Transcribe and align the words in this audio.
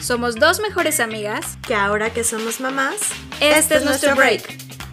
Somos 0.00 0.34
dos 0.34 0.60
mejores 0.60 0.98
amigas 1.00 1.56
que 1.66 1.74
ahora 1.74 2.12
que 2.12 2.24
somos 2.24 2.60
mamás, 2.60 2.96
este, 3.40 3.76
es 3.76 3.84
nuestro 3.84 4.16
break, 4.16 4.42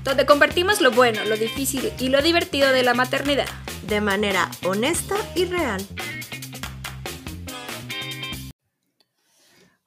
donde 0.04 0.26
compartimos 0.26 0.82
lo 0.82 0.92
bueno, 0.92 1.26
lo 1.26 1.36
difícil 1.36 1.92
y 2.00 2.10
lo 2.10 2.22
divertido 2.22 2.72
de 2.72 2.84
la 2.84 2.94
maternidad. 2.94 3.48
De 3.88 4.02
manera 4.02 4.50
honesta 4.64 5.16
y 5.36 5.46
real. 5.46 5.86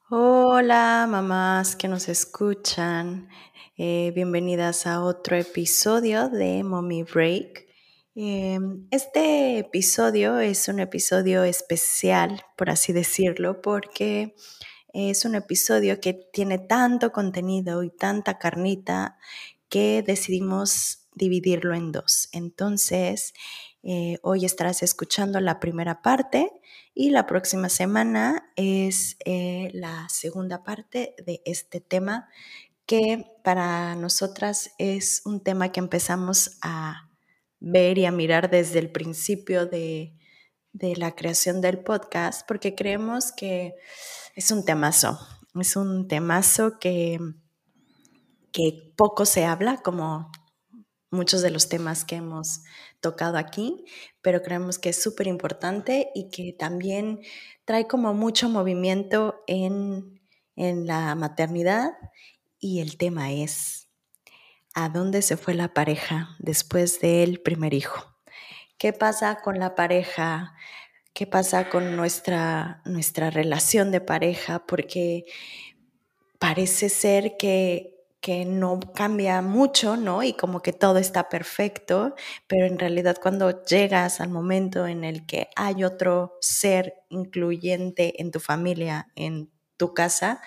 Hola 0.09 1.07
mamás 1.09 1.75
que 1.75 1.87
nos 1.87 2.09
escuchan. 2.09 3.29
Eh, 3.77 4.11
bienvenidas 4.13 4.85
a 4.85 5.01
otro 5.01 5.35
episodio 5.35 6.29
de 6.29 6.63
Mommy 6.63 7.03
Break. 7.03 7.72
Em, 8.15 8.87
este 8.91 9.57
episodio 9.57 10.37
es 10.39 10.67
un 10.67 10.79
episodio 10.79 11.43
especial, 11.43 12.43
por 12.55 12.69
así 12.69 12.93
decirlo, 12.93 13.59
porque 13.61 14.35
es 14.93 15.25
un 15.25 15.33
episodio 15.33 15.99
que 15.99 16.13
tiene 16.13 16.59
tanto 16.59 17.11
contenido 17.11 17.81
y 17.83 17.89
tanta 17.89 18.37
carnita 18.37 19.17
que 19.67 20.03
decidimos 20.05 21.07
dividirlo 21.15 21.73
en 21.73 21.91
dos. 21.91 22.29
Entonces, 22.33 23.33
eh, 23.81 24.19
hoy 24.21 24.45
estarás 24.45 24.83
escuchando 24.83 25.39
la 25.39 25.59
primera 25.59 26.03
parte 26.03 26.51
y 26.93 27.09
la 27.09 27.25
próxima 27.25 27.69
semana 27.69 28.51
es 28.55 29.17
eh, 29.25 29.71
la 29.73 30.07
segunda 30.09 30.63
parte 30.63 31.15
de 31.25 31.41
este 31.45 31.81
tema 31.81 32.29
que 32.85 33.25
para 33.43 33.95
nosotras 33.95 34.71
es 34.77 35.23
un 35.25 35.41
tema 35.41 35.71
que 35.71 35.79
empezamos 35.79 36.59
a 36.61 37.09
ver 37.63 37.97
y 37.97 38.05
a 38.05 38.11
mirar 38.11 38.49
desde 38.51 38.79
el 38.79 38.91
principio 38.91 39.65
de, 39.65 40.13
de 40.73 40.95
la 40.97 41.15
creación 41.15 41.61
del 41.61 41.79
podcast 41.79 42.45
porque 42.47 42.75
creemos 42.75 43.31
que 43.31 43.75
es 44.35 44.51
un 44.51 44.65
temazo, 44.65 45.17
es 45.59 45.75
un 45.75 46.07
temazo 46.07 46.77
que, 46.77 47.19
que 48.51 48.93
poco 48.97 49.25
se 49.25 49.45
habla, 49.45 49.77
como 49.77 50.29
muchos 51.09 51.41
de 51.41 51.51
los 51.51 51.69
temas 51.69 52.03
que 52.03 52.15
hemos 52.15 52.63
tocado 52.99 53.37
aquí, 53.37 53.85
pero 54.21 54.41
creemos 54.41 54.77
que 54.77 54.89
es 54.89 55.01
súper 55.01 55.27
importante 55.27 56.09
y 56.15 56.29
que 56.29 56.53
también 56.53 57.21
trae 57.65 57.87
como 57.87 58.13
mucho 58.13 58.49
movimiento 58.49 59.43
en, 59.47 60.21
en 60.55 60.85
la 60.85 61.15
maternidad 61.15 61.91
y 62.59 62.81
el 62.81 62.97
tema 62.97 63.31
es, 63.31 63.82
¿a 64.73 64.89
dónde 64.89 65.21
se 65.21 65.37
fue 65.37 65.53
la 65.53 65.73
pareja 65.73 66.35
después 66.39 66.99
del 66.99 67.39
primer 67.41 67.73
hijo? 67.73 68.15
¿Qué 68.77 68.93
pasa 68.93 69.41
con 69.41 69.59
la 69.59 69.75
pareja 69.75 70.55
qué 71.13 71.27
pasa 71.27 71.69
con 71.69 71.95
nuestra, 71.95 72.81
nuestra 72.85 73.29
relación 73.29 73.91
de 73.91 74.01
pareja, 74.01 74.65
porque 74.65 75.25
parece 76.39 76.89
ser 76.89 77.37
que, 77.37 78.03
que 78.19 78.45
no 78.45 78.79
cambia 78.79 79.41
mucho, 79.41 79.95
¿no? 79.95 80.23
Y 80.23 80.33
como 80.33 80.61
que 80.61 80.73
todo 80.73 80.97
está 80.97 81.29
perfecto, 81.29 82.15
pero 82.47 82.65
en 82.65 82.79
realidad 82.79 83.17
cuando 83.21 83.63
llegas 83.63 84.21
al 84.21 84.29
momento 84.29 84.87
en 84.87 85.03
el 85.03 85.25
que 85.25 85.49
hay 85.55 85.83
otro 85.83 86.37
ser 86.41 86.95
incluyente 87.09 88.21
en 88.21 88.31
tu 88.31 88.39
familia, 88.39 89.07
en 89.15 89.51
tu 89.77 89.93
casa, 89.93 90.41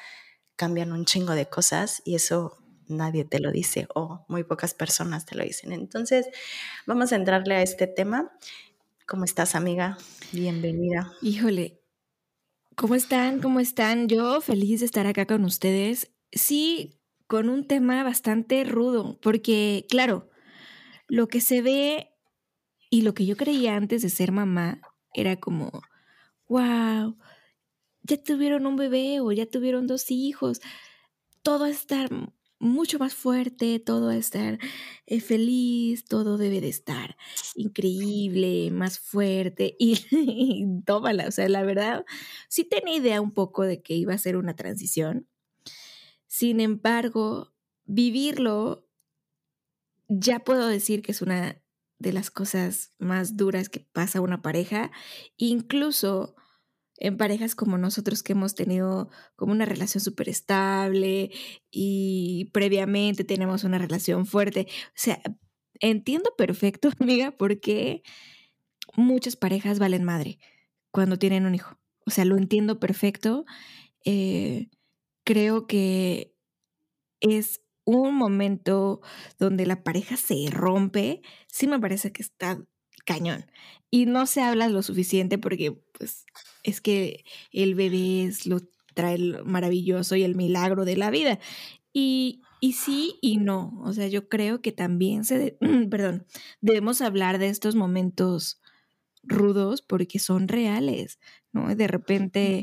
cambian 0.56 0.92
un 0.92 1.04
chingo 1.04 1.34
de 1.34 1.46
cosas 1.46 2.02
y 2.04 2.16
eso 2.16 2.58
nadie 2.88 3.24
te 3.24 3.40
lo 3.40 3.50
dice 3.50 3.86
o 3.94 4.24
muy 4.28 4.44
pocas 4.44 4.74
personas 4.74 5.26
te 5.26 5.36
lo 5.36 5.44
dicen. 5.44 5.72
Entonces, 5.72 6.26
vamos 6.86 7.12
a 7.12 7.16
entrarle 7.16 7.54
a 7.56 7.62
este 7.62 7.86
tema. 7.86 8.32
¿Cómo 9.06 9.24
estás, 9.24 9.54
amiga? 9.54 9.98
Bienvenida. 10.32 11.12
Híjole, 11.22 11.80
¿cómo 12.74 12.94
están? 12.94 13.40
¿Cómo 13.40 13.60
están? 13.60 14.08
Yo 14.08 14.40
feliz 14.40 14.80
de 14.80 14.86
estar 14.86 15.06
acá 15.06 15.26
con 15.26 15.44
ustedes. 15.44 16.10
Sí, 16.32 16.98
con 17.26 17.48
un 17.48 17.66
tema 17.66 18.02
bastante 18.04 18.64
rudo, 18.64 19.18
porque, 19.20 19.86
claro, 19.88 20.28
lo 21.08 21.28
que 21.28 21.40
se 21.40 21.62
ve 21.62 22.12
y 22.90 23.02
lo 23.02 23.14
que 23.14 23.26
yo 23.26 23.36
creía 23.36 23.76
antes 23.76 24.02
de 24.02 24.10
ser 24.10 24.32
mamá 24.32 24.80
era 25.14 25.36
como, 25.36 25.82
wow, 26.48 27.16
ya 28.02 28.22
tuvieron 28.22 28.66
un 28.66 28.76
bebé 28.76 29.20
o 29.20 29.32
ya 29.32 29.46
tuvieron 29.46 29.86
dos 29.86 30.10
hijos, 30.10 30.60
todo 31.42 31.66
está 31.66 32.08
mucho 32.58 32.98
más 32.98 33.14
fuerte, 33.14 33.78
todo 33.80 34.08
a 34.08 34.16
estar 34.16 34.58
eh, 35.06 35.20
feliz, 35.20 36.04
todo 36.04 36.38
debe 36.38 36.60
de 36.60 36.68
estar 36.68 37.16
increíble, 37.54 38.70
más 38.70 38.98
fuerte 38.98 39.76
y, 39.78 40.04
tómala, 40.84 41.28
o 41.28 41.30
sea, 41.30 41.48
la 41.48 41.62
verdad, 41.62 42.04
sí 42.48 42.64
tenía 42.64 42.96
idea 42.96 43.20
un 43.20 43.32
poco 43.32 43.64
de 43.64 43.82
que 43.82 43.94
iba 43.94 44.14
a 44.14 44.18
ser 44.18 44.36
una 44.36 44.56
transición, 44.56 45.28
sin 46.26 46.60
embargo, 46.60 47.52
vivirlo, 47.84 48.88
ya 50.08 50.40
puedo 50.40 50.68
decir 50.68 51.02
que 51.02 51.12
es 51.12 51.22
una 51.22 51.62
de 51.98 52.12
las 52.12 52.30
cosas 52.30 52.92
más 52.98 53.36
duras 53.36 53.68
que 53.68 53.80
pasa 53.80 54.18
a 54.18 54.22
una 54.22 54.42
pareja, 54.42 54.90
incluso 55.36 56.36
en 56.98 57.16
parejas 57.16 57.54
como 57.54 57.78
nosotros 57.78 58.22
que 58.22 58.32
hemos 58.32 58.54
tenido 58.54 59.10
como 59.34 59.52
una 59.52 59.64
relación 59.64 60.02
súper 60.02 60.28
estable 60.28 61.30
y 61.70 62.50
previamente 62.52 63.24
tenemos 63.24 63.64
una 63.64 63.78
relación 63.78 64.26
fuerte. 64.26 64.66
O 64.70 64.92
sea, 64.94 65.20
entiendo 65.80 66.30
perfecto, 66.36 66.90
amiga, 67.00 67.32
porque 67.32 68.02
muchas 68.96 69.36
parejas 69.36 69.78
valen 69.78 70.04
madre 70.04 70.38
cuando 70.90 71.18
tienen 71.18 71.46
un 71.46 71.54
hijo. 71.54 71.78
O 72.06 72.10
sea, 72.10 72.24
lo 72.24 72.36
entiendo 72.36 72.78
perfecto. 72.80 73.44
Eh, 74.04 74.68
creo 75.24 75.66
que 75.66 76.34
es 77.20 77.60
un 77.84 78.14
momento 78.14 79.00
donde 79.38 79.66
la 79.66 79.82
pareja 79.82 80.16
se 80.16 80.46
rompe. 80.50 81.22
Sí 81.48 81.66
me 81.66 81.80
parece 81.80 82.12
que 82.12 82.22
está 82.22 82.64
cañón. 83.06 83.46
Y 83.90 84.04
no 84.04 84.26
se 84.26 84.42
habla 84.42 84.68
lo 84.68 84.82
suficiente 84.82 85.38
porque, 85.38 85.72
pues, 85.96 86.26
es 86.62 86.80
que 86.82 87.24
el 87.52 87.74
bebé 87.74 88.24
es 88.24 88.46
lo 88.46 88.60
trae 88.94 89.18
maravilloso 89.44 90.16
y 90.16 90.24
el 90.24 90.34
milagro 90.34 90.84
de 90.84 90.96
la 90.96 91.10
vida. 91.10 91.38
Y, 91.92 92.42
y 92.60 92.72
sí 92.72 93.16
y 93.22 93.36
no. 93.38 93.80
O 93.84 93.92
sea, 93.92 94.08
yo 94.08 94.28
creo 94.28 94.60
que 94.60 94.72
también 94.72 95.24
se, 95.24 95.56
perdón, 95.90 96.26
debemos 96.60 97.00
hablar 97.00 97.38
de 97.38 97.48
estos 97.48 97.74
momentos 97.76 98.60
rudos 99.22 99.82
porque 99.82 100.18
son 100.18 100.48
reales, 100.48 101.18
¿no? 101.52 101.74
De 101.74 101.88
repente 101.88 102.62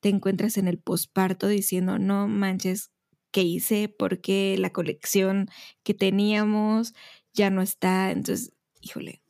te 0.00 0.08
encuentras 0.10 0.56
en 0.58 0.68
el 0.68 0.78
posparto 0.78 1.48
diciendo, 1.48 1.98
no 1.98 2.28
manches, 2.28 2.90
¿qué 3.32 3.42
hice? 3.42 3.88
Porque 3.88 4.56
la 4.58 4.70
colección 4.70 5.48
que 5.82 5.94
teníamos 5.94 6.94
ya 7.32 7.50
no 7.50 7.62
está. 7.62 8.12
Entonces, 8.12 8.52
híjole, 8.80 9.23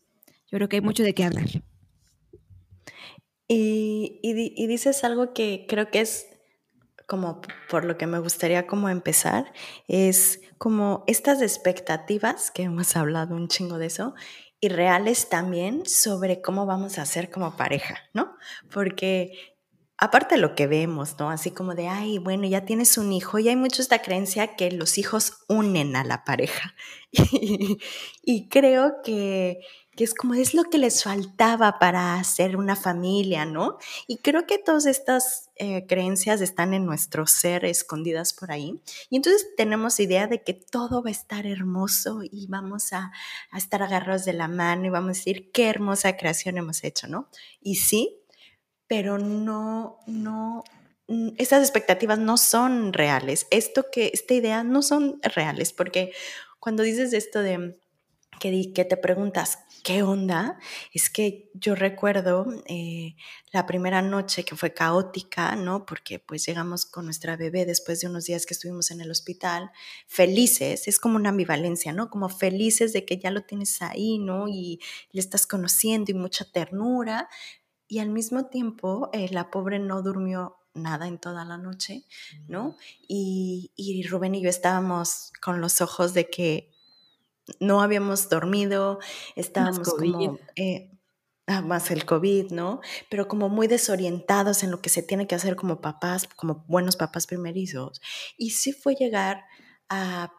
yo 0.54 0.58
creo 0.58 0.68
que 0.68 0.76
hay 0.76 0.82
mucho 0.82 1.02
de 1.02 1.14
qué 1.14 1.24
hablar. 1.24 1.48
Y, 3.48 4.20
y, 4.22 4.66
dices 4.68 5.02
algo 5.02 5.34
que 5.34 5.66
creo 5.68 5.90
que 5.90 6.00
es 6.00 6.28
como 7.08 7.42
por 7.68 7.84
lo 7.84 7.98
que 7.98 8.06
me 8.06 8.20
gustaría 8.20 8.68
como 8.68 8.88
empezar, 8.88 9.52
es 9.88 10.40
como 10.56 11.02
estas 11.08 11.42
expectativas, 11.42 12.52
que 12.52 12.62
hemos 12.62 12.94
hablado 12.94 13.34
un 13.34 13.48
chingo 13.48 13.78
de 13.78 13.86
eso, 13.86 14.14
y 14.60 14.68
reales 14.68 15.28
también 15.28 15.86
sobre 15.86 16.40
cómo 16.40 16.66
vamos 16.66 16.98
a 16.98 17.04
ser 17.04 17.32
como 17.32 17.56
pareja, 17.56 17.98
¿no? 18.12 18.36
Porque 18.72 19.32
aparte 19.98 20.36
de 20.36 20.40
lo 20.40 20.54
que 20.54 20.68
vemos, 20.68 21.18
¿no? 21.18 21.30
Así 21.30 21.50
como 21.50 21.74
de, 21.74 21.88
ay, 21.88 22.18
bueno, 22.18 22.46
ya 22.46 22.64
tienes 22.64 22.96
un 22.96 23.12
hijo 23.12 23.40
y 23.40 23.48
hay 23.48 23.56
mucho 23.56 23.82
esta 23.82 24.02
creencia 24.02 24.54
que 24.54 24.70
los 24.70 24.98
hijos 24.98 25.44
unen 25.48 25.96
a 25.96 26.04
la 26.04 26.22
pareja. 26.24 26.76
y 28.22 28.48
creo 28.48 29.02
que 29.02 29.58
que 29.96 30.04
es 30.04 30.14
como 30.14 30.34
es 30.34 30.54
lo 30.54 30.64
que 30.64 30.78
les 30.78 31.02
faltaba 31.04 31.78
para 31.78 32.16
hacer 32.16 32.56
una 32.56 32.76
familia, 32.76 33.44
¿no? 33.44 33.78
Y 34.06 34.18
creo 34.18 34.46
que 34.46 34.58
todas 34.58 34.86
estas 34.86 35.50
eh, 35.56 35.86
creencias 35.86 36.40
están 36.40 36.74
en 36.74 36.84
nuestro 36.84 37.26
ser 37.26 37.64
escondidas 37.64 38.32
por 38.32 38.50
ahí. 38.50 38.80
Y 39.10 39.16
entonces 39.16 39.46
tenemos 39.56 40.00
idea 40.00 40.26
de 40.26 40.42
que 40.42 40.54
todo 40.54 41.02
va 41.02 41.10
a 41.10 41.12
estar 41.12 41.46
hermoso 41.46 42.20
y 42.22 42.46
vamos 42.48 42.92
a, 42.92 43.12
a 43.50 43.58
estar 43.58 43.82
agarrados 43.82 44.24
de 44.24 44.32
la 44.32 44.48
mano 44.48 44.86
y 44.86 44.90
vamos 44.90 45.10
a 45.10 45.12
decir 45.12 45.52
qué 45.52 45.68
hermosa 45.68 46.16
creación 46.16 46.58
hemos 46.58 46.82
hecho, 46.82 47.06
¿no? 47.06 47.28
Y 47.60 47.76
sí, 47.76 48.20
pero 48.88 49.18
no, 49.18 49.98
no, 50.06 50.64
mm, 51.08 51.30
esas 51.38 51.62
expectativas 51.62 52.18
no 52.18 52.36
son 52.36 52.92
reales. 52.92 53.46
Esto 53.50 53.86
que, 53.92 54.10
esta 54.12 54.34
idea 54.34 54.64
no 54.64 54.82
son 54.82 55.20
reales, 55.22 55.72
porque 55.72 56.12
cuando 56.58 56.82
dices 56.82 57.12
esto 57.12 57.40
de 57.40 57.78
que 58.38 58.84
te 58.84 58.96
preguntas, 58.96 59.58
¿qué 59.84 60.02
onda? 60.02 60.58
Es 60.92 61.10
que 61.10 61.50
yo 61.52 61.74
recuerdo 61.74 62.46
eh, 62.66 63.16
la 63.52 63.66
primera 63.66 64.00
noche 64.02 64.42
que 64.44 64.56
fue 64.56 64.72
caótica, 64.72 65.54
¿no? 65.56 65.84
Porque 65.84 66.18
pues 66.18 66.44
llegamos 66.46 66.86
con 66.86 67.04
nuestra 67.04 67.36
bebé 67.36 67.66
después 67.66 68.00
de 68.00 68.08
unos 68.08 68.24
días 68.24 68.46
que 68.46 68.54
estuvimos 68.54 68.90
en 68.90 69.02
el 69.02 69.10
hospital, 69.10 69.70
felices, 70.08 70.88
es 70.88 70.98
como 70.98 71.16
una 71.16 71.28
ambivalencia, 71.28 71.92
¿no? 71.92 72.08
Como 72.08 72.30
felices 72.30 72.94
de 72.94 73.04
que 73.04 73.18
ya 73.18 73.30
lo 73.30 73.42
tienes 73.42 73.82
ahí, 73.82 74.18
¿no? 74.18 74.48
Y 74.48 74.80
le 75.12 75.20
estás 75.20 75.46
conociendo 75.46 76.10
y 76.10 76.14
mucha 76.14 76.50
ternura. 76.50 77.28
y 77.86 77.98
al 78.00 78.08
mismo 78.10 78.46
tiempo 78.46 79.10
eh, 79.12 79.28
la 79.30 79.50
pobre 79.50 79.78
no 79.78 80.02
durmió 80.02 80.56
nada 80.72 81.06
en 81.06 81.18
toda 81.18 81.44
la 81.44 81.58
noche, 81.58 82.04
¿no? 82.48 82.76
Y, 83.06 83.70
y 83.76 84.02
Rubén 84.08 84.34
y 84.34 84.42
yo 84.42 84.48
estábamos 84.48 85.32
con 85.42 85.60
los 85.60 85.80
ojos 85.82 86.14
de 86.14 86.30
que 86.30 86.73
no 87.60 87.82
habíamos 87.82 88.28
dormido, 88.28 88.98
estábamos 89.36 89.88
como... 89.94 90.38
Eh, 90.56 90.90
ah, 91.46 91.60
más 91.60 91.90
el 91.90 92.04
COVID, 92.04 92.52
¿no? 92.52 92.80
Pero 93.10 93.28
como 93.28 93.48
muy 93.48 93.66
desorientados 93.66 94.62
en 94.62 94.70
lo 94.70 94.80
que 94.80 94.88
se 94.88 95.02
tiene 95.02 95.26
que 95.26 95.34
hacer 95.34 95.56
como 95.56 95.80
papás, 95.80 96.26
como 96.36 96.64
buenos 96.68 96.96
papás 96.96 97.26
primerizos. 97.26 98.00
Y 98.38 98.50
sí 98.50 98.72
fue 98.72 98.94
llegar 98.94 99.44
a 99.88 100.32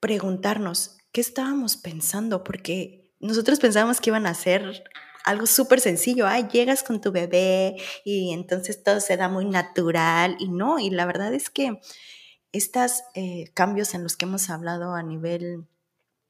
preguntarnos 0.00 0.98
qué 1.12 1.20
estábamos 1.20 1.76
pensando, 1.76 2.44
porque 2.44 3.12
nosotros 3.20 3.58
pensábamos 3.58 4.00
que 4.00 4.10
iban 4.10 4.26
a 4.26 4.30
hacer 4.30 4.84
algo 5.24 5.46
súper 5.46 5.80
sencillo, 5.80 6.26
ay, 6.26 6.48
llegas 6.50 6.82
con 6.82 7.00
tu 7.00 7.12
bebé 7.12 7.76
y 8.04 8.32
entonces 8.32 8.82
todo 8.82 9.00
se 9.00 9.16
da 9.16 9.28
muy 9.28 9.44
natural 9.44 10.36
y 10.38 10.48
no, 10.48 10.78
y 10.78 10.90
la 10.90 11.04
verdad 11.04 11.34
es 11.34 11.50
que 11.50 11.80
estos 12.52 13.02
eh, 13.14 13.50
cambios 13.52 13.94
en 13.94 14.02
los 14.02 14.16
que 14.16 14.24
hemos 14.24 14.48
hablado 14.48 14.94
a 14.94 15.02
nivel 15.02 15.66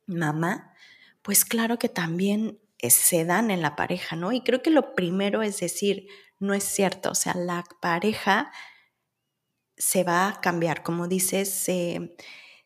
mamá, 0.08 0.74
pues 1.22 1.44
claro 1.44 1.78
que 1.78 1.88
también 1.88 2.58
eh, 2.78 2.90
se 2.90 3.24
dan 3.24 3.50
en 3.50 3.62
la 3.62 3.76
pareja, 3.76 4.16
¿no? 4.16 4.32
Y 4.32 4.40
creo 4.42 4.62
que 4.62 4.70
lo 4.70 4.94
primero 4.94 5.42
es 5.42 5.60
decir, 5.60 6.08
no 6.40 6.54
es 6.54 6.64
cierto, 6.64 7.10
o 7.10 7.14
sea, 7.14 7.34
la 7.34 7.64
pareja 7.80 8.50
se 9.76 10.04
va 10.04 10.28
a 10.28 10.40
cambiar, 10.40 10.82
como 10.82 11.06
dices, 11.06 11.50
se, 11.50 12.16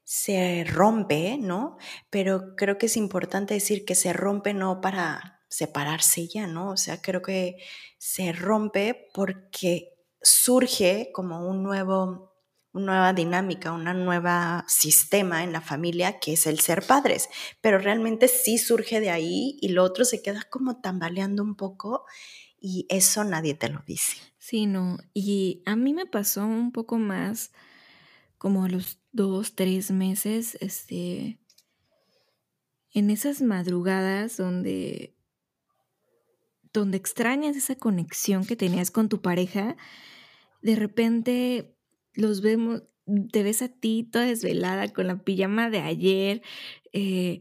se 0.05 0.65
rompe, 0.67 1.37
¿no? 1.39 1.77
Pero 2.11 2.56
creo 2.56 2.79
que 2.79 2.87
es 2.87 2.97
importante 2.97 3.55
decir 3.55 3.85
que 3.85 3.95
se 3.95 4.12
rompe 4.12 4.55
no 4.55 4.81
para 4.81 5.41
separarse 5.49 6.27
ya, 6.29 6.47
¿no? 6.47 6.71
O 6.71 6.77
sea, 6.77 7.03
creo 7.03 7.21
que 7.23 7.59
se 7.99 8.33
rompe 8.33 9.11
porque 9.12 9.93
surge 10.23 11.11
como 11.12 11.47
un 11.47 11.62
nuevo 11.62 12.31
una 12.73 12.93
nueva 12.93 13.13
dinámica, 13.13 13.73
una 13.73 13.93
nueva 13.93 14.65
sistema 14.67 15.45
en 15.45 15.53
la 15.53 15.61
familia 15.61 16.19
que 16.19 16.33
es 16.33 16.47
el 16.47 16.61
ser 16.61 16.87
padres, 16.87 17.29
pero 17.61 17.79
realmente 17.79 18.29
sí 18.29 18.59
surge 18.59 19.01
de 19.01 19.11
ahí 19.11 19.59
y 19.61 19.69
lo 19.69 19.85
otro 19.85 20.05
se 20.05 20.23
queda 20.23 20.43
como 20.51 20.81
tambaleando 20.81 21.43
un 21.43 21.55
poco 21.55 22.05
y 22.59 22.87
eso 22.89 23.25
nadie 23.25 23.55
te 23.55 23.69
lo 23.69 23.83
dice. 23.87 24.17
Sí, 24.39 24.67
no, 24.67 24.99
y 25.13 25.63
a 25.67 25.77
mí 25.77 25.93
me 25.93 26.07
pasó 26.07 26.47
un 26.47 26.73
poco 26.73 26.99
más 26.99 27.53
como 28.39 28.65
a 28.65 28.69
los 28.69 28.99
dos, 29.13 29.55
tres 29.55 29.91
meses, 29.91 30.57
este, 30.61 31.39
en 32.93 33.11
esas 33.11 33.43
madrugadas 33.43 34.37
donde, 34.37 35.15
donde 36.73 36.97
extrañas 36.97 37.57
esa 37.57 37.77
conexión 37.77 38.45
que 38.45 38.57
tenías 38.57 38.91
con 38.91 39.09
tu 39.09 39.23
pareja, 39.23 39.77
de 40.63 40.77
repente 40.77 41.72
los 42.14 42.41
vemos, 42.43 42.82
te 43.32 43.43
ves 43.43 43.62
a 43.62 43.69
ti 43.69 44.09
toda 44.11 44.26
desvelada 44.26 44.93
con 44.93 45.06
la 45.06 45.23
pijama 45.23 45.70
de 45.70 45.81
ayer, 45.81 46.43
eh, 46.93 47.41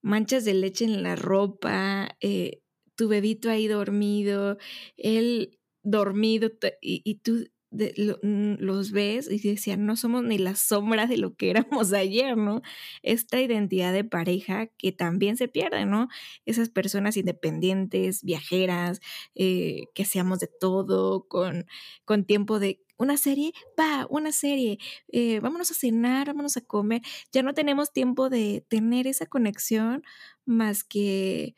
manchas 0.00 0.44
de 0.44 0.54
leche 0.54 0.84
en 0.84 1.02
la 1.02 1.16
ropa, 1.16 2.16
eh, 2.20 2.62
tu 2.96 3.08
bebito 3.08 3.50
ahí 3.50 3.68
dormido, 3.68 4.58
él 4.96 5.58
dormido 5.82 6.50
y, 6.80 7.02
y 7.04 7.16
tú 7.16 7.46
los 7.72 8.90
ves 8.92 9.30
y 9.30 9.38
decían, 9.38 9.86
no 9.86 9.96
somos 9.96 10.22
ni 10.22 10.38
la 10.38 10.54
sombra 10.54 11.06
de 11.06 11.16
lo 11.16 11.34
que 11.34 11.50
éramos 11.50 11.92
ayer, 11.92 12.36
¿no? 12.36 12.62
Esta 13.02 13.40
identidad 13.40 13.92
de 13.92 14.04
pareja 14.04 14.66
que 14.66 14.92
también 14.92 15.36
se 15.36 15.48
pierde, 15.48 15.86
¿no? 15.86 16.08
Esas 16.44 16.68
personas 16.68 17.16
independientes, 17.16 18.22
viajeras, 18.22 19.00
eh, 19.34 19.84
que 19.94 20.04
seamos 20.04 20.40
de 20.40 20.48
todo, 20.60 21.26
con, 21.28 21.66
con 22.04 22.24
tiempo 22.24 22.58
de 22.58 22.82
una 23.02 23.16
serie, 23.16 23.52
va, 23.78 24.06
una 24.10 24.32
serie, 24.32 24.78
eh, 25.08 25.40
vámonos 25.40 25.70
a 25.70 25.74
cenar, 25.74 26.28
vámonos 26.28 26.56
a 26.56 26.62
comer. 26.62 27.02
Ya 27.32 27.42
no 27.42 27.54
tenemos 27.54 27.92
tiempo 27.92 28.30
de 28.30 28.64
tener 28.68 29.06
esa 29.06 29.26
conexión 29.26 30.02
más 30.44 30.84
que 30.84 31.54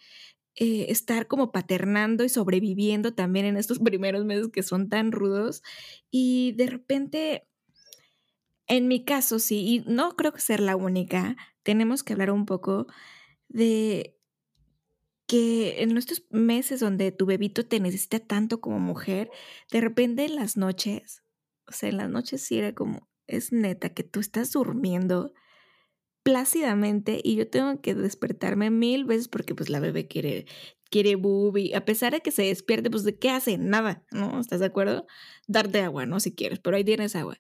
eh, 0.57 0.87
estar 0.89 1.27
como 1.27 1.51
paternando 1.51 2.23
y 2.25 2.29
sobreviviendo 2.29 3.13
también 3.15 3.47
en 3.47 3.57
estos 3.57 3.79
primeros 3.81 4.25
meses 4.25 4.49
que 4.53 4.63
son 4.63 4.89
tan 4.89 5.13
rudos. 5.13 5.63
Y 6.11 6.53
de 6.53 6.67
repente, 6.69 7.49
en 8.69 8.89
mi 8.89 9.05
caso, 9.05 9.39
sí, 9.39 9.85
y 9.87 9.93
no 9.93 10.17
creo 10.17 10.33
que 10.33 10.41
ser 10.41 10.61
la 10.61 10.77
única, 10.77 11.37
tenemos 11.63 12.05
que 12.05 12.13
hablar 12.13 12.31
un 12.31 12.47
poco 12.47 12.87
de 13.49 14.17
que 15.27 15.83
en 15.83 15.97
estos 15.97 16.25
meses 16.31 16.81
donde 16.81 17.11
tu 17.11 17.27
bebito 17.27 17.67
te 17.67 17.81
necesita 17.81 18.21
tanto 18.21 18.61
como 18.61 18.79
mujer, 18.79 19.31
de 19.73 19.81
repente 19.81 20.25
en 20.25 20.37
las 20.37 20.57
noches 20.57 21.24
o 21.67 21.73
sea, 21.73 21.89
en 21.89 21.97
las 21.97 22.11
noches 22.11 22.43
sí 22.43 22.59
era 22.59 22.75
como, 22.75 23.09
es 23.27 23.53
neta 23.53 23.91
que 23.91 24.05
tú 24.05 24.21
estás 24.21 24.53
durmiendo 24.53 25.33
plácidamente 26.25 27.21
y 27.23 27.37
yo 27.37 27.49
tengo 27.49 27.81
que 27.81 27.95
despertarme 27.95 28.71
mil 28.71 29.05
veces 29.05 29.29
porque 29.29 29.55
pues 29.55 29.69
la 29.69 29.79
bebé 29.79 30.09
quiere, 30.09 30.47
quiere 30.91 31.17
bubi, 31.17 31.75
a 31.75 31.85
pesar 31.85 32.13
de 32.13 32.21
que 32.21 32.31
se 32.31 32.45
despierte, 32.45 32.91
pues 32.91 33.05
¿de 33.05 33.19
qué 33.19 33.31
hace? 33.31 33.59
Nada, 33.59 34.05
¿no? 34.11 34.41
¿Estás 34.41 34.61
de 34.61 34.67
acuerdo? 34.67 35.07
Darte 35.47 35.83
agua, 35.83 36.07
¿no? 36.07 36.21
Si 36.21 36.35
quieres, 36.35 36.61
pero 36.61 36.77
ahí 36.77 36.85
tienes 36.85 37.15
agua. 37.15 37.39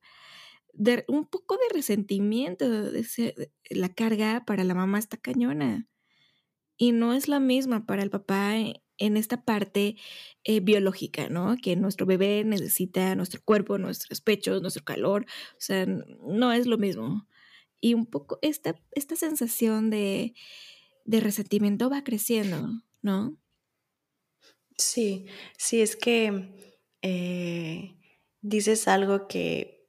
De, 0.74 1.04
un 1.08 1.26
poco 1.26 1.56
de 1.56 1.74
resentimiento, 1.74 2.68
de, 2.68 3.52
la 3.70 3.88
carga 3.88 4.44
para 4.44 4.64
la 4.64 4.74
mamá 4.74 4.98
está 4.98 5.16
cañona. 5.16 5.88
Y 6.76 6.92
no 6.92 7.14
es 7.14 7.28
la 7.28 7.40
misma 7.40 7.86
para 7.86 8.02
el 8.02 8.10
papá 8.10 8.56
en 8.56 8.74
esta 8.98 9.44
parte 9.44 9.96
eh, 10.44 10.60
biológica, 10.60 11.28
¿no? 11.28 11.56
Que 11.60 11.76
nuestro 11.76 12.06
bebé 12.06 12.44
necesita 12.44 13.14
nuestro 13.14 13.42
cuerpo, 13.44 13.78
nuestros 13.78 14.20
pechos, 14.20 14.62
nuestro 14.62 14.84
calor, 14.84 15.26
o 15.52 15.60
sea, 15.60 15.86
no 15.86 16.52
es 16.52 16.66
lo 16.66 16.78
mismo. 16.78 17.26
Y 17.80 17.94
un 17.94 18.06
poco 18.06 18.38
esta, 18.42 18.76
esta 18.92 19.16
sensación 19.16 19.90
de, 19.90 20.34
de 21.04 21.20
resentimiento 21.20 21.90
va 21.90 22.04
creciendo, 22.04 22.68
¿no? 23.02 23.36
Sí, 24.76 25.26
sí, 25.56 25.80
es 25.80 25.96
que 25.96 26.50
eh, 27.02 27.96
dices 28.40 28.88
algo 28.88 29.28
que, 29.28 29.86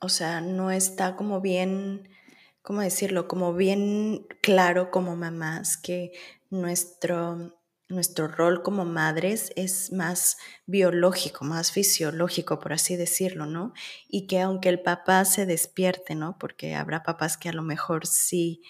o 0.00 0.08
sea, 0.08 0.40
no 0.40 0.70
está 0.70 1.16
como 1.16 1.40
bien, 1.40 2.08
¿cómo 2.62 2.80
decirlo? 2.80 3.28
Como 3.28 3.54
bien 3.54 4.26
claro 4.40 4.90
como 4.90 5.16
mamás, 5.16 5.76
que 5.76 6.12
nuestro, 6.50 7.56
nuestro 7.88 8.28
rol 8.28 8.62
como 8.62 8.84
madres 8.84 9.52
es 9.56 9.92
más 9.92 10.36
biológico, 10.66 11.44
más 11.44 11.72
fisiológico, 11.72 12.58
por 12.58 12.72
así 12.72 12.96
decirlo, 12.96 13.46
¿no? 13.46 13.72
Y 14.08 14.26
que 14.26 14.40
aunque 14.40 14.68
el 14.68 14.82
papá 14.82 15.24
se 15.24 15.46
despierte, 15.46 16.14
¿no? 16.14 16.36
Porque 16.38 16.74
habrá 16.74 17.02
papás 17.02 17.36
que 17.36 17.48
a 17.48 17.52
lo 17.52 17.62
mejor 17.62 18.06
sí 18.06 18.62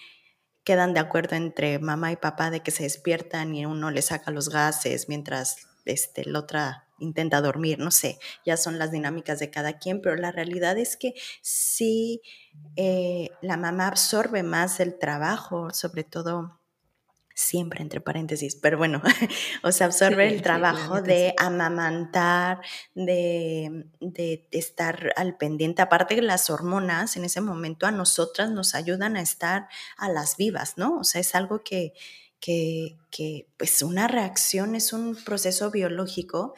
quedan 0.63 0.93
de 0.93 0.99
acuerdo 0.99 1.35
entre 1.35 1.79
mamá 1.79 2.11
y 2.11 2.17
papá 2.17 2.51
de 2.51 2.61
que 2.61 2.71
se 2.71 2.83
despiertan 2.83 3.55
y 3.55 3.65
uno 3.65 3.91
le 3.91 4.01
saca 4.01 4.31
los 4.31 4.49
gases 4.49 5.09
mientras 5.09 5.67
este, 5.85 6.25
la 6.25 6.39
otra 6.39 6.87
intenta 6.99 7.41
dormir, 7.41 7.79
no 7.79 7.89
sé, 7.89 8.19
ya 8.45 8.57
son 8.57 8.77
las 8.77 8.91
dinámicas 8.91 9.39
de 9.39 9.49
cada 9.49 9.79
quien, 9.79 10.01
pero 10.01 10.15
la 10.15 10.31
realidad 10.31 10.77
es 10.77 10.97
que 10.97 11.15
sí 11.41 12.21
eh, 12.75 13.29
la 13.41 13.57
mamá 13.57 13.87
absorbe 13.87 14.43
más 14.43 14.79
el 14.79 14.99
trabajo, 14.99 15.71
sobre 15.71 16.03
todo 16.03 16.60
siempre 17.41 17.81
entre 17.81 18.01
paréntesis, 18.01 18.55
pero 18.55 18.77
bueno, 18.77 19.01
o 19.63 19.71
sea, 19.71 19.87
absorbe 19.87 20.27
el 20.27 20.41
trabajo 20.41 21.01
de 21.01 21.33
amamantar, 21.37 22.61
de, 22.93 23.85
de, 23.99 24.47
estar 24.51 25.11
al 25.15 25.35
pendiente. 25.37 25.81
Aparte 25.81 26.15
que 26.15 26.21
las 26.21 26.49
hormonas 26.49 27.17
en 27.17 27.25
ese 27.25 27.41
momento 27.41 27.87
a 27.87 27.91
nosotras 27.91 28.51
nos 28.51 28.75
ayudan 28.75 29.17
a 29.17 29.21
estar 29.21 29.67
a 29.97 30.09
las 30.09 30.37
vivas, 30.37 30.77
¿no? 30.77 30.99
O 30.99 31.03
sea, 31.03 31.21
es 31.21 31.35
algo 31.35 31.63
que, 31.63 31.93
que, 32.39 32.97
que 33.09 33.47
pues 33.57 33.81
una 33.81 34.07
reacción 34.07 34.75
es 34.75 34.93
un 34.93 35.15
proceso 35.15 35.71
biológico 35.71 36.53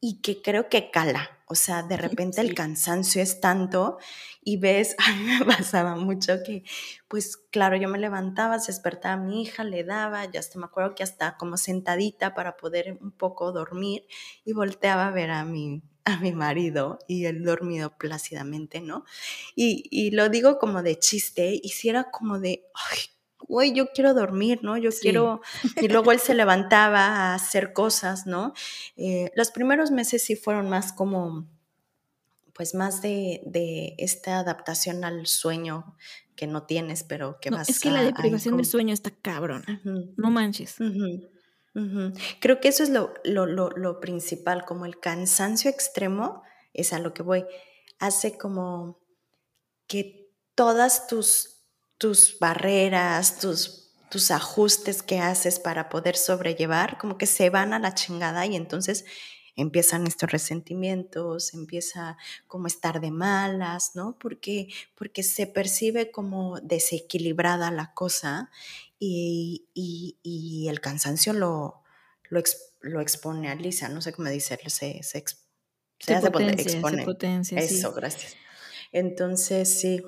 y 0.00 0.20
que 0.20 0.42
creo 0.42 0.68
que 0.68 0.90
cala. 0.90 1.35
O 1.48 1.54
sea, 1.54 1.82
de 1.82 1.96
repente 1.96 2.40
el 2.40 2.54
cansancio 2.54 3.22
es 3.22 3.40
tanto 3.40 3.98
y 4.42 4.56
ves, 4.58 4.96
a 4.98 5.12
mí 5.12 5.24
me 5.38 5.44
pasaba 5.44 5.96
mucho 5.96 6.42
que, 6.44 6.64
pues 7.08 7.36
claro, 7.36 7.76
yo 7.76 7.88
me 7.88 7.98
levantaba, 7.98 8.58
se 8.58 8.72
despertaba 8.72 9.16
mi 9.16 9.42
hija, 9.42 9.64
le 9.64 9.84
daba, 9.84 10.24
ya 10.30 10.40
hasta 10.40 10.58
me 10.58 10.66
acuerdo 10.66 10.94
que 10.94 11.02
hasta 11.02 11.36
como 11.36 11.56
sentadita 11.56 12.34
para 12.34 12.56
poder 12.56 12.98
un 13.00 13.12
poco 13.12 13.52
dormir 13.52 14.06
y 14.44 14.52
volteaba 14.52 15.06
a 15.08 15.10
ver 15.12 15.30
a 15.30 15.44
mi, 15.44 15.82
a 16.04 16.18
mi 16.18 16.32
marido 16.32 16.98
y 17.06 17.26
él 17.26 17.44
dormido 17.44 17.96
plácidamente, 17.96 18.80
¿no? 18.80 19.04
Y, 19.54 19.84
y 19.90 20.10
lo 20.10 20.28
digo 20.28 20.58
como 20.58 20.82
de 20.82 20.98
chiste 20.98 21.58
y 21.62 21.68
si 21.70 21.88
era 21.88 22.10
como 22.10 22.40
de, 22.40 22.64
ay, 22.90 22.98
güey, 23.48 23.72
yo 23.72 23.88
quiero 23.92 24.14
dormir, 24.14 24.60
¿no? 24.62 24.76
Yo 24.76 24.90
quiero... 24.90 25.40
Y 25.80 25.88
luego 25.88 26.12
él 26.12 26.20
se 26.20 26.34
levantaba 26.34 27.06
a 27.06 27.34
hacer 27.34 27.72
cosas, 27.72 28.26
¿no? 28.26 28.52
Eh, 28.96 29.30
los 29.36 29.50
primeros 29.50 29.90
meses 29.90 30.22
sí 30.22 30.36
fueron 30.36 30.68
más 30.68 30.92
como, 30.92 31.46
pues 32.54 32.74
más 32.74 33.02
de, 33.02 33.42
de 33.46 33.94
esta 33.98 34.38
adaptación 34.38 35.04
al 35.04 35.26
sueño 35.26 35.96
que 36.36 36.46
no 36.46 36.64
tienes, 36.64 37.02
pero 37.02 37.38
que 37.40 37.50
no, 37.50 37.56
vas 37.56 37.68
Es 37.68 37.80
que 37.80 37.90
la 37.90 38.02
deprivación 38.02 38.56
del 38.56 38.66
sueño 38.66 38.94
está 38.94 39.10
cabrón. 39.10 39.64
No 40.16 40.30
manches. 40.30 40.76
Creo 42.40 42.60
que 42.60 42.68
eso 42.68 42.82
es 42.82 42.90
lo, 42.90 43.14
lo, 43.24 44.00
principal, 44.00 44.64
como 44.64 44.86
el 44.86 45.00
cansancio 45.00 45.70
extremo, 45.70 46.42
es 46.72 46.92
a 46.92 46.98
lo 46.98 47.12
que 47.12 47.22
voy. 47.22 47.44
Hace 47.98 48.38
como 48.38 49.00
que 49.86 50.30
todas 50.54 51.06
tus, 51.06 51.55
tus 51.98 52.38
barreras, 52.38 53.38
tus, 53.38 53.90
tus 54.10 54.30
ajustes 54.30 55.02
que 55.02 55.18
haces 55.18 55.58
para 55.58 55.88
poder 55.88 56.16
sobrellevar, 56.16 56.98
como 56.98 57.18
que 57.18 57.26
se 57.26 57.50
van 57.50 57.72
a 57.72 57.78
la 57.78 57.94
chingada 57.94 58.46
y 58.46 58.56
entonces 58.56 59.04
empiezan 59.56 60.06
estos 60.06 60.30
resentimientos, 60.30 61.54
empieza 61.54 62.18
como 62.46 62.66
estar 62.66 63.00
de 63.00 63.10
malas, 63.10 63.92
¿no? 63.94 64.18
Porque, 64.18 64.68
porque 64.94 65.22
se 65.22 65.46
percibe 65.46 66.10
como 66.10 66.60
desequilibrada 66.60 67.70
la 67.70 67.94
cosa 67.94 68.50
y, 68.98 70.66
el 70.68 70.80
cansancio 70.80 71.32
lo, 71.32 71.82
lo, 72.28 72.42
lo 72.82 73.00
exponealiza, 73.00 73.88
no 73.88 74.02
sé 74.02 74.12
cómo 74.12 74.28
decirlo, 74.28 74.68
se, 74.68 75.02
se, 75.02 75.24
se, 75.98 76.14
hace 76.14 76.30
potencia, 76.30 76.72
expone. 76.72 77.04
potencia, 77.04 77.58
Eso, 77.58 77.92
gracias. 77.92 78.36
Entonces, 78.92 79.68
sí. 79.80 80.02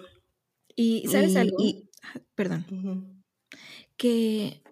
Y, 0.79 1.09
¿sabes 1.09 1.35
algo? 1.35 1.57
Perdón. 2.37 3.25
Que 3.97 4.63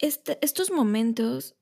este, 0.00 0.36
estos 0.42 0.72
momentos 0.72 1.54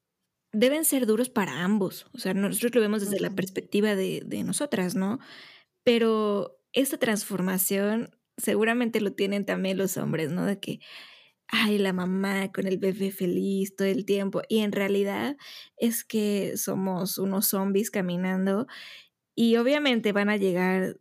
deben 0.50 0.86
ser 0.86 1.04
duros 1.04 1.28
para 1.28 1.62
ambos. 1.62 2.06
O 2.14 2.18
sea, 2.18 2.32
nosotros 2.32 2.74
lo 2.74 2.80
vemos 2.80 3.02
desde 3.02 3.20
la 3.20 3.34
perspectiva 3.34 3.94
de, 3.94 4.22
de 4.24 4.42
nosotras, 4.44 4.94
¿no? 4.94 5.18
Pero 5.84 6.58
esta 6.72 6.96
transformación 6.96 8.16
seguramente 8.38 9.02
lo 9.02 9.12
tienen 9.12 9.44
también 9.44 9.76
los 9.76 9.98
hombres, 9.98 10.30
¿no? 10.30 10.46
De 10.46 10.58
que, 10.58 10.80
ay, 11.48 11.76
la 11.76 11.92
mamá 11.92 12.50
con 12.50 12.66
el 12.66 12.78
bebé 12.78 13.10
feliz 13.10 13.76
todo 13.76 13.88
el 13.88 14.06
tiempo. 14.06 14.40
Y 14.48 14.60
en 14.60 14.72
realidad 14.72 15.36
es 15.76 16.02
que 16.02 16.56
somos 16.56 17.18
unos 17.18 17.48
zombies 17.48 17.90
caminando 17.90 18.66
y 19.34 19.56
obviamente 19.56 20.12
van 20.12 20.30
a 20.30 20.38
llegar 20.38 20.96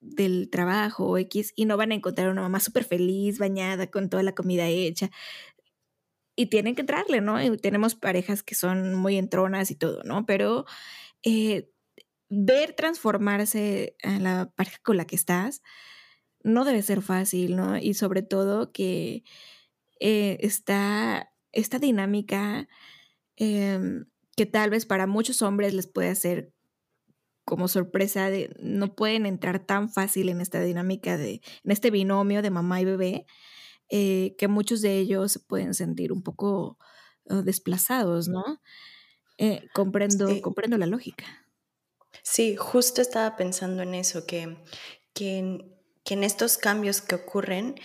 del 0.00 0.48
trabajo 0.50 1.18
X 1.18 1.52
y 1.56 1.66
no 1.66 1.76
van 1.76 1.92
a 1.92 1.94
encontrar 1.94 2.30
una 2.30 2.42
mamá 2.42 2.60
súper 2.60 2.84
feliz, 2.84 3.38
bañada, 3.38 3.90
con 3.90 4.08
toda 4.08 4.22
la 4.22 4.34
comida 4.34 4.66
hecha. 4.68 5.10
Y 6.36 6.46
tienen 6.46 6.74
que 6.74 6.82
entrarle, 6.82 7.20
¿no? 7.20 7.38
Tenemos 7.58 7.94
parejas 7.94 8.42
que 8.42 8.54
son 8.54 8.94
muy 8.94 9.16
entronas 9.16 9.70
y 9.70 9.74
todo, 9.76 10.02
¿no? 10.04 10.24
Pero 10.26 10.64
eh, 11.22 11.70
ver 12.30 12.74
transformarse 12.74 13.96
a 14.02 14.18
la 14.18 14.50
pareja 14.56 14.78
con 14.82 14.96
la 14.96 15.06
que 15.06 15.16
estás 15.16 15.62
no 16.42 16.64
debe 16.64 16.82
ser 16.82 17.02
fácil, 17.02 17.56
¿no? 17.56 17.76
Y 17.76 17.94
sobre 17.94 18.22
todo 18.22 18.72
que 18.72 19.24
eh, 20.00 20.38
está 20.40 21.32
esta 21.52 21.78
dinámica 21.78 22.68
em, 23.36 24.06
que 24.36 24.46
tal 24.46 24.70
vez 24.70 24.86
para 24.86 25.06
muchos 25.06 25.42
hombres 25.42 25.74
les 25.74 25.86
puede 25.86 26.08
hacer 26.08 26.52
como 27.44 27.68
sorpresa 27.68 28.30
de 28.30 28.54
no 28.60 28.94
pueden 28.94 29.26
entrar 29.26 29.64
tan 29.64 29.90
fácil 29.90 30.28
en 30.28 30.40
esta 30.40 30.60
dinámica 30.60 31.16
de, 31.16 31.40
en 31.64 31.70
este 31.70 31.90
binomio 31.90 32.42
de 32.42 32.50
mamá 32.50 32.80
y 32.80 32.84
bebé, 32.84 33.26
eh, 33.88 34.34
que 34.38 34.48
muchos 34.48 34.82
de 34.82 34.98
ellos 34.98 35.32
se 35.32 35.40
pueden 35.40 35.74
sentir 35.74 36.12
un 36.12 36.22
poco 36.22 36.78
uh, 37.24 37.42
desplazados, 37.42 38.28
¿no? 38.28 38.60
Eh, 39.38 39.66
comprendo, 39.74 40.40
comprendo 40.42 40.76
la 40.78 40.86
lógica. 40.86 41.24
Sí, 42.22 42.56
justo 42.56 43.00
estaba 43.00 43.36
pensando 43.36 43.82
en 43.82 43.94
eso, 43.94 44.26
que, 44.26 44.62
que, 45.14 45.38
en, 45.38 46.24
estos 46.24 46.58
cambios 46.58 47.00
que 47.00 47.14
ocurren, 47.14 47.76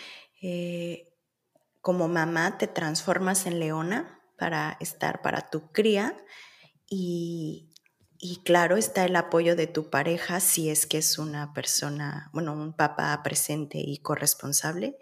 como 1.82 2.08
mamá 2.08 2.58
te 2.58 2.68
transformas 2.68 3.46
en 3.46 3.60
leona 3.60 4.20
para 4.38 4.78
estar 4.80 5.22
para 5.22 5.50
tu 5.50 5.72
cría 5.72 6.16
y, 6.88 7.75
claro 8.44 8.78
está 8.78 9.06
el 9.06 9.16
apoyo 9.16 9.56
de 9.56 9.68
tu 9.68 9.90
pareja 9.90 10.40
si 10.40 10.70
es 10.70 10.86
que 10.86 10.98
es 10.98 11.18
una 11.18 11.54
persona, 11.54 12.30
bueno, 12.34 12.54
un 12.54 12.74
papá 12.74 13.22
presente 13.24 13.78
y 13.78 13.98
corresponsable, 13.98 14.98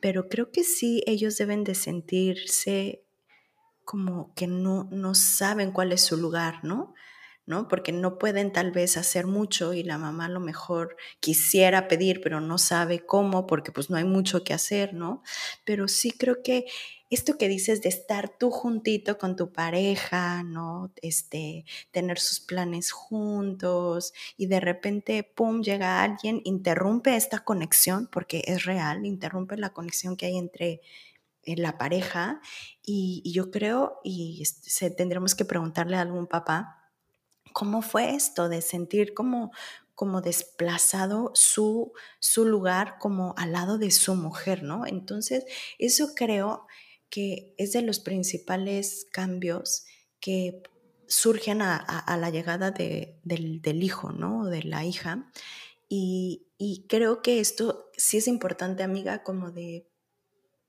pero 0.00 0.28
creo 0.28 0.50
que 0.50 0.64
sí 0.64 1.02
ellos 1.06 1.36
deben 1.36 1.64
de 1.64 1.74
sentirse 1.74 3.04
como 3.84 4.34
que 4.34 4.46
no, 4.46 4.88
no 4.90 5.14
saben 5.14 5.72
cuál 5.72 5.92
es 5.92 6.02
su 6.02 6.16
lugar, 6.16 6.64
¿no? 6.64 6.94
¿no? 7.46 7.68
Porque 7.68 7.92
no 7.92 8.18
pueden 8.18 8.52
tal 8.52 8.72
vez 8.72 8.96
hacer 8.96 9.26
mucho 9.26 9.72
y 9.72 9.84
la 9.84 9.98
mamá 9.98 10.26
a 10.26 10.28
lo 10.28 10.40
mejor 10.40 10.96
quisiera 11.20 11.86
pedir, 11.86 12.20
pero 12.20 12.40
no 12.40 12.58
sabe 12.58 13.06
cómo 13.06 13.46
porque 13.46 13.70
pues 13.70 13.88
no 13.88 13.96
hay 13.96 14.04
mucho 14.04 14.42
que 14.42 14.52
hacer, 14.52 14.94
¿no? 14.94 15.22
Pero 15.64 15.86
sí 15.86 16.10
creo 16.10 16.42
que 16.42 16.66
esto 17.10 17.38
que 17.38 17.48
dices 17.48 17.82
de 17.82 17.88
estar 17.88 18.36
tú 18.36 18.50
juntito 18.50 19.18
con 19.18 19.36
tu 19.36 19.52
pareja, 19.52 20.42
¿no? 20.42 20.92
Este, 21.02 21.64
tener 21.90 22.18
sus 22.18 22.40
planes 22.40 22.90
juntos 22.90 24.12
y 24.36 24.46
de 24.46 24.60
repente, 24.60 25.22
pum, 25.22 25.62
llega 25.62 26.02
alguien, 26.02 26.40
interrumpe 26.44 27.16
esta 27.16 27.40
conexión, 27.40 28.08
porque 28.10 28.42
es 28.46 28.64
real, 28.64 29.06
interrumpe 29.06 29.56
la 29.56 29.72
conexión 29.72 30.16
que 30.16 30.26
hay 30.26 30.36
entre 30.36 30.80
eh, 31.44 31.56
la 31.56 31.78
pareja 31.78 32.40
y, 32.82 33.22
yo 33.32 33.50
creo, 33.50 34.00
y 34.02 34.44
se, 34.44 34.90
tendremos 34.90 35.34
que 35.34 35.44
preguntarle 35.44 35.96
a 35.96 36.02
algún 36.02 36.26
papá, 36.26 36.82
¿Cómo 37.52 37.80
fue 37.80 38.14
esto 38.14 38.50
de 38.50 38.60
sentir 38.60 39.14
como, 39.14 39.50
como 39.94 40.20
desplazado 40.20 41.30
su, 41.32 41.94
su 42.20 42.44
lugar 42.44 42.98
como 42.98 43.34
al 43.38 43.52
lado 43.52 43.78
de 43.78 43.90
su 43.90 44.14
mujer, 44.14 44.62
¿no? 44.62 44.84
Entonces, 44.84 45.46
eso 45.78 46.14
creo 46.14 46.66
que 47.10 47.54
es 47.58 47.72
de 47.72 47.82
los 47.82 48.00
principales 48.00 49.06
cambios 49.12 49.84
que 50.20 50.62
surgen 51.06 51.62
a, 51.62 52.16
la 52.18 52.30
llegada 52.30 52.70
del, 52.70 53.18
del, 53.22 53.82
hijo, 53.82 54.12
¿no? 54.12 54.46
De 54.46 54.62
la 54.62 54.84
hija. 54.84 55.30
Y, 55.88 56.48
y 56.58 56.86
creo 56.88 57.22
que 57.22 57.38
esto 57.38 57.90
sí 57.96 58.16
es 58.16 58.26
importante, 58.26 58.82
amiga, 58.82 59.22
como 59.22 59.52
de 59.52 59.88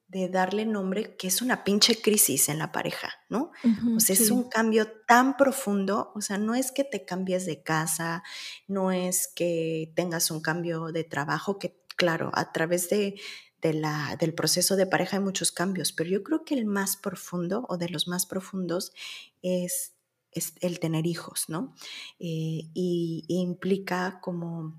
de 0.08 0.30
darle 0.30 0.66
nombre 0.66 1.18
que 1.18 1.28
es 1.28 1.42
una 1.42 1.64
pinche 1.64 2.02
crisis 2.02 2.48
en 2.48 2.60
la 2.60 2.72
pareja, 2.72 3.10
¿no? 3.30 3.52
o 3.96 4.00
sea, 4.00 4.16
es 4.16 4.32
un 4.32 4.50
cambio 4.50 4.88
tan 5.06 5.36
profundo, 5.36 6.14
o 6.16 6.22
sea, 6.22 6.38
no 6.38 6.56
es 6.56 6.72
que 6.72 6.86
te 6.86 7.04
cambies 7.04 7.46
de 7.46 7.62
casa, 7.62 8.24
no 8.68 8.92
es 8.92 9.28
que 9.28 9.92
tengas 9.96 10.32
un 10.32 10.40
cambio 10.40 10.94
de 10.94 11.04
trabajo, 11.04 11.60
que 11.60 11.84
claro, 11.98 12.32
a 12.36 12.54
través 12.54 12.90
de, 12.90 13.20
la, 13.62 14.16
del 14.20 14.34
proceso 14.34 14.76
de 14.76 14.88
pareja 14.88 15.18
hay 15.18 15.24
muchos 15.24 15.52
cambios, 15.52 15.92
pero 15.92 16.10
yo 16.10 16.24
creo 16.24 16.46
que 16.46 16.56
el 16.56 16.66
más 16.66 16.98
profundo 16.98 17.66
o 17.70 17.78
de 17.78 17.90
los 17.90 18.08
más 18.08 18.26
profundos 18.26 18.94
es, 19.42 19.94
es 20.32 20.54
el 20.62 20.80
tener 20.80 21.06
hijos, 21.06 21.46
¿no? 21.48 21.76
Eh, 22.20 22.70
y 22.74 23.26
implica 23.28 24.20
como 24.22 24.76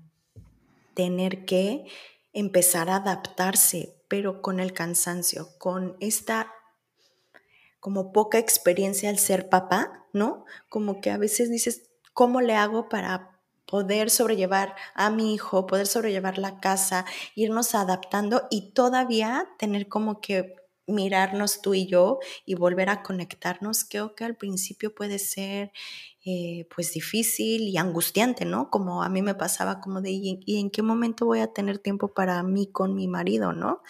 tener 0.93 1.45
que 1.45 1.85
empezar 2.33 2.89
a 2.89 2.97
adaptarse 2.97 3.99
pero 4.09 4.41
con 4.41 4.59
el 4.59 4.73
cansancio, 4.73 5.49
con 5.57 5.95
esta 6.01 6.51
como 7.79 8.11
poca 8.11 8.39
experiencia 8.39 9.09
al 9.09 9.19
ser 9.19 9.47
papá, 9.47 10.05
¿no? 10.11 10.43
Como 10.67 10.99
que 10.99 11.11
a 11.11 11.17
veces 11.17 11.49
dices, 11.49 11.89
¿cómo 12.13 12.41
le 12.41 12.55
hago 12.55 12.89
para 12.89 13.38
poder 13.69 14.09
sobrellevar 14.09 14.75
a 14.95 15.11
mi 15.11 15.33
hijo, 15.33 15.67
poder 15.67 15.85
sobrellevar 15.85 16.39
la 16.39 16.59
casa, 16.59 17.05
irnos 17.35 17.75
adaptando 17.75 18.47
y 18.49 18.71
todavía 18.71 19.47
tener 19.59 19.87
como 19.87 20.21
que 20.21 20.55
mirarnos 20.87 21.61
tú 21.61 21.75
y 21.75 21.85
yo 21.85 22.17
y 22.45 22.55
volver 22.55 22.89
a 22.89 23.03
conectarnos, 23.03 23.85
creo 23.85 24.15
que 24.15 24.23
al 24.23 24.35
principio 24.35 24.95
puede 24.95 25.19
ser 25.19 25.71
eh, 26.25 26.67
pues 26.75 26.93
difícil 26.93 27.61
y 27.61 27.77
angustiante, 27.77 28.43
¿no? 28.43 28.69
Como 28.71 29.03
a 29.03 29.09
mí 29.09 29.21
me 29.21 29.35
pasaba 29.35 29.79
como 29.79 30.01
de, 30.01 30.11
¿y, 30.11 30.59
en 30.59 30.69
qué 30.69 30.81
momento 30.81 31.25
voy 31.25 31.39
a 31.39 31.53
tener 31.53 31.77
tiempo 31.77 32.13
para 32.13 32.41
mí 32.43 32.71
con 32.71 32.95
mi 32.95 33.07
marido, 33.07 33.53
¿no? 33.53 33.81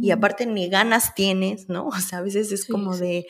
Y 0.00 0.10
aparte 0.10 0.46
ni 0.46 0.68
ganas 0.68 1.14
tienes, 1.14 1.68
¿no? 1.68 1.88
O 1.96 2.00
sea, 2.00 2.18
a 2.18 2.22
veces 2.22 2.52
es 2.52 2.66
como 2.66 2.96
de, 2.96 3.26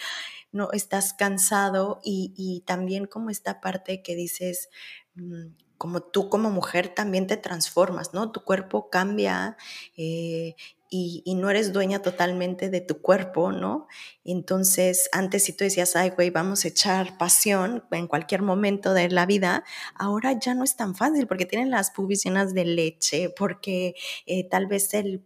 no, 0.52 0.70
estás 0.72 1.12
cansado 1.14 2.00
y, 2.04 2.62
también 2.64 3.06
como 3.06 3.30
esta 3.30 3.60
parte 3.60 4.02
que 4.02 4.14
dices, 4.14 4.68
mm, 5.16 5.65
como 5.78 6.00
tú 6.00 6.28
como 6.28 6.50
mujer 6.50 6.88
también 6.88 7.26
te 7.26 7.37
transformas, 7.37 8.14
¿no? 8.14 8.33
Tu 8.33 8.42
cuerpo 8.45 8.90
cambia 8.90 9.56
eh, 9.97 10.54
y, 10.88 11.35
no 11.35 11.50
eres 11.50 11.73
dueña 11.73 12.00
totalmente 12.00 12.71
de 12.71 12.80
tu 12.80 13.00
cuerpo, 13.02 13.52
¿no? 13.52 13.88
Entonces, 14.25 15.09
antes 15.12 15.45
si 15.45 15.52
tú 15.52 15.64
decías, 15.64 15.97
ay, 15.97 16.11
güey, 16.11 16.30
vamos 16.30 16.64
a 16.64 16.68
echar 16.68 17.18
pasión 17.18 17.85
en 17.90 18.06
cualquier 18.06 18.42
momento 18.42 18.95
de 18.95 19.11
la 19.11 19.26
vida, 19.26 19.64
ahora 19.95 20.33
ya 20.38 20.54
no 20.54 20.64
es 20.64 20.76
tan 20.76 20.95
fácil 20.95 21.26
porque 21.26 21.47
tienen 21.47 21.71
las 21.71 21.90
pubis 21.90 22.23
de 22.25 22.64
leche, 22.64 23.30
porque 23.37 23.95
eh, 24.26 24.49
tal 24.49 24.66
vez 24.66 24.95
el, 24.95 25.25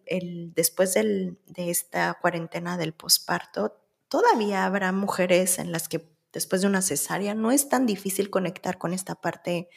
después 0.54 0.94
de 0.94 1.36
esta 1.56 2.18
cuarentena 2.20 2.76
del 2.76 2.92
posparto, 2.92 3.76
todavía 4.08 4.64
habrá 4.64 4.92
mujeres 4.92 5.58
en 5.58 5.72
las 5.72 5.88
que 5.88 6.10
después 6.32 6.62
de 6.62 6.68
una 6.68 6.82
cesárea 6.82 7.34
no 7.34 7.50
es 7.50 7.68
tan 7.68 7.86
difícil 7.86 8.30
conectar 8.30 8.78
con 8.78 8.92
esta 8.92 9.14
parte, 9.14 9.68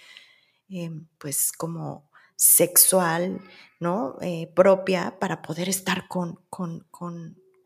eh, 0.74 0.92
pues 1.18 1.52
como 1.52 2.10
sexual, 2.36 3.42
¿no? 3.80 4.18
Eh, 4.22 4.52
propia 4.56 5.18
para 5.20 5.42
poder 5.42 5.70
estar 5.70 6.08
con, 6.08 6.40
con, 6.50 6.88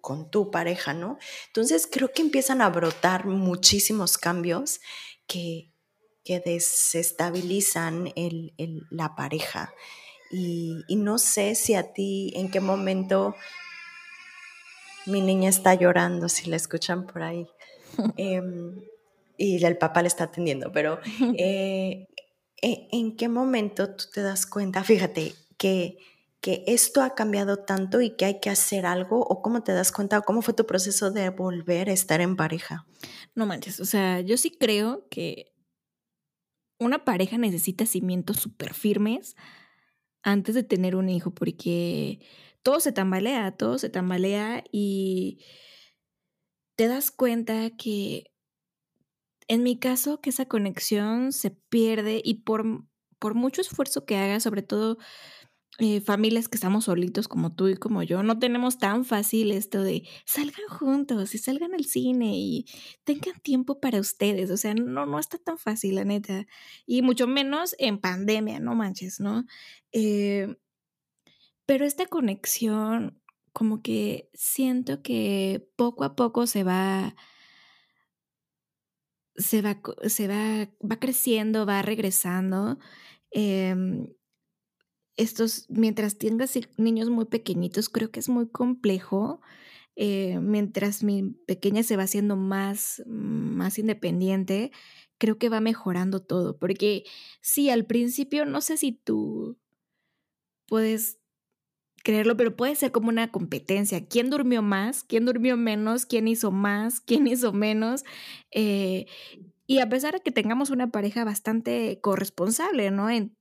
con 0.08 0.32
tu 0.32 0.52
pareja, 0.52 0.94
¿no? 0.94 1.18
Entonces 1.48 1.88
creo 1.92 2.12
que 2.14 2.22
empiezan 2.22 2.62
a 2.62 2.70
brotar 2.70 3.26
muchísimos 3.26 4.18
cambios 4.18 4.80
que, 5.28 5.72
que 6.24 6.40
desestabilizan 6.40 8.12
el, 8.16 8.54
la 8.90 9.16
pareja. 9.16 9.74
Y, 10.30 10.84
y, 10.88 10.98
no 10.98 11.20
sé 11.20 11.56
si 11.56 11.74
a 11.74 11.94
ti, 11.94 12.34
en 12.36 12.52
qué 12.52 12.60
momento 12.60 13.36
mi 15.06 15.22
niña 15.22 15.50
está 15.50 15.74
llorando, 15.74 16.28
si 16.28 16.50
la 16.50 16.58
escuchan 16.58 17.08
por 17.08 17.24
ahí. 17.24 17.48
Em, 18.18 18.82
y 19.38 19.64
el 19.64 19.78
papá 19.78 20.02
le 20.02 20.10
está 20.10 20.26
atendiendo, 20.26 20.72
pero 20.72 21.00
eh, 21.38 22.08
¿en 22.62 23.16
qué 23.16 23.30
momento 23.30 23.96
tú 23.96 24.06
te 24.14 24.22
das 24.22 24.46
cuenta? 24.46 24.84
Fíjate 24.84 25.34
que, 25.58 25.98
que 26.42 26.64
esto 26.68 27.02
ha 27.02 27.16
cambiado 27.16 27.58
tanto 27.58 28.02
y 28.02 28.12
que 28.12 28.26
hay 28.26 28.40
que 28.40 28.50
hacer 28.50 28.86
algo, 28.86 29.20
o 29.20 29.42
cómo 29.42 29.64
te 29.64 29.74
das 29.74 29.92
cuenta, 29.92 30.20
o 30.20 30.24
cómo 30.24 30.42
fue 30.42 30.54
tu 30.54 30.66
proceso 30.66 31.12
de 31.12 31.30
volver 31.30 31.90
a 31.90 31.94
estar 31.94 32.22
en 32.22 32.36
pareja. 32.36 32.86
No 33.36 33.46
manches, 33.46 33.80
o 33.80 33.86
sea, 33.86 34.22
yo 34.22 34.38
sí 34.38 34.52
creo 34.52 35.08
que 35.10 35.54
una 36.80 37.04
pareja 37.06 37.38
necesita 37.38 37.86
cimientos 37.86 38.38
súper 38.38 38.74
firmes 38.74 39.36
antes 40.24 40.56
de 40.56 40.64
tener 40.64 40.96
un 40.96 41.10
hijo, 41.10 41.32
porque 41.32 42.20
todo 42.64 42.80
se 42.80 42.92
tambalea, 42.92 43.52
todo 43.52 43.78
se 43.78 43.90
tambalea 43.90 44.64
y 44.72 45.40
te 46.76 46.88
das 46.88 47.12
cuenta 47.12 47.72
que 47.72 48.32
en 49.48 49.64
mi 49.64 49.80
caso 49.80 50.22
que 50.22 50.30
esa 50.30 50.46
conexión 50.46 51.32
se 51.32 51.52
pierde 51.52 52.22
y 52.24 52.42
por, 52.42 52.84
por 53.20 53.34
mucho 53.36 53.62
esfuerzo 53.62 54.06
que 54.06 54.18
haga, 54.18 54.40
sobre 54.40 54.62
todo 54.62 54.98
eh, 55.80 56.02
familias 56.02 56.48
que 56.48 56.58
estamos 56.58 56.86
solitos 56.86 57.28
como 57.28 57.54
tú 57.54 57.68
y 57.68 57.76
como 57.76 58.02
yo, 58.02 58.24
no 58.24 58.40
tenemos 58.40 58.80
tan 58.80 59.06
fácil 59.06 59.52
esto 59.52 59.84
de 59.84 60.08
salgan 60.26 60.68
juntos 60.70 61.36
y 61.36 61.38
salgan 61.38 61.76
al 61.76 61.86
cine 61.86 62.32
y 62.36 62.66
tengan 63.04 63.40
tiempo 63.42 63.80
para 63.80 64.00
ustedes. 64.00 64.50
O 64.50 64.58
sea, 64.58 64.74
no, 64.74 65.06
no 65.06 65.20
está 65.20 65.38
tan 65.38 65.60
fácil, 65.60 65.96
la 65.96 66.04
neta. 66.04 66.48
Y 66.88 67.04
mucho 67.04 67.28
menos 67.28 67.76
en 67.78 68.00
pandemia, 68.00 68.60
no 68.60 68.74
manches, 68.74 69.20
¿no? 69.20 69.46
Eh, 69.92 70.58
pero 71.68 71.86
esta 71.86 72.08
conexión, 72.08 73.22
como 73.54 73.84
que 73.84 74.30
siento 74.34 75.04
que 75.04 75.70
poco 75.76 76.04
a 76.06 76.16
poco 76.16 76.48
se 76.48 76.64
va 76.64 77.16
se 79.38 79.62
va, 79.62 79.80
se 80.08 80.28
va, 80.28 80.70
va 80.82 81.00
creciendo, 81.00 81.66
va 81.66 81.82
regresando. 81.82 82.80
Em, 83.32 84.08
estos, 85.16 85.66
mientras 85.70 86.18
tengas 86.18 86.58
niños 86.78 87.10
muy 87.10 87.26
pequeñitos, 87.26 87.90
creo 87.90 88.12
que 88.12 88.20
es 88.20 88.30
muy 88.30 88.50
complejo. 88.50 89.42
Eh, 89.96 90.40
mientras 90.42 91.04
mi 91.04 91.32
pequeña 91.48 91.84
se 91.84 91.98
va 91.98 92.04
haciendo 92.04 92.36
más, 92.36 93.02
más 93.08 93.80
independiente, 93.80 94.72
creo 95.18 95.38
que 95.40 95.50
va 95.50 95.60
mejorando 95.62 96.22
todo. 96.22 96.58
Porque 96.58 97.04
sí, 97.42 97.70
al 97.70 97.86
principio, 97.86 98.46
no 98.46 98.62
sé 98.62 98.78
si 98.78 98.92
tú 98.92 99.58
puedes 100.68 101.17
creerlo, 102.04 102.38
pero 102.38 102.56
puede 102.56 102.76
ser 102.76 102.92
como 102.92 103.10
una 103.10 103.32
competencia. 103.32 104.06
¿Quién 104.06 104.30
durmió 104.30 104.62
más? 104.62 105.04
¿Quién 105.04 105.26
durmió 105.26 105.58
menos? 105.58 106.06
¿Quién 106.06 106.28
hizo 106.28 106.52
más? 106.52 107.02
¿Quién 107.02 107.28
hizo 107.28 107.54
menos? 107.54 108.04
Eh, 108.52 109.06
y 109.66 109.80
a 109.80 109.90
pesar 109.90 110.14
de 110.14 110.22
que 110.22 110.32
tengamos 110.32 110.70
una 110.70 110.92
pareja 110.92 111.26
bastante 111.26 112.00
corresponsable, 112.02 112.92
¿no? 112.92 113.10
En, 113.10 113.36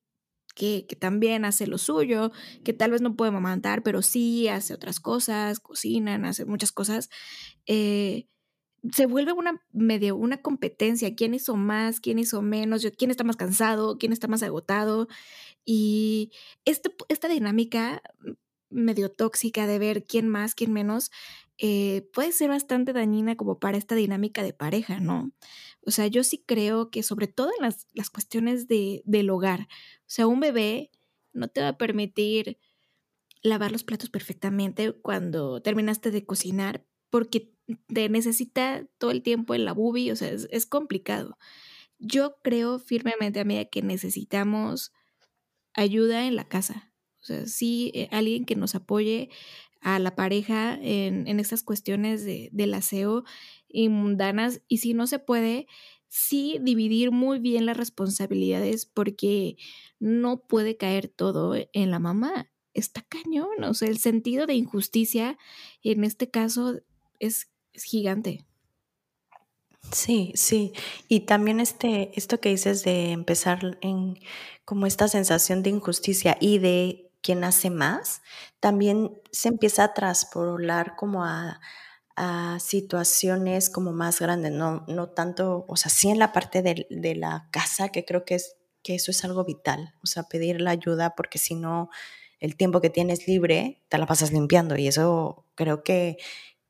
que, 0.54 0.86
que, 0.88 0.96
también 0.96 1.44
hace 1.44 1.66
lo 1.66 1.78
suyo, 1.78 2.32
que 2.64 2.72
tal 2.72 2.90
vez 2.90 3.02
no 3.02 3.14
puede 3.14 3.28
amamantar, 3.28 3.82
pero 3.82 4.00
sí 4.02 4.48
hace 4.48 4.72
otras 4.72 5.00
cosas, 5.00 5.60
cocinan, 5.60 6.24
hace 6.24 6.46
muchas 6.46 6.72
cosas. 6.72 7.10
Eh, 7.66 8.26
se 8.92 9.06
vuelve 9.06 9.32
una 9.32 9.62
medio 9.72 10.16
una 10.16 10.42
competencia, 10.42 11.14
quién 11.14 11.34
hizo 11.34 11.56
más, 11.56 12.00
quién 12.00 12.18
hizo 12.18 12.42
menos, 12.42 12.86
quién 12.96 13.10
está 13.10 13.24
más 13.24 13.36
cansado, 13.36 13.98
quién 13.98 14.12
está 14.12 14.28
más 14.28 14.42
agotado. 14.42 15.08
Y 15.64 16.32
este, 16.64 16.94
esta 17.08 17.28
dinámica 17.28 18.02
medio 18.70 19.10
tóxica 19.10 19.66
de 19.66 19.78
ver 19.78 20.04
quién 20.04 20.28
más, 20.28 20.54
quién 20.54 20.72
menos, 20.72 21.10
eh, 21.58 22.08
puede 22.12 22.32
ser 22.32 22.50
bastante 22.50 22.92
dañina 22.92 23.36
como 23.36 23.58
para 23.58 23.78
esta 23.78 23.94
dinámica 23.94 24.42
de 24.42 24.52
pareja, 24.52 25.00
¿no? 25.00 25.32
O 25.86 25.90
sea, 25.90 26.06
yo 26.06 26.24
sí 26.24 26.42
creo 26.46 26.90
que 26.90 27.02
sobre 27.02 27.28
todo 27.28 27.50
en 27.56 27.62
las, 27.62 27.86
las 27.94 28.10
cuestiones 28.10 28.68
de, 28.68 29.02
del 29.04 29.30
hogar, 29.30 29.62
o 29.62 30.08
sea, 30.08 30.26
un 30.26 30.40
bebé 30.40 30.90
no 31.32 31.48
te 31.48 31.60
va 31.60 31.68
a 31.68 31.78
permitir 31.78 32.58
lavar 33.42 33.72
los 33.72 33.84
platos 33.84 34.10
perfectamente 34.10 34.92
cuando 34.92 35.62
terminaste 35.62 36.10
de 36.10 36.24
cocinar 36.24 36.84
porque 37.10 37.52
te 37.86 38.08
necesita 38.08 38.86
todo 38.98 39.10
el 39.10 39.22
tiempo 39.22 39.54
en 39.54 39.64
la 39.64 39.72
bubi, 39.72 40.10
o 40.10 40.16
sea, 40.16 40.30
es, 40.30 40.66
complicado. 40.66 41.38
Yo 41.98 42.36
creo 42.42 42.78
firmemente, 42.78 43.40
amiga, 43.40 43.64
que 43.66 43.82
necesitamos 43.82 44.92
ayuda 45.74 46.26
en 46.26 46.36
la 46.36 46.48
casa. 46.48 46.92
O 47.26 47.34
sea, 47.34 47.46
sí, 47.46 47.90
eh, 47.92 48.06
alguien 48.12 48.44
que 48.44 48.54
nos 48.54 48.76
apoye 48.76 49.30
a 49.80 49.98
la 49.98 50.14
pareja 50.14 50.78
en, 50.80 51.26
en 51.26 51.40
estas 51.40 51.64
cuestiones 51.64 52.24
de, 52.24 52.50
del 52.52 52.72
aseo 52.72 53.24
y 53.68 53.88
mundanas. 53.88 54.62
Y 54.68 54.78
si 54.78 54.94
no 54.94 55.08
se 55.08 55.18
puede, 55.18 55.66
sí 56.06 56.58
dividir 56.62 57.10
muy 57.10 57.40
bien 57.40 57.66
las 57.66 57.76
responsabilidades 57.76 58.86
porque 58.86 59.56
no 59.98 60.38
puede 60.38 60.76
caer 60.76 61.08
todo 61.08 61.56
en 61.72 61.90
la 61.90 61.98
mamá. 61.98 62.48
Está 62.74 63.02
cañón. 63.02 63.64
O 63.64 63.74
sea, 63.74 63.88
el 63.88 63.98
sentido 63.98 64.46
de 64.46 64.54
injusticia 64.54 65.36
en 65.82 66.04
este 66.04 66.30
caso 66.30 66.78
es, 67.18 67.50
es 67.72 67.82
gigante. 67.82 68.44
Sí, 69.90 70.32
sí. 70.36 70.72
Y 71.08 71.20
también 71.20 71.58
este, 71.58 72.10
esto 72.14 72.40
que 72.40 72.50
dices 72.50 72.84
de 72.84 73.10
empezar 73.10 73.78
en 73.82 74.18
como 74.64 74.86
esta 74.86 75.08
sensación 75.08 75.62
de 75.62 75.70
injusticia 75.70 76.36
y 76.40 76.58
de 76.58 77.05
quien 77.26 77.42
hace 77.42 77.70
más, 77.70 78.22
también 78.60 79.20
se 79.32 79.48
empieza 79.48 79.82
a 79.82 79.94
traspolar 79.94 80.94
como 80.94 81.24
a, 81.24 81.60
situaciones 82.58 83.68
como 83.68 83.92
más 83.92 84.20
grandes, 84.20 84.50
no, 84.50 84.86
no 84.88 85.10
tanto, 85.10 85.66
o 85.68 85.76
sea, 85.76 85.90
sí 85.90 86.08
en 86.08 86.18
la 86.18 86.32
parte 86.32 86.62
de, 86.62 87.14
la 87.14 87.46
casa, 87.50 87.90
que 87.90 88.06
creo 88.06 88.24
que, 88.24 88.36
es, 88.36 88.56
que 88.82 88.94
eso 88.94 89.10
es 89.10 89.22
algo 89.22 89.44
vital, 89.44 89.92
o 90.02 90.06
sea, 90.06 90.22
pedir 90.22 90.62
la 90.62 90.70
ayuda 90.70 91.14
porque 91.14 91.36
si 91.38 91.54
no, 91.54 91.90
el 92.40 92.56
tiempo 92.56 92.80
que 92.80 92.88
tienes 92.88 93.28
libre, 93.28 93.82
te 93.90 93.98
la 93.98 94.06
pasas 94.06 94.32
limpiando 94.32 94.76
y 94.78 94.88
eso 94.88 95.44
creo 95.56 95.84
que, 95.84 96.16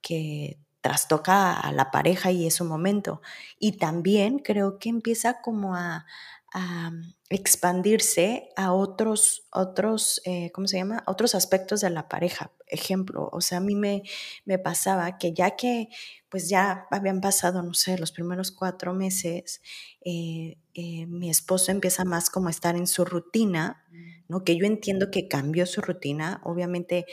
que 0.00 0.58
trastoca 0.80 1.52
a 1.52 1.70
la 1.70 1.92
pareja 1.92 2.32
y 2.32 2.46
es 2.46 2.60
un 2.60 2.68
momento. 2.68 3.20
Y 3.58 3.72
también 3.72 4.40
creo 4.40 4.78
que 4.80 4.88
empieza 4.88 5.40
como 5.42 5.76
a, 5.76 6.06
a 6.54 6.92
expandirse 7.28 8.50
a 8.56 8.72
otros, 8.72 9.46
otros, 9.52 10.20
eh, 10.24 10.50
¿cómo 10.52 10.68
se 10.68 10.76
llama? 10.78 11.02
Otros 11.06 11.34
aspectos 11.34 11.80
de 11.80 11.90
la 11.90 12.08
pareja. 12.08 12.52
Ejemplo, 12.68 13.28
o 13.32 13.40
sea, 13.40 13.58
a 13.58 13.60
mí 13.60 13.74
me, 13.74 14.02
me 14.44 14.58
pasaba 14.58 15.18
que 15.18 15.32
ya 15.34 15.56
que 15.56 15.88
pues 16.28 16.48
ya 16.48 16.86
habían 16.90 17.20
pasado, 17.20 17.62
no 17.62 17.74
sé, 17.74 17.98
los 17.98 18.12
primeros 18.12 18.52
cuatro 18.52 18.94
meses, 18.94 19.60
eh, 20.04 20.58
eh, 20.74 21.06
mi 21.06 21.30
esposo 21.30 21.72
empieza 21.72 22.04
más 22.04 22.30
como 22.30 22.48
a 22.48 22.50
estar 22.50 22.76
en 22.76 22.86
su 22.86 23.04
rutina, 23.04 23.84
¿no? 24.28 24.44
Que 24.44 24.56
yo 24.56 24.66
entiendo 24.66 25.10
que 25.10 25.28
cambió 25.28 25.66
su 25.66 25.80
rutina, 25.80 26.40
obviamente 26.44 27.06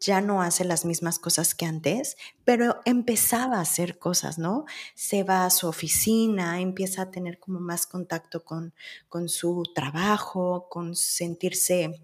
ya 0.00 0.20
no 0.22 0.42
hace 0.42 0.64
las 0.64 0.84
mismas 0.84 1.18
cosas 1.18 1.54
que 1.54 1.66
antes, 1.66 2.16
pero 2.44 2.80
empezaba 2.86 3.58
a 3.58 3.62
hacer 3.62 3.98
cosas, 3.98 4.38
¿no? 4.38 4.64
Se 4.94 5.22
va 5.22 5.44
a 5.44 5.50
su 5.50 5.68
oficina, 5.68 6.60
empieza 6.60 7.02
a 7.02 7.10
tener 7.10 7.38
como 7.38 7.60
más 7.60 7.86
contacto 7.86 8.42
con, 8.44 8.74
con 9.08 9.28
su 9.28 9.62
trabajo, 9.74 10.68
con 10.70 10.96
sentirse 10.96 12.00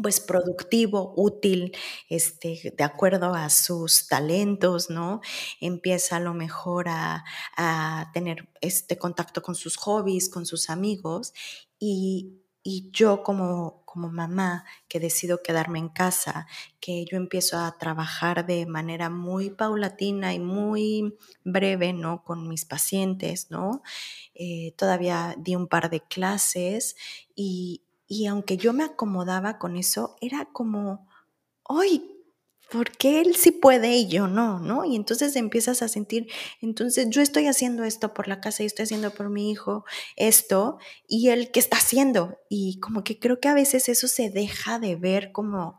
pues 0.00 0.20
productivo, 0.20 1.14
útil, 1.16 1.74
este, 2.10 2.74
de 2.76 2.84
acuerdo 2.84 3.34
a 3.34 3.48
sus 3.48 4.06
talentos, 4.08 4.90
¿no? 4.90 5.22
Empieza 5.58 6.16
a 6.16 6.20
lo 6.20 6.34
mejor 6.34 6.88
a, 6.90 7.24
a 7.56 8.10
tener 8.12 8.48
este 8.60 8.98
contacto 8.98 9.40
con 9.42 9.54
sus 9.54 9.76
hobbies, 9.76 10.28
con 10.28 10.44
sus 10.44 10.68
amigos 10.68 11.32
y, 11.78 12.42
y 12.66 12.90
yo 12.90 13.22
como, 13.22 13.82
como 13.84 14.10
mamá 14.10 14.64
que 14.88 14.98
decido 14.98 15.40
quedarme 15.40 15.78
en 15.78 15.88
casa, 15.88 16.48
que 16.80 17.04
yo 17.04 17.16
empiezo 17.16 17.58
a 17.58 17.78
trabajar 17.78 18.44
de 18.44 18.66
manera 18.66 19.08
muy 19.08 19.50
paulatina 19.50 20.34
y 20.34 20.40
muy 20.40 21.16
breve, 21.44 21.92
¿no? 21.92 22.24
Con 22.24 22.48
mis 22.48 22.64
pacientes, 22.64 23.52
¿no? 23.52 23.82
Eh, 24.34 24.74
todavía 24.76 25.36
di 25.38 25.54
un 25.54 25.68
par 25.68 25.90
de 25.90 26.00
clases 26.00 26.96
y, 27.36 27.84
y 28.08 28.26
aunque 28.26 28.56
yo 28.56 28.72
me 28.72 28.82
acomodaba 28.82 29.58
con 29.58 29.76
eso, 29.76 30.16
era 30.20 30.46
como, 30.46 31.06
hoy 32.72 32.76
porque 32.86 33.20
él 33.20 33.36
sí 33.36 33.52
puede 33.52 33.96
y 33.96 34.08
yo 34.08 34.26
no, 34.26 34.58
¿no? 34.58 34.84
Y 34.84 34.96
entonces 34.96 35.36
empiezas 35.36 35.82
a 35.82 35.88
sentir, 35.88 36.28
entonces 36.60 37.08
yo 37.10 37.22
estoy 37.22 37.46
haciendo 37.46 37.84
esto 37.84 38.12
por 38.14 38.28
la 38.28 38.40
casa 38.40 38.62
y 38.62 38.66
estoy 38.66 38.84
haciendo 38.84 39.12
por 39.12 39.30
mi 39.30 39.50
hijo 39.50 39.84
esto, 40.16 40.78
y 41.06 41.28
él 41.28 41.50
qué 41.52 41.60
está 41.60 41.76
haciendo. 41.76 42.38
Y 42.48 42.80
como 42.80 43.04
que 43.04 43.18
creo 43.18 43.40
que 43.40 43.48
a 43.48 43.54
veces 43.54 43.88
eso 43.88 44.08
se 44.08 44.30
deja 44.30 44.78
de 44.78 44.96
ver 44.96 45.32
como, 45.32 45.78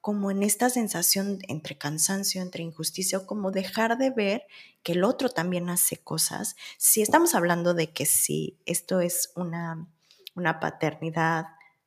como 0.00 0.30
en 0.30 0.42
esta 0.42 0.70
sensación 0.70 1.38
entre 1.48 1.78
cansancio, 1.78 2.42
entre 2.42 2.62
injusticia, 2.62 3.18
o 3.18 3.26
como 3.26 3.50
dejar 3.50 3.98
de 3.98 4.10
ver 4.10 4.46
que 4.82 4.92
el 4.92 5.04
otro 5.04 5.30
también 5.30 5.68
hace 5.70 5.96
cosas. 5.96 6.56
Si 6.78 7.02
estamos 7.02 7.34
hablando 7.34 7.74
de 7.74 7.92
que 7.92 8.06
si 8.06 8.58
esto 8.66 9.00
es 9.00 9.32
una, 9.34 9.88
una 10.34 10.60
paternidad 10.60 11.46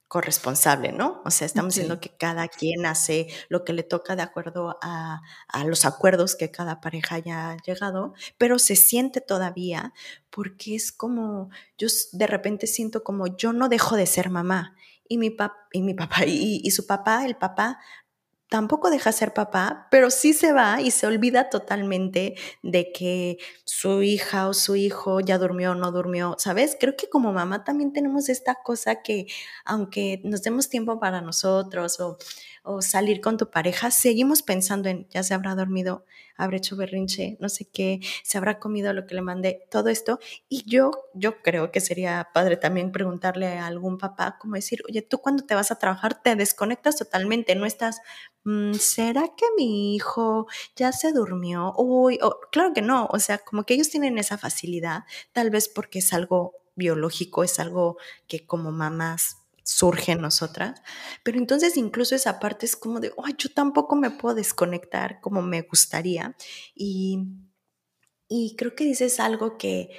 corresponsable, 0.09 0.91
¿no? 0.91 1.21
O 1.23 1.29
sea, 1.29 1.45
estamos 1.45 1.75
diciendo 1.75 2.01
que 2.01 2.09
cada 2.09 2.47
quien 2.47 2.87
hace 2.87 3.27
lo 3.47 3.63
que 3.63 3.73
le 3.73 3.83
toca 3.83 4.15
de 4.15 4.23
acuerdo 4.23 4.79
a, 4.81 5.21
a, 5.47 5.63
los 5.65 5.85
acuerdos 5.85 6.35
que 6.35 6.49
cada 6.49 6.81
pareja 6.81 7.15
haya 7.15 7.55
llegado, 7.63 8.15
pero 8.39 8.57
se 8.57 8.75
siente 8.75 9.21
todavía 9.21 9.93
porque 10.31 10.73
es 10.73 10.91
como, 10.91 11.51
yo 11.77 11.87
de 12.11 12.25
repente 12.25 12.65
siento 12.65 13.03
como 13.03 13.27
yo 13.37 13.53
no 13.53 13.69
dejo 13.69 13.95
de 13.95 14.07
ser 14.07 14.31
mamá 14.31 14.75
y 15.07 15.19
mi, 15.19 15.29
pap 15.29 15.53
y 15.71 15.83
mi 15.83 15.93
papá 15.93 16.25
y, 16.25 16.59
y 16.63 16.71
su 16.71 16.87
papá, 16.87 17.23
el 17.27 17.35
papá, 17.35 17.77
tampoco 18.49 18.89
deja 18.89 19.11
ser 19.11 19.33
papá, 19.33 19.87
pero 19.91 20.09
sí 20.09 20.33
se 20.33 20.51
va 20.53 20.81
y 20.81 20.91
se 20.91 21.05
olvida 21.07 21.49
totalmente 21.49 22.35
de 22.63 22.91
que 22.91 23.37
su 23.63 24.01
hija 24.01 24.47
o 24.47 24.53
su 24.53 24.75
hijo 24.75 25.19
ya 25.19 25.37
durmió 25.37 25.71
o 25.71 25.75
no 25.75 25.91
durmió, 25.91 26.35
¿sabes? 26.39 26.75
Creo 26.79 26.95
que 26.97 27.09
como 27.09 27.31
mamá 27.31 27.63
también 27.63 27.93
tenemos 27.93 28.27
esta 28.27 28.55
cosa 28.55 29.01
que 29.03 29.27
aunque 29.65 30.21
nos 30.23 30.41
demos 30.41 30.69
tiempo 30.69 30.99
para 30.99 31.21
nosotros 31.21 31.99
o, 31.99 32.17
o 32.63 32.81
salir 32.81 33.21
con 33.21 33.37
tu 33.37 33.49
pareja, 33.49 33.91
seguimos 33.91 34.41
pensando 34.41 34.89
en 34.89 35.07
ya 35.09 35.23
se 35.23 35.33
habrá 35.33 35.55
dormido, 35.55 36.05
habrá 36.37 36.57
hecho 36.57 36.75
berrinche, 36.75 37.37
no 37.39 37.49
sé 37.49 37.65
qué, 37.65 37.99
se 38.23 38.37
habrá 38.37 38.59
comido 38.59 38.93
lo 38.93 39.05
que 39.05 39.15
le 39.15 39.21
mandé, 39.21 39.65
todo 39.69 39.89
esto. 39.89 40.19
Y 40.47 40.63
yo, 40.69 40.91
yo 41.13 41.41
creo 41.41 41.71
que 41.71 41.81
sería 41.81 42.29
padre 42.33 42.57
también 42.57 42.91
preguntarle 42.91 43.47
a 43.57 43.67
algún 43.67 43.97
papá, 43.97 44.37
como 44.39 44.55
decir, 44.55 44.81
oye, 44.87 45.01
tú 45.01 45.19
cuando 45.19 45.43
te 45.45 45.55
vas 45.55 45.71
a 45.71 45.79
trabajar 45.79 46.21
te 46.21 46.35
desconectas 46.35 46.97
totalmente, 46.97 47.55
no 47.55 47.65
estás, 47.65 48.01
mm, 48.45 48.73
¿será 48.73 49.23
que 49.35 49.45
mi 49.57 49.95
hijo 49.95 50.47
ya 50.75 50.91
se 50.91 51.11
durmió? 51.11 51.73
Uy, 51.77 52.19
claro 52.51 52.73
que 52.73 52.81
no, 52.81 53.07
o 53.11 53.19
sea, 53.19 53.37
como 53.39 53.63
que 53.63 53.73
ellos 53.73 53.89
tienen 53.89 54.17
esa 54.17 54.37
facilidad, 54.37 55.03
tal 55.33 55.49
vez 55.49 55.67
porque 55.69 55.99
es 55.99 56.13
algo 56.13 56.53
biológico, 56.75 57.43
es 57.43 57.59
algo 57.59 57.97
que 58.27 58.45
como 58.45 58.71
mamás 58.71 59.38
surge 59.69 60.13
en 60.13 60.21
nosotras. 60.21 60.81
Pero 61.23 61.37
entonces 61.37 61.77
incluso 61.77 62.15
esa 62.15 62.39
parte 62.39 62.65
es 62.65 62.75
como 62.75 62.99
de, 62.99 63.13
ay, 63.23 63.35
yo 63.37 63.53
tampoco 63.53 63.95
me 63.95 64.09
puedo 64.09 64.33
desconectar 64.33 65.21
como 65.21 65.43
me 65.43 65.61
gustaría. 65.61 66.35
Y, 66.73 67.19
y 68.27 68.55
creo 68.55 68.75
que 68.75 68.83
dices 68.83 69.19
algo 69.19 69.59
que, 69.59 69.91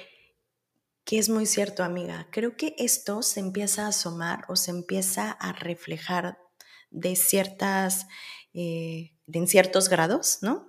que 1.05 1.19
es 1.19 1.29
muy 1.29 1.45
cierto, 1.45 1.85
amiga. 1.85 2.27
Creo 2.31 2.57
que 2.57 2.75
esto 2.77 3.21
se 3.21 3.39
empieza 3.39 3.85
a 3.85 3.89
asomar 3.89 4.43
o 4.49 4.57
se 4.57 4.71
empieza 4.71 5.31
a 5.31 5.53
reflejar 5.53 6.37
de 6.89 7.15
ciertas, 7.15 8.07
eh, 8.53 9.13
en 9.31 9.47
ciertos 9.47 9.87
grados, 9.87 10.39
¿no? 10.41 10.67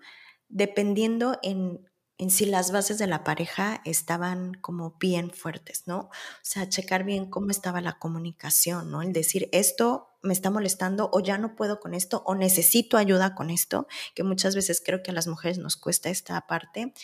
Dependiendo 0.48 1.40
en 1.42 1.91
en 2.22 2.30
si 2.30 2.46
las 2.46 2.70
bases 2.70 2.98
de 2.98 3.08
la 3.08 3.24
pareja 3.24 3.80
estaban 3.84 4.54
como 4.54 4.94
bien 5.00 5.32
fuertes, 5.32 5.82
¿no? 5.86 5.98
O 6.02 6.10
sea, 6.42 6.68
checar 6.68 7.02
bien 7.02 7.28
cómo 7.28 7.50
estaba 7.50 7.80
la 7.80 7.98
comunicación, 7.98 8.92
¿no? 8.92 9.02
El 9.02 9.12
decir, 9.12 9.48
esto 9.50 10.08
me 10.22 10.32
está 10.32 10.48
molestando 10.48 11.10
o 11.12 11.18
ya 11.18 11.36
no 11.36 11.56
puedo 11.56 11.80
con 11.80 11.94
esto 11.94 12.22
o 12.24 12.36
necesito 12.36 12.96
ayuda 12.96 13.34
con 13.34 13.50
esto, 13.50 13.88
que 14.14 14.22
muchas 14.22 14.54
veces 14.54 14.80
creo 14.86 15.02
que 15.02 15.10
a 15.10 15.14
las 15.14 15.26
mujeres 15.26 15.58
nos 15.58 15.76
cuesta 15.76 16.10
esta 16.10 16.40
parte. 16.46 16.94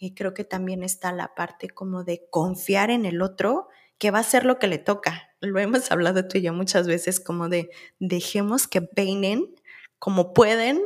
Y 0.00 0.14
creo 0.14 0.32
que 0.32 0.44
también 0.44 0.82
está 0.82 1.12
la 1.12 1.34
parte 1.34 1.68
como 1.68 2.02
de 2.02 2.26
confiar 2.30 2.90
en 2.90 3.04
el 3.04 3.20
otro 3.20 3.68
que 3.98 4.10
va 4.10 4.18
a 4.18 4.22
hacer 4.22 4.46
lo 4.46 4.58
que 4.58 4.68
le 4.68 4.78
toca. 4.78 5.28
Lo 5.40 5.60
hemos 5.60 5.90
hablado 5.92 6.26
tú 6.26 6.38
y 6.38 6.42
yo 6.42 6.54
muchas 6.54 6.86
veces 6.86 7.20
como 7.20 7.50
de 7.50 7.68
dejemos 7.98 8.68
que 8.68 8.80
peinen 8.80 9.54
como 9.98 10.32
pueden 10.32 10.80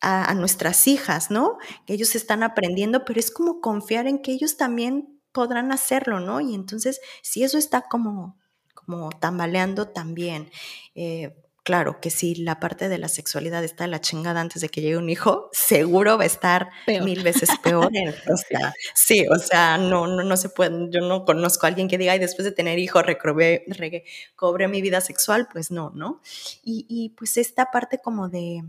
a, 0.00 0.34
nuestras 0.34 0.86
hijas, 0.86 1.30
¿no? 1.30 1.58
Que 1.86 1.94
ellos 1.94 2.14
están 2.14 2.42
aprendiendo, 2.42 3.04
pero 3.04 3.18
es 3.18 3.30
como 3.30 3.60
confiar 3.60 4.06
en 4.06 4.20
que 4.20 4.32
ellos 4.32 4.56
también 4.56 5.20
podrán 5.32 5.72
hacerlo, 5.72 6.20
¿no? 6.20 6.40
Y 6.40 6.54
entonces, 6.54 7.00
si 7.22 7.42
eso 7.42 7.58
está 7.58 7.82
como, 7.82 8.38
como 8.74 9.10
tambaleando 9.10 9.88
también, 9.88 10.50
eh, 10.94 11.34
claro 11.62 12.00
que 12.00 12.10
si 12.10 12.36
la 12.36 12.60
parte 12.60 12.88
de 12.88 12.98
la 12.98 13.08
sexualidad 13.08 13.64
está 13.64 13.84
de 13.84 13.90
la 13.90 14.00
chingada 14.00 14.40
antes 14.40 14.62
de 14.62 14.68
que 14.68 14.80
llegue 14.80 14.96
un 14.96 15.08
hijo, 15.08 15.50
seguro 15.52 16.16
va 16.16 16.22
a 16.22 16.26
estar 16.26 16.70
mil 16.86 17.22
veces 17.24 17.50
peor. 17.62 17.90
o 18.32 18.36
sea, 18.36 18.72
sí, 18.94 19.26
o 19.28 19.38
sea, 19.38 19.76
no, 19.76 20.06
no, 20.06 20.22
no 20.22 20.36
se 20.36 20.48
puede, 20.48 20.88
yo 20.90 21.00
no 21.00 21.24
conozco 21.24 21.66
a 21.66 21.68
alguien 21.68 21.88
que 21.88 21.98
diga, 21.98 22.12
ay, 22.12 22.20
después 22.20 22.44
de 22.44 22.52
tener 22.52 22.78
hijo 22.78 23.02
recobré, 23.02 23.64
recobré 23.66 24.68
mi 24.68 24.80
vida 24.80 25.00
sexual, 25.00 25.48
pues 25.52 25.70
no, 25.70 25.90
¿no? 25.94 26.20
Y, 26.62 26.86
y 26.88 27.10
pues 27.10 27.36
esta 27.36 27.70
parte 27.72 27.98
como 27.98 28.28
de, 28.28 28.62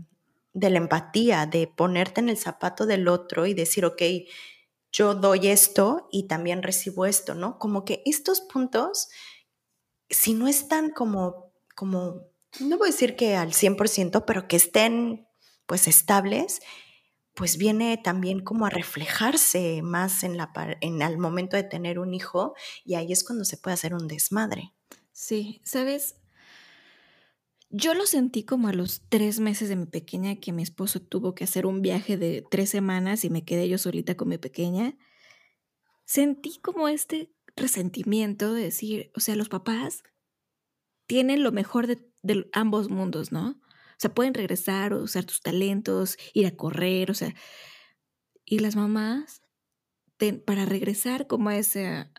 de 0.58 0.70
la 0.70 0.78
empatía, 0.78 1.46
de 1.46 1.66
ponerte 1.66 2.20
en 2.20 2.28
el 2.28 2.36
zapato 2.36 2.86
del 2.86 3.08
otro 3.08 3.46
y 3.46 3.54
decir, 3.54 3.84
ok, 3.84 4.02
yo 4.90 5.14
doy 5.14 5.48
esto 5.48 6.08
y 6.10 6.26
también 6.26 6.62
recibo 6.62 7.06
esto, 7.06 7.34
¿no? 7.34 7.58
Como 7.58 7.84
que 7.84 8.02
estos 8.06 8.40
puntos, 8.40 9.08
si 10.08 10.34
no 10.34 10.48
están 10.48 10.90
como, 10.90 11.52
como, 11.74 12.22
no 12.60 12.78
voy 12.78 12.88
a 12.88 12.92
decir 12.92 13.14
que 13.14 13.36
al 13.36 13.52
100%, 13.52 14.24
pero 14.26 14.48
que 14.48 14.56
estén 14.56 15.28
pues 15.66 15.86
estables, 15.86 16.60
pues 17.34 17.56
viene 17.56 17.98
también 17.98 18.40
como 18.40 18.66
a 18.66 18.70
reflejarse 18.70 19.80
más 19.82 20.24
en, 20.24 20.36
la, 20.36 20.50
en 20.80 21.02
el 21.02 21.18
momento 21.18 21.56
de 21.56 21.62
tener 21.62 21.98
un 22.00 22.14
hijo 22.14 22.54
y 22.84 22.94
ahí 22.94 23.12
es 23.12 23.22
cuando 23.22 23.44
se 23.44 23.58
puede 23.58 23.74
hacer 23.74 23.94
un 23.94 24.08
desmadre. 24.08 24.72
Sí, 25.12 25.60
sabes, 25.64 26.16
yo 27.70 27.94
lo 27.94 28.06
sentí 28.06 28.44
como 28.44 28.68
a 28.68 28.72
los 28.72 29.02
tres 29.08 29.40
meses 29.40 29.68
de 29.68 29.76
mi 29.76 29.86
pequeña 29.86 30.36
que 30.36 30.52
mi 30.52 30.62
esposo 30.62 31.00
tuvo 31.00 31.34
que 31.34 31.44
hacer 31.44 31.66
un 31.66 31.82
viaje 31.82 32.16
de 32.16 32.44
tres 32.50 32.70
semanas 32.70 33.24
y 33.24 33.30
me 33.30 33.44
quedé 33.44 33.68
yo 33.68 33.76
solita 33.78 34.16
con 34.16 34.28
mi 34.28 34.38
pequeña. 34.38 34.96
Sentí 36.04 36.58
como 36.62 36.88
este 36.88 37.30
resentimiento 37.56 38.54
de 38.54 38.62
decir, 38.62 39.10
o 39.14 39.20
sea, 39.20 39.36
los 39.36 39.50
papás 39.50 40.02
tienen 41.06 41.42
lo 41.42 41.52
mejor 41.52 41.86
de, 41.86 41.98
ambos 42.52 42.88
mundos, 42.88 43.32
¿no? 43.32 43.50
O 43.50 44.00
sea, 44.00 44.14
pueden 44.14 44.34
regresar 44.34 44.94
usar 44.94 45.24
tus 45.24 45.40
talentos, 45.40 46.16
ir 46.32 46.46
a 46.46 46.56
correr, 46.56 47.10
o 47.10 47.14
sea, 47.14 47.34
y 48.44 48.60
las 48.60 48.76
mamás, 48.76 49.42
para 50.46 50.64
regresar 50.64 51.26
como 51.26 51.50
a 51.50 51.56
ese, 51.56 52.10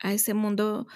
a 0.00 0.12
ese 0.12 0.34
mundo 0.34 0.86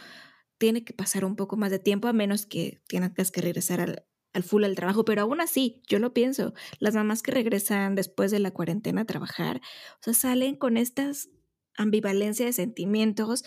tiene 0.60 0.84
que 0.84 0.92
pasar 0.92 1.24
un 1.24 1.34
poco 1.36 1.56
más 1.56 1.70
de 1.70 1.78
tiempo 1.78 2.06
a 2.06 2.12
menos 2.12 2.44
que 2.44 2.82
tengas 2.86 3.30
que 3.30 3.40
regresar 3.40 3.80
al, 3.80 4.04
al 4.34 4.42
full 4.44 4.62
al 4.62 4.76
trabajo, 4.76 5.06
pero 5.06 5.22
aún 5.22 5.40
así, 5.40 5.82
yo 5.88 5.98
lo 5.98 6.12
pienso, 6.12 6.52
las 6.78 6.94
mamás 6.94 7.22
que 7.22 7.32
regresan 7.32 7.94
después 7.94 8.30
de 8.30 8.40
la 8.40 8.50
cuarentena 8.50 9.00
a 9.00 9.06
trabajar, 9.06 9.62
o 9.94 10.02
sea, 10.02 10.12
salen 10.12 10.56
con 10.56 10.76
estas 10.76 11.30
ambivalencia 11.76 12.44
de 12.44 12.52
sentimientos, 12.52 13.42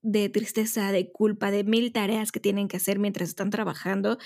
de 0.00 0.28
tristeza, 0.28 0.92
de 0.92 1.10
culpa, 1.10 1.50
de 1.50 1.64
mil 1.64 1.92
tareas 1.92 2.30
que 2.30 2.38
tienen 2.38 2.68
que 2.68 2.76
hacer 2.76 3.00
mientras 3.00 3.30
están 3.30 3.50
trabajando. 3.50 4.18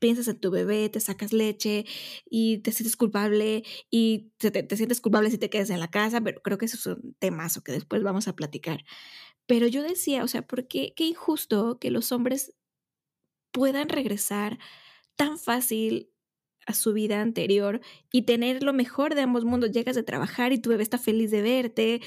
Piensas 0.00 0.26
en 0.26 0.40
tu 0.40 0.50
bebé, 0.50 0.88
te 0.88 0.98
sacas 0.98 1.32
leche 1.32 1.84
y 2.28 2.58
te 2.58 2.72
sientes 2.72 2.96
culpable 2.96 3.62
y 3.90 4.32
te, 4.38 4.50
te 4.50 4.76
sientes 4.76 5.00
culpable 5.00 5.30
si 5.30 5.38
te 5.38 5.50
quedas 5.50 5.70
en 5.70 5.78
la 5.78 5.90
casa, 5.92 6.20
pero 6.20 6.42
creo 6.42 6.58
que 6.58 6.64
eso 6.64 6.76
es 6.76 6.86
un 6.86 7.14
temazo 7.20 7.62
que 7.62 7.70
después 7.70 8.02
vamos 8.02 8.26
a 8.26 8.34
platicar. 8.34 8.84
Pero 9.46 9.66
yo 9.66 9.82
decía, 9.82 10.24
o 10.24 10.28
sea, 10.28 10.46
¿por 10.46 10.68
qué? 10.68 10.92
Qué 10.96 11.04
injusto 11.04 11.78
que 11.78 11.90
los 11.90 12.12
hombres 12.12 12.54
puedan 13.52 13.88
regresar 13.88 14.58
tan 15.16 15.38
fácil 15.38 16.10
a 16.66 16.74
su 16.74 16.92
vida 16.92 17.20
anterior 17.20 17.80
y 18.12 18.22
tener 18.22 18.62
lo 18.62 18.72
mejor 18.72 19.14
de 19.14 19.22
ambos 19.22 19.44
mundos. 19.44 19.72
Llegas 19.72 19.96
de 19.96 20.02
trabajar 20.02 20.52
y 20.52 20.58
tu 20.58 20.70
bebé 20.70 20.82
está 20.82 20.98
feliz 20.98 21.30
de 21.30 21.42
verte. 21.42 22.00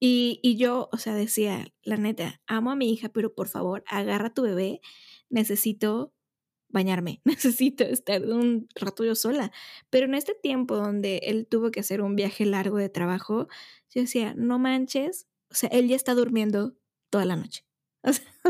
Y, 0.00 0.40
y, 0.42 0.56
yo, 0.56 0.88
o 0.92 0.98
sea, 0.98 1.14
decía, 1.14 1.72
la 1.82 1.96
neta, 1.96 2.40
amo 2.46 2.70
a 2.72 2.76
mi 2.76 2.92
hija, 2.92 3.08
pero 3.08 3.34
por 3.34 3.48
favor, 3.48 3.84
agarra 3.86 4.28
a 4.28 4.34
tu 4.34 4.42
bebé. 4.42 4.80
Necesito 5.28 6.12
bañarme, 6.68 7.20
necesito 7.24 7.84
estar 7.84 8.24
un 8.24 8.68
rato 8.74 9.04
yo 9.04 9.14
sola. 9.14 9.52
Pero 9.90 10.06
en 10.06 10.14
este 10.14 10.34
tiempo 10.34 10.76
donde 10.76 11.18
él 11.24 11.46
tuvo 11.46 11.70
que 11.70 11.80
hacer 11.80 12.02
un 12.02 12.16
viaje 12.16 12.46
largo 12.46 12.78
de 12.78 12.88
trabajo, 12.88 13.48
yo 13.90 14.02
decía, 14.02 14.34
no 14.36 14.58
manches, 14.58 15.26
o 15.50 15.54
sea, 15.54 15.68
él 15.70 15.88
ya 15.88 15.96
está 15.96 16.14
durmiendo 16.14 16.76
toda 17.10 17.24
la 17.24 17.36
noche. 17.36 17.64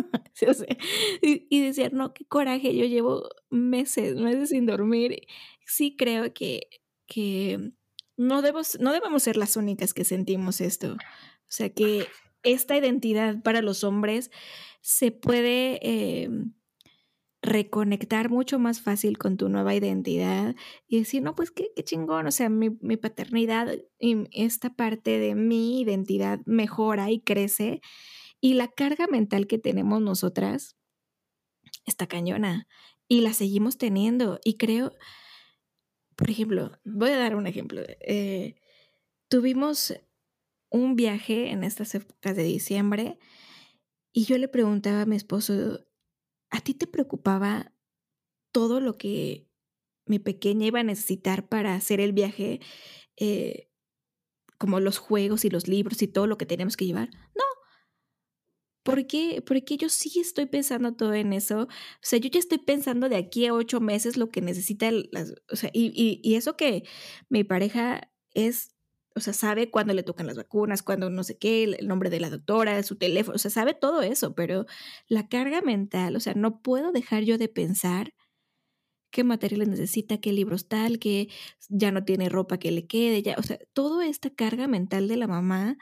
Y, 1.22 1.60
decía, 1.60 1.90
no, 1.90 2.14
qué 2.14 2.24
coraje, 2.24 2.74
yo 2.74 2.84
llevo 2.84 3.28
meses, 3.50 4.16
meses 4.16 4.50
sin 4.50 4.66
dormir. 4.66 5.26
Sí 5.66 5.96
creo 5.96 6.32
que, 6.32 6.68
que 7.06 7.72
no, 8.16 8.42
no 8.42 8.92
debemos 8.92 9.22
ser 9.22 9.36
las 9.36 9.56
únicas 9.56 9.94
que 9.94 10.04
sentimos 10.04 10.60
esto. 10.60 10.92
O 10.92 11.52
sea, 11.52 11.68
que 11.70 12.06
esta 12.42 12.76
identidad 12.76 13.42
para 13.42 13.62
los 13.62 13.84
hombres 13.84 14.30
se 14.80 15.12
puede 15.12 15.78
eh, 15.82 16.30
reconectar 17.42 18.30
mucho 18.30 18.58
más 18.58 18.80
fácil 18.80 19.18
con 19.18 19.36
tu 19.36 19.48
nueva 19.48 19.74
identidad 19.74 20.54
y 20.86 20.98
decir, 20.98 21.22
no, 21.22 21.34
pues 21.34 21.50
qué, 21.50 21.70
qué 21.74 21.82
chingón, 21.82 22.26
o 22.26 22.30
sea, 22.30 22.48
mi, 22.48 22.70
mi 22.80 22.96
paternidad 22.96 23.78
y 23.98 24.24
esta 24.32 24.74
parte 24.74 25.18
de 25.18 25.34
mi 25.34 25.80
identidad 25.80 26.40
mejora 26.46 27.10
y 27.10 27.20
crece 27.20 27.80
y 28.40 28.54
la 28.54 28.68
carga 28.68 29.06
mental 29.06 29.46
que 29.46 29.58
tenemos 29.58 30.00
nosotras 30.00 30.76
está 31.84 32.06
cañona 32.06 32.66
y 33.08 33.20
la 33.20 33.32
seguimos 33.32 33.78
teniendo. 33.78 34.40
Y 34.44 34.56
creo, 34.56 34.92
por 36.16 36.30
ejemplo, 36.30 36.72
voy 36.84 37.10
a 37.10 37.18
dar 37.18 37.36
un 37.36 37.46
ejemplo. 37.46 37.82
Eh, 38.00 38.56
tuvimos 39.28 39.94
un 40.70 40.96
viaje 40.96 41.50
en 41.50 41.64
estas 41.64 41.94
épocas 41.94 42.36
de 42.36 42.44
diciembre 42.44 43.18
y 44.12 44.24
yo 44.24 44.38
le 44.38 44.48
preguntaba 44.48 45.02
a 45.02 45.06
mi 45.06 45.16
esposo, 45.16 45.86
¿a 46.50 46.60
ti 46.60 46.74
te 46.74 46.86
preocupaba 46.86 47.72
todo 48.52 48.80
lo 48.80 48.96
que 48.96 49.48
mi 50.06 50.18
pequeña 50.18 50.66
iba 50.66 50.80
a 50.80 50.84
necesitar 50.84 51.48
para 51.48 51.74
hacer 51.74 52.00
el 52.00 52.12
viaje? 52.12 52.60
Eh, 53.16 53.70
como 54.60 54.78
los 54.78 54.98
juegos 54.98 55.46
y 55.46 55.50
los 55.50 55.68
libros 55.68 56.02
y 56.02 56.06
todo 56.06 56.26
lo 56.26 56.36
que 56.36 56.44
tenemos 56.44 56.76
que 56.76 56.84
llevar. 56.84 57.08
No. 57.34 57.49
¿Por 58.82 59.06
qué? 59.06 59.42
Porque 59.46 59.76
yo 59.76 59.88
sí 59.88 60.20
estoy 60.20 60.46
pensando 60.46 60.94
todo 60.94 61.14
en 61.14 61.32
eso. 61.32 61.62
O 61.64 61.68
sea, 62.02 62.18
yo 62.18 62.30
ya 62.30 62.38
estoy 62.38 62.58
pensando 62.58 63.08
de 63.08 63.16
aquí 63.16 63.46
a 63.46 63.54
ocho 63.54 63.80
meses 63.80 64.16
lo 64.16 64.30
que 64.30 64.40
necesita, 64.40 64.90
las, 65.12 65.34
o 65.50 65.56
sea, 65.56 65.70
y, 65.72 66.20
y 66.22 66.34
eso 66.36 66.56
que 66.56 66.84
mi 67.28 67.44
pareja 67.44 68.10
es 68.32 68.74
o 69.16 69.20
sea, 69.20 69.32
sabe 69.32 69.70
cuándo 69.70 69.92
le 69.92 70.02
tocan 70.02 70.26
las 70.26 70.36
vacunas, 70.36 70.82
cuándo 70.82 71.10
no 71.10 71.24
sé 71.24 71.36
qué, 71.38 71.64
el 71.64 71.88
nombre 71.88 72.10
de 72.10 72.20
la 72.20 72.30
doctora, 72.30 72.82
su 72.82 72.96
teléfono, 72.96 73.36
o 73.36 73.38
sea, 73.38 73.50
sabe 73.50 73.74
todo 73.74 74.02
eso, 74.02 74.34
pero 74.34 74.66
la 75.08 75.28
carga 75.28 75.62
mental, 75.62 76.16
o 76.16 76.20
sea, 76.20 76.34
no 76.34 76.62
puedo 76.62 76.92
dejar 76.92 77.24
yo 77.24 77.38
de 77.38 77.48
pensar 77.48 78.14
qué 79.10 79.24
materiales 79.24 79.68
necesita, 79.68 80.18
qué 80.20 80.32
libros 80.32 80.68
tal, 80.68 80.98
que 80.98 81.28
ya 81.68 81.92
no 81.92 82.04
tiene 82.04 82.28
ropa 82.28 82.58
que 82.58 82.70
le 82.70 82.86
quede, 82.86 83.22
ya, 83.22 83.34
o 83.38 83.42
sea, 83.42 83.58
toda 83.72 84.06
esta 84.06 84.30
carga 84.30 84.68
mental 84.68 85.08
de 85.08 85.16
la 85.16 85.26
mamá 85.26 85.76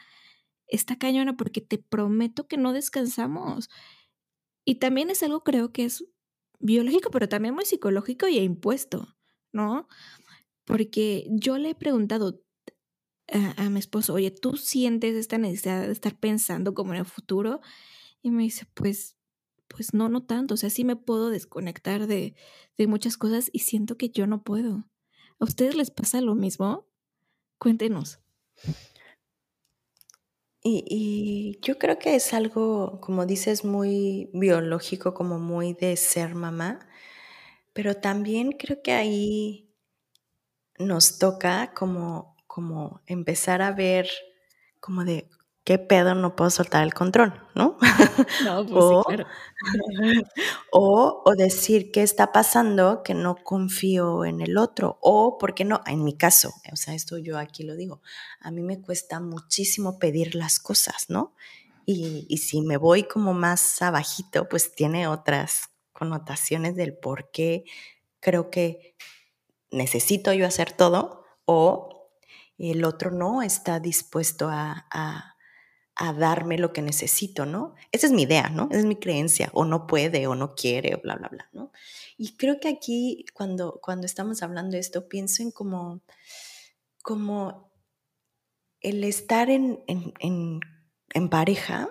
está 0.68 0.96
cañona 0.96 1.37
porque 1.37 1.61
te 1.61 1.78
prometo 1.78 2.46
que 2.46 2.57
no 2.57 2.72
descansamos. 2.72 3.68
Y 4.64 4.76
también 4.76 5.11
es 5.11 5.22
algo 5.22 5.42
creo 5.44 5.72
que 5.72 5.85
es 5.85 6.04
biológico, 6.61 7.11
pero 7.11 7.28
también 7.28 7.54
muy 7.54 7.64
psicológico 7.64 8.28
y 8.28 8.38
impuesto, 8.38 9.16
¿no? 9.52 9.88
Porque 10.64 11.26
yo 11.31 11.59
le 11.59 11.70
he 11.70 11.74
preguntado 11.74 12.42
a, 13.57 13.68
mi 13.70 13.78
esposo, 13.78 14.14
oye, 14.14 14.31
¿tú 14.31 14.57
sientes 14.57 15.14
esta 15.14 15.38
necesidad 15.38 15.87
de 15.87 15.92
estar 15.92 16.18
pensando 16.18 16.74
como 16.74 16.94
en 16.94 17.00
el 17.00 17.07
futuro? 17.07 17.61
Y 18.22 18.31
me 18.31 18.42
dice, 18.44 18.66
pues 18.74 19.18
pues 19.68 19.94
no, 19.94 20.09
no 20.09 20.24
tanto. 20.24 20.54
O 20.54 20.57
sea, 20.57 20.70
sí 20.70 20.85
me 20.85 20.96
puedo 20.96 21.31
desconectar 21.31 22.07
de, 22.07 22.35
de 22.76 22.87
muchas 22.87 23.16
cosas 23.16 23.50
y 23.52 23.61
siento 23.61 23.96
que 23.96 24.11
yo 24.11 24.26
no 24.26 24.42
puedo. 24.42 24.88
¿A 25.38 25.44
ustedes 25.44 25.76
les 25.76 25.90
pasa 25.90 26.20
lo 26.20 26.35
mismo? 26.35 26.88
Cuéntenos. 27.59 28.20
Y, 30.62 31.59
yo 31.62 31.79
creo 31.79 31.99
que 31.99 32.16
es 32.16 32.35
algo, 32.35 33.01
como 33.01 33.27
dices, 33.27 33.64
muy 33.64 34.31
biológico, 34.35 35.14
como 35.14 35.38
muy 35.38 35.75
de 35.75 35.97
ser 35.97 36.35
mamá, 36.35 36.81
pero 37.73 37.97
también 37.97 38.53
creo 38.53 38.83
que 38.83 38.92
ahí 38.92 39.71
nos 40.79 41.18
toca 41.18 41.73
como, 41.75 42.37
como 42.47 43.03
empezar 43.07 43.62
a 43.62 43.73
ver 43.73 44.09
como 44.81 45.05
de, 45.05 45.29
¿qué 45.68 45.78
pedo 45.78 46.14
no 46.14 46.35
puedo 46.35 46.48
soltar 46.48 46.83
el 46.83 46.94
control? 46.94 47.35
¿No? 47.54 47.76
No, 48.42 48.64
pues 48.64 48.85
o, 48.85 49.04
sí, 49.07 49.16
claro. 49.16 49.26
o, 50.72 51.22
o, 51.26 51.35
decir 51.35 51.92
qué 51.92 52.02
está 52.02 52.33
pasando 52.33 53.02
que 53.02 53.12
no 53.12 53.37
confío 53.37 54.24
en 54.24 54.40
el 54.40 54.57
otro. 54.57 54.98
O, 55.02 55.37
¿por 55.37 55.54
qué 55.54 55.66
no? 55.66 55.83
En 55.85 56.04
mi 56.04 56.16
caso, 56.16 56.54
o 56.72 56.76
sea, 56.76 56.94
esto 56.94 57.18
yo 57.18 57.37
aquí 57.37 57.64
lo 57.64 57.76
digo, 57.76 58.00
a 58.40 58.50
mí 58.50 58.62
me 58.62 58.81
cuesta 58.81 59.20
muchísimo 59.20 59.98
pedir 59.98 60.35
las 60.35 60.59
cosas, 60.59 61.11
¿no? 61.11 61.35
Y, 61.85 62.24
y 62.31 62.38
si 62.38 62.62
me 62.62 62.78
voy 62.78 63.02
como 63.02 63.35
más 63.35 63.83
abajito, 63.83 64.48
pues 64.48 64.74
tiene 64.74 65.07
otras 65.07 65.68
connotaciones 65.92 66.76
del 66.76 66.96
por 66.96 67.31
qué 67.31 67.64
creo 68.20 68.48
que 68.48 68.96
necesito 69.70 70.33
yo 70.33 70.46
hacer 70.46 70.72
todo 70.72 71.24
o 71.44 72.11
el 72.57 72.85
otro 72.85 73.11
no 73.11 73.42
está 73.42 73.81
dispuesto 73.81 74.48
a, 74.48 74.87
a 74.90 75.35
a 76.00 76.12
darme 76.12 76.58
lo 76.58 76.72
que 76.72 76.80
necesito, 76.80 77.44
¿no? 77.44 77.74
Esa 77.90 78.06
es 78.06 78.12
mi 78.12 78.22
idea, 78.22 78.48
¿no? 78.50 78.68
Esa 78.70 78.78
es 78.78 78.87
mi 78.87 78.96
creencia, 78.96 79.50
o 79.52 79.64
no 79.64 79.88
puede, 79.88 80.28
o 80.28 80.37
no 80.37 80.54
quiere, 80.54 80.94
o 80.94 81.00
bla, 81.00 81.16
bla, 81.16 81.28
bla, 81.28 81.48
¿no? 81.52 81.72
Y 82.16 82.37
creo 82.37 82.61
que 82.61 82.68
aquí, 82.68 83.26
cuando, 83.34 83.80
cuando 83.82 84.06
estamos 84.06 84.42
hablando 84.42 84.72
de 84.72 84.78
esto, 84.78 85.08
pienso 85.08 85.42
en 85.42 85.50
como, 85.50 86.00
como 87.02 87.72
el 88.80 89.02
estar 89.02 89.50
en, 89.50 89.82
en, 89.88 90.14
en, 90.20 90.61
en 91.14 91.28
pareja 91.28 91.90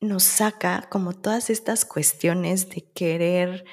nos 0.00 0.24
saca 0.24 0.88
como 0.90 1.12
todas 1.12 1.50
estas 1.50 1.84
cuestiones 1.84 2.70
de 2.70 2.90
querer, 2.90 3.66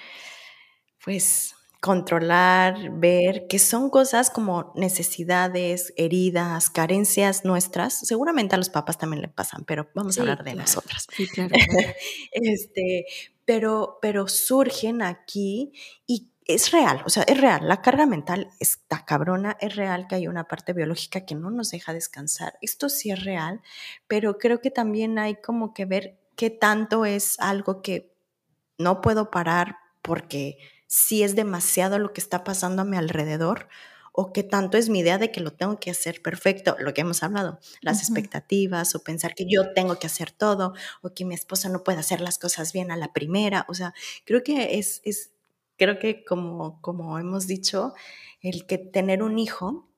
pues, 1.04 1.56
controlar, 1.80 3.00
ver, 3.00 3.48
que 3.48 3.58
son 3.58 3.90
cosas 3.90 4.30
como 4.30 4.74
necesidades, 4.76 5.94
heridas, 5.96 6.70
carencias 6.70 7.46
nuestras. 7.46 8.00
Seguramente 8.00 8.56
a 8.56 8.58
los 8.58 8.70
papás 8.70 8.98
también 8.98 9.22
le 9.22 9.30
pasan, 9.30 9.64
pero 9.66 9.90
vamos 9.96 10.16
sí, 10.16 10.20
a 10.20 10.24
hablar 10.24 10.40
de 10.40 10.52
claro. 10.52 10.60
nosotras. 10.60 11.08
Sí, 11.16 11.28
claro. 11.34 11.56
este, 12.32 13.06
pero, 13.46 13.98
pero 14.02 14.28
surgen 14.28 15.02
aquí 15.02 15.72
y 16.06 16.30
es 16.46 16.72
real, 16.72 17.04
o 17.06 17.10
sea, 17.10 17.24
es 17.24 17.40
real. 17.40 17.68
La 17.68 17.82
carga 17.82 18.08
mental 18.08 18.50
está 18.60 19.06
cabrona, 19.06 19.56
es 19.62 19.76
real 19.76 20.08
que 20.08 20.16
hay 20.16 20.28
una 20.28 20.48
parte 20.48 20.74
biológica 20.74 21.24
que 21.24 21.36
no 21.36 21.52
nos 21.52 21.70
deja 21.70 21.94
descansar. 21.94 22.58
Esto 22.62 22.90
sí 22.90 23.12
es 23.12 23.24
real, 23.24 23.62
pero 24.08 24.38
creo 24.40 24.60
que 24.60 24.72
también 24.72 25.20
hay 25.20 25.36
como 25.36 25.76
que 25.76 25.86
ver 25.86 26.20
qué 26.36 26.50
tanto 26.50 27.06
es 27.06 27.40
algo 27.40 27.84
que 27.84 28.16
no 28.80 29.00
puedo 29.00 29.30
parar 29.30 29.78
porque 30.02 30.58
si 30.92 31.22
es 31.22 31.36
demasiado 31.36 32.00
lo 32.00 32.14
que 32.14 32.20
está 32.20 32.44
pasando 32.44 32.82
a 32.82 32.86
mi 32.86 32.98
alrededor 32.98 33.68
o 34.12 34.34
qué 34.34 34.42
tanto 34.42 34.76
es 34.76 34.90
mi 34.90 35.00
idea 35.00 35.20
de 35.20 35.32
que 35.32 35.40
lo 35.40 35.52
tengo 35.52 35.80
que 35.80 35.92
hacer 35.92 36.24
perfecto, 36.24 36.76
lo 36.80 36.96
que 36.96 37.02
hemos 37.02 37.22
hablado, 37.22 37.60
las 37.82 37.98
uh 37.98 38.00
-huh. 38.00 38.04
expectativas 38.06 38.96
o 38.96 39.04
pensar 39.04 39.36
que 39.36 39.46
yo 39.48 39.72
tengo 39.76 40.00
que 40.00 40.08
hacer 40.08 40.32
todo 40.32 40.74
o 41.04 41.14
que 41.14 41.26
mi 41.26 41.36
esposa 41.36 41.70
no 41.70 41.84
puede 41.84 42.00
hacer 42.00 42.22
las 42.22 42.40
cosas 42.40 42.74
bien 42.74 42.90
a 42.90 42.98
la 42.98 43.14
primera, 43.14 43.68
o 43.70 43.76
sea, 43.76 43.94
creo 44.26 44.42
que 44.42 44.80
es, 44.80 45.02
es 45.06 45.32
creo 45.78 46.00
que 46.00 46.26
como, 46.26 46.82
como 46.82 47.20
hemos 47.20 47.46
dicho, 47.46 47.94
el 48.42 48.66
que 48.66 48.80
tener 48.80 49.22
un 49.22 49.38
hijo 49.38 49.89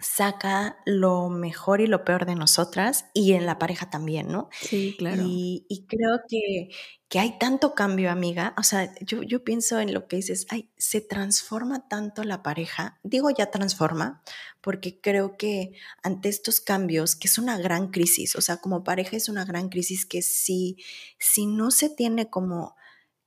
saca 0.00 0.78
lo 0.84 1.28
mejor 1.28 1.80
y 1.80 1.88
lo 1.88 2.04
peor 2.04 2.24
de 2.24 2.36
nosotras 2.36 3.06
y 3.14 3.32
en 3.32 3.46
la 3.46 3.58
pareja 3.58 3.90
también, 3.90 4.28
¿no? 4.28 4.48
Sí, 4.60 4.94
claro. 4.96 5.24
Y, 5.26 5.66
y 5.68 5.86
creo 5.86 6.20
que, 6.28 6.70
que, 7.08 7.18
hay 7.18 7.36
tanto 7.38 7.74
cambio, 7.74 8.10
amiga. 8.10 8.54
O 8.56 8.62
sea, 8.62 8.94
yo, 9.00 9.24
yo 9.24 9.42
pienso 9.42 9.80
en 9.80 9.92
lo 9.92 10.06
que 10.06 10.16
dices, 10.16 10.46
ay, 10.50 10.70
se 10.76 11.00
transforma 11.00 11.88
tanto 11.88 12.22
la 12.22 12.44
pareja. 12.44 13.00
Digo 13.02 13.30
ya 13.30 13.50
transforma, 13.50 14.22
porque 14.60 15.00
creo 15.00 15.36
que 15.36 15.72
ante 16.02 16.28
estos 16.28 16.60
cambios, 16.60 17.16
que 17.16 17.26
es 17.26 17.36
una 17.36 17.58
gran 17.58 17.88
crisis, 17.88 18.36
o 18.36 18.40
sea, 18.40 18.58
como 18.58 18.84
pareja 18.84 19.16
es 19.16 19.28
una 19.28 19.44
gran 19.44 19.68
crisis 19.68 20.06
que 20.06 20.22
si, 20.22 20.76
si 21.18 21.46
no 21.46 21.72
se 21.72 21.90
tiene 21.90 22.30
como 22.30 22.76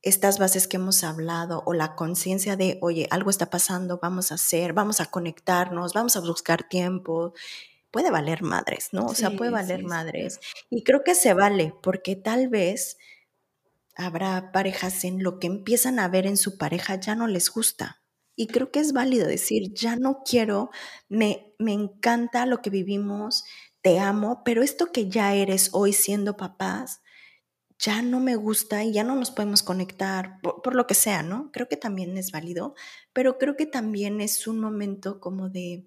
estas 0.02 0.38
bases 0.38 0.66
que 0.68 0.76
hemos 0.76 1.04
hablado 1.04 1.62
o 1.66 1.74
la 1.74 1.94
conciencia 1.94 2.56
de, 2.56 2.78
oye, 2.82 3.06
algo 3.10 3.30
está 3.30 3.50
pasando, 3.50 3.98
vamos 4.02 4.32
a 4.32 4.36
hacer, 4.36 4.72
vamos 4.72 5.00
a 5.00 5.06
conectarnos, 5.06 5.92
vamos 5.94 6.16
a 6.16 6.20
buscar 6.20 6.68
tiempo, 6.68 7.34
puede 7.90 8.10
valer 8.10 8.42
madres, 8.42 8.88
¿no? 8.92 9.08
O 9.08 9.14
sea, 9.14 9.30
Sí, 9.30 9.36
puede 9.36 9.50
valer 9.52 9.80
sí, 9.80 9.86
sí. 9.88 9.88
madres. 9.88 10.40
Y 10.70 10.82
creo 10.84 11.04
que 11.04 11.14
se 11.14 11.34
vale, 11.34 11.74
porque 11.82 12.16
tal 12.16 12.48
vez 12.48 12.98
habrá 13.94 14.52
parejas 14.52 15.04
en 15.04 15.22
lo 15.22 15.38
que 15.38 15.46
empiezan 15.46 15.98
a 15.98 16.08
ver 16.08 16.26
en 16.26 16.36
su 16.36 16.56
pareja 16.58 16.96
ya 16.96 17.14
no 17.14 17.26
les 17.26 17.50
gusta. 17.50 18.02
Y 18.34 18.46
creo 18.46 18.70
que 18.72 18.80
es 18.80 18.92
válido 18.94 19.26
decir, 19.26 19.74
ya 19.74 19.96
no 19.96 20.22
quiero, 20.24 20.70
me, 21.08 21.54
me 21.58 21.72
encanta 21.74 22.46
lo 22.46 22.62
que 22.62 22.70
vivimos, 22.70 23.44
te 23.82 23.98
amo, 24.00 24.42
pero 24.44 24.62
esto 24.62 24.90
que 24.92 25.08
ya 25.10 25.34
eres 25.34 25.68
hoy 25.72 25.92
siendo 25.92 26.36
papás, 26.36 27.01
ya 27.82 28.00
no 28.00 28.20
me 28.20 28.36
gusta 28.36 28.84
y 28.84 28.92
ya 28.92 29.04
no 29.04 29.16
nos 29.16 29.32
podemos 29.32 29.62
conectar, 29.62 30.40
por, 30.40 30.62
por, 30.62 30.74
lo 30.76 30.86
que 30.86 30.94
sea, 30.94 31.22
¿no? 31.22 31.50
Creo 31.52 31.68
que 31.68 31.76
también 31.76 32.16
es 32.16 32.30
válido, 32.30 32.74
pero 33.12 33.38
creo 33.38 33.56
que 33.56 33.66
también 33.66 34.20
es 34.20 34.46
un 34.46 34.60
momento 34.60 35.20
como 35.20 35.50
de 35.50 35.84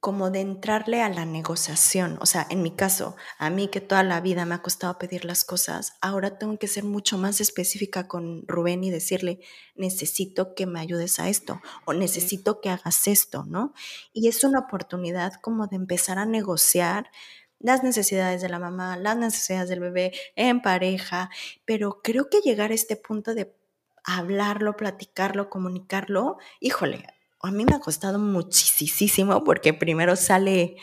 como 0.00 0.30
de 0.30 0.40
entrarle 0.40 1.02
a 1.02 1.10
la 1.10 1.26
negociación. 1.26 2.18
O 2.22 2.26
sea, 2.26 2.46
en 2.48 2.62
mi 2.62 2.70
caso, 2.70 3.16
a 3.38 3.50
mí 3.50 3.68
que 3.68 3.82
toda 3.82 4.02
la 4.02 4.22
vida 4.22 4.46
me 4.46 4.54
ha 4.54 4.62
costado 4.62 4.98
pedir 4.98 5.26
las 5.26 5.44
cosas, 5.44 5.92
ahora 6.00 6.38
tengo 6.38 6.58
que 6.58 6.68
ser 6.68 6.84
mucho 6.84 7.18
más 7.18 7.40
específica 7.40 8.08
con 8.08 8.44
Rubén 8.48 8.82
y 8.82 8.90
decirle, 8.90 9.40
necesito 9.74 10.54
que 10.54 10.64
me 10.64 10.80
ayudes 10.80 11.20
a 11.20 11.28
esto 11.28 11.60
o 11.84 11.92
necesito 11.92 12.62
que 12.62 12.70
hagas 12.70 13.06
esto, 13.08 13.44
¿no? 13.46 13.74
Y 14.14 14.28
es 14.28 14.42
una 14.42 14.60
oportunidad 14.60 15.34
como 15.34 15.66
de 15.66 15.76
empezar 15.76 16.18
a 16.18 16.24
negociar 16.24 17.10
las 17.60 17.84
necesidades 17.84 18.42
de 18.42 18.48
la 18.48 18.58
mamá, 18.58 18.96
las 18.96 19.16
necesidades 19.16 19.68
del 19.68 19.80
bebé 19.80 20.12
en 20.34 20.60
pareja, 20.60 21.30
pero 21.64 22.00
creo 22.02 22.28
que 22.28 22.40
llegar 22.40 22.72
a 22.72 22.74
este 22.74 22.96
punto 22.96 23.34
de 23.34 23.54
hablarlo, 24.02 24.76
platicarlo, 24.76 25.48
comunicarlo, 25.50 26.38
híjole, 26.58 27.06
a 27.42 27.50
mí 27.50 27.64
me 27.64 27.76
ha 27.76 27.80
costado 27.80 28.18
muchísimo 28.18 29.44
porque 29.44 29.72
primero 29.72 30.16
sale 30.16 30.76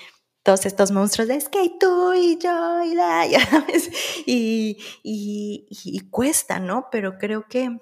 todos 0.44 0.66
estos 0.66 0.92
monstruos 0.92 1.28
de 1.28 1.36
es 1.36 1.50
que 1.50 1.72
tú 1.78 2.14
y 2.14 2.38
yo 2.38 2.84
y 2.84 2.96
la, 2.96 3.28
ya 3.32 3.46
sabes, 3.46 3.90
y, 4.26 6.08
cuesta, 6.10 6.60
¿no? 6.60 6.88
Pero 6.92 7.18
creo 7.18 7.48
que, 7.50 7.80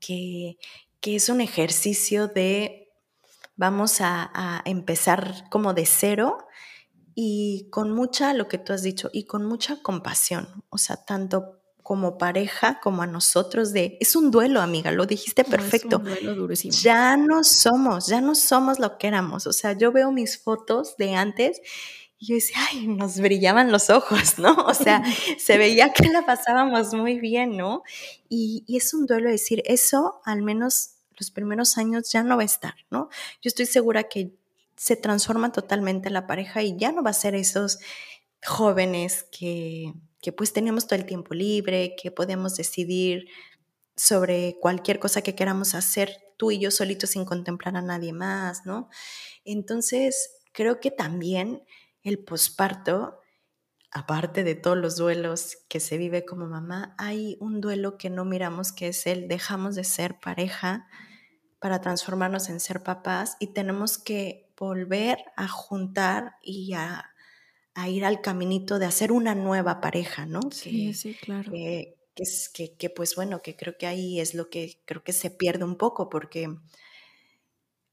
que 0.00 1.16
es 1.16 1.28
un 1.28 1.40
ejercicio 1.40 2.28
de 2.28 2.82
vamos 3.56 4.00
a, 4.00 4.62
empezar 4.64 5.48
como 5.50 5.74
de 5.74 5.86
cero 5.86 6.46
y 7.14 7.68
con 7.70 7.92
mucha, 7.92 8.34
lo 8.34 8.48
que 8.48 8.58
tú 8.58 8.72
has 8.72 8.82
dicho, 8.82 9.10
y 9.12 9.24
con 9.24 9.44
mucha 9.44 9.82
compasión, 9.82 10.64
o 10.70 10.78
sea, 10.78 10.96
tanto 10.96 11.58
como 11.82 12.16
pareja 12.16 12.78
como 12.80 13.02
a 13.02 13.06
nosotros 13.06 13.72
de 13.72 13.98
es 14.00 14.14
un 14.14 14.30
duelo 14.30 14.60
amiga 14.60 14.92
lo 14.92 15.04
dijiste 15.04 15.42
perfecto 15.42 16.00
ya 16.70 17.16
no 17.16 17.42
somos 17.42 18.06
ya 18.06 18.20
no 18.20 18.36
somos 18.36 18.78
lo 18.78 18.98
que 18.98 19.08
éramos 19.08 19.48
o 19.48 19.52
sea 19.52 19.72
yo 19.72 19.90
veo 19.90 20.12
mis 20.12 20.38
fotos 20.38 20.96
de 20.96 21.16
antes 21.16 21.60
y 22.22 22.26
yo 22.26 22.34
decía, 22.36 22.58
ay, 22.70 22.86
nos 22.86 23.18
brillaban 23.18 23.72
los 23.72 23.90
ojos, 23.90 24.38
¿no? 24.38 24.54
O 24.54 24.74
sea, 24.74 25.02
se 25.38 25.58
veía 25.58 25.92
que 25.92 26.06
la 26.06 26.24
pasábamos 26.24 26.94
muy 26.94 27.18
bien, 27.18 27.56
¿no? 27.56 27.82
Y, 28.28 28.62
y 28.68 28.76
es 28.76 28.94
un 28.94 29.06
duelo 29.06 29.28
decir, 29.28 29.60
eso 29.66 30.20
al 30.24 30.40
menos 30.42 30.92
los 31.18 31.32
primeros 31.32 31.78
años 31.78 32.12
ya 32.12 32.22
no 32.22 32.36
va 32.36 32.42
a 32.42 32.46
estar, 32.46 32.74
¿no? 32.90 33.08
Yo 33.42 33.48
estoy 33.48 33.66
segura 33.66 34.04
que 34.04 34.36
se 34.82 34.96
transforma 34.96 35.52
totalmente 35.52 36.10
la 36.10 36.26
pareja 36.26 36.60
y 36.64 36.76
ya 36.76 36.90
no 36.90 37.04
va 37.04 37.10
a 37.10 37.12
ser 37.12 37.36
esos 37.36 37.78
jóvenes 38.44 39.24
que, 39.30 39.94
que 40.20 40.32
pues 40.32 40.52
tenemos 40.52 40.88
todo 40.88 40.98
el 40.98 41.06
tiempo 41.06 41.34
libre, 41.34 41.94
que 41.96 42.10
podemos 42.10 42.56
decidir 42.56 43.28
sobre 43.96 44.58
cualquier 44.60 44.98
cosa 44.98 45.22
que 45.22 45.36
queramos 45.36 45.76
hacer 45.76 46.16
tú 46.36 46.50
y 46.50 46.58
yo 46.58 46.72
solitos 46.72 47.10
sin 47.10 47.24
contemplar 47.24 47.76
a 47.76 47.80
nadie 47.82 48.12
más, 48.12 48.66
¿no? 48.66 48.88
Entonces, 49.44 50.40
creo 50.50 50.80
que 50.80 50.90
también 50.90 51.62
el 52.02 52.18
posparto, 52.18 53.20
aparte 53.92 54.42
de 54.42 54.56
todos 54.56 54.76
los 54.76 54.96
duelos 54.96 55.58
que 55.68 55.78
se 55.78 55.96
vive 55.96 56.24
como 56.24 56.48
mamá, 56.48 56.96
hay 56.98 57.36
un 57.38 57.60
duelo 57.60 57.98
que 57.98 58.10
no 58.10 58.24
miramos 58.24 58.72
que 58.72 58.88
es 58.88 59.06
el 59.06 59.28
dejamos 59.28 59.76
de 59.76 59.84
ser 59.84 60.18
pareja 60.18 60.88
para 61.60 61.80
transformarnos 61.80 62.48
en 62.48 62.58
ser 62.58 62.82
papás 62.82 63.36
y 63.38 63.52
tenemos 63.52 63.96
que 63.96 64.41
volver 64.62 65.18
a 65.34 65.48
juntar 65.48 66.36
y 66.40 66.74
a, 66.74 67.10
ir 67.88 68.04
al 68.04 68.20
caminito 68.20 68.78
de 68.78 68.86
hacer 68.86 69.10
una 69.10 69.34
nueva 69.34 69.80
pareja, 69.80 70.24
¿no? 70.24 70.40
Sí, 70.52 70.94
sí, 70.94 71.14
claro. 71.14 71.50
Que, 71.50 71.96
que, 72.54 72.76
que, 72.76 72.90
pues 72.90 73.16
bueno, 73.16 73.42
que 73.42 73.56
creo 73.56 73.76
que 73.76 73.88
ahí 73.88 74.20
es 74.20 74.34
lo 74.34 74.50
que 74.50 74.80
creo 74.84 75.02
que 75.02 75.12
se 75.12 75.30
pierde 75.30 75.64
un 75.64 75.76
poco 75.76 76.08
porque 76.08 76.48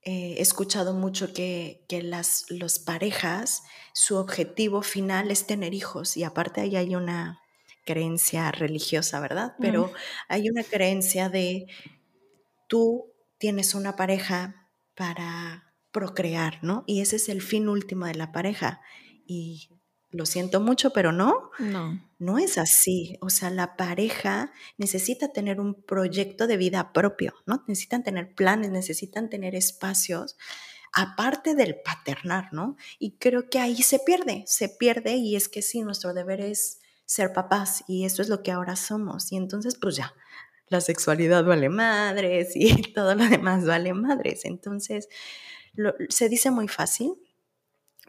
he 0.04 0.40
escuchado 0.40 0.94
mucho 0.94 1.34
que, 1.34 1.86
las 2.04 2.46
los 2.50 2.78
parejas, 2.78 3.64
su 3.94 4.18
objetivo 4.18 4.84
final 4.84 5.32
es 5.32 5.48
tener 5.48 5.74
hijos 5.74 6.18
y 6.18 6.24
aparte 6.24 6.62
ahí 6.62 6.76
hay 6.76 6.96
una 6.96 7.42
creencia 7.84 8.52
religiosa, 8.52 9.20
¿verdad? 9.20 9.56
Pero 9.60 9.88
mm. 9.88 9.92
hay 10.28 10.50
una 10.50 10.64
creencia 10.64 11.30
de 11.30 11.66
tú 12.68 13.12
tienes 13.40 13.74
una 13.74 13.96
pareja 13.96 14.70
para 14.94 15.69
procrear, 15.92 16.60
¿no? 16.62 16.84
Y 16.88 17.02
ese 17.02 17.16
es 17.18 17.30
el 17.30 17.42
fin 17.42 17.68
último 17.68 18.06
de 18.06 18.16
la 18.16 18.32
pareja. 18.32 18.82
Y 19.26 19.70
lo 20.12 20.26
siento 20.26 20.60
mucho, 20.60 20.92
pero 20.92 21.12
no. 21.12 21.52
No. 21.60 22.02
No 22.18 22.38
es 22.40 22.58
así. 22.58 23.18
O 23.22 23.30
sea, 23.30 23.50
la 23.50 23.76
pareja 23.78 24.52
necesita 24.78 25.32
tener 25.32 25.60
un 25.60 25.82
proyecto 25.84 26.48
de 26.48 26.58
vida 26.58 26.94
propio, 26.94 27.34
¿no? 27.46 27.64
Necesitan 27.68 28.04
tener 28.04 28.34
planes, 28.34 28.72
necesitan 28.72 29.30
tener 29.30 29.56
espacios, 29.56 30.38
aparte 30.94 31.56
del 31.56 31.76
paternar, 31.82 32.50
¿no? 32.52 32.76
Y 32.98 33.18
creo 33.18 33.50
que 33.50 33.60
ahí 33.60 33.82
se 33.84 34.00
pierde, 34.00 34.44
se 34.48 34.70
pierde 34.70 35.16
y 35.16 35.36
es 35.36 35.48
que 35.48 35.62
sí, 35.62 35.82
nuestro 35.82 36.14
deber 36.14 36.42
es 36.42 36.80
ser 37.06 37.34
papás 37.34 37.84
y 37.88 38.06
eso 38.06 38.22
es 38.22 38.30
lo 38.30 38.44
que 38.44 38.52
ahora 38.52 38.76
somos. 38.76 39.32
Y 39.32 39.38
entonces, 39.38 39.78
pues 39.80 39.96
ya, 39.96 40.14
la 40.68 40.82
sexualidad 40.82 41.44
vale 41.44 41.70
madres 41.70 42.52
y 42.56 42.94
todo 42.94 43.16
lo 43.16 43.28
demás 43.28 43.66
vale 43.66 43.94
madres. 43.94 44.46
Entonces, 44.46 45.08
se 46.10 46.30
dice 46.30 46.52
muy 46.52 46.68
fácil, 46.68 47.14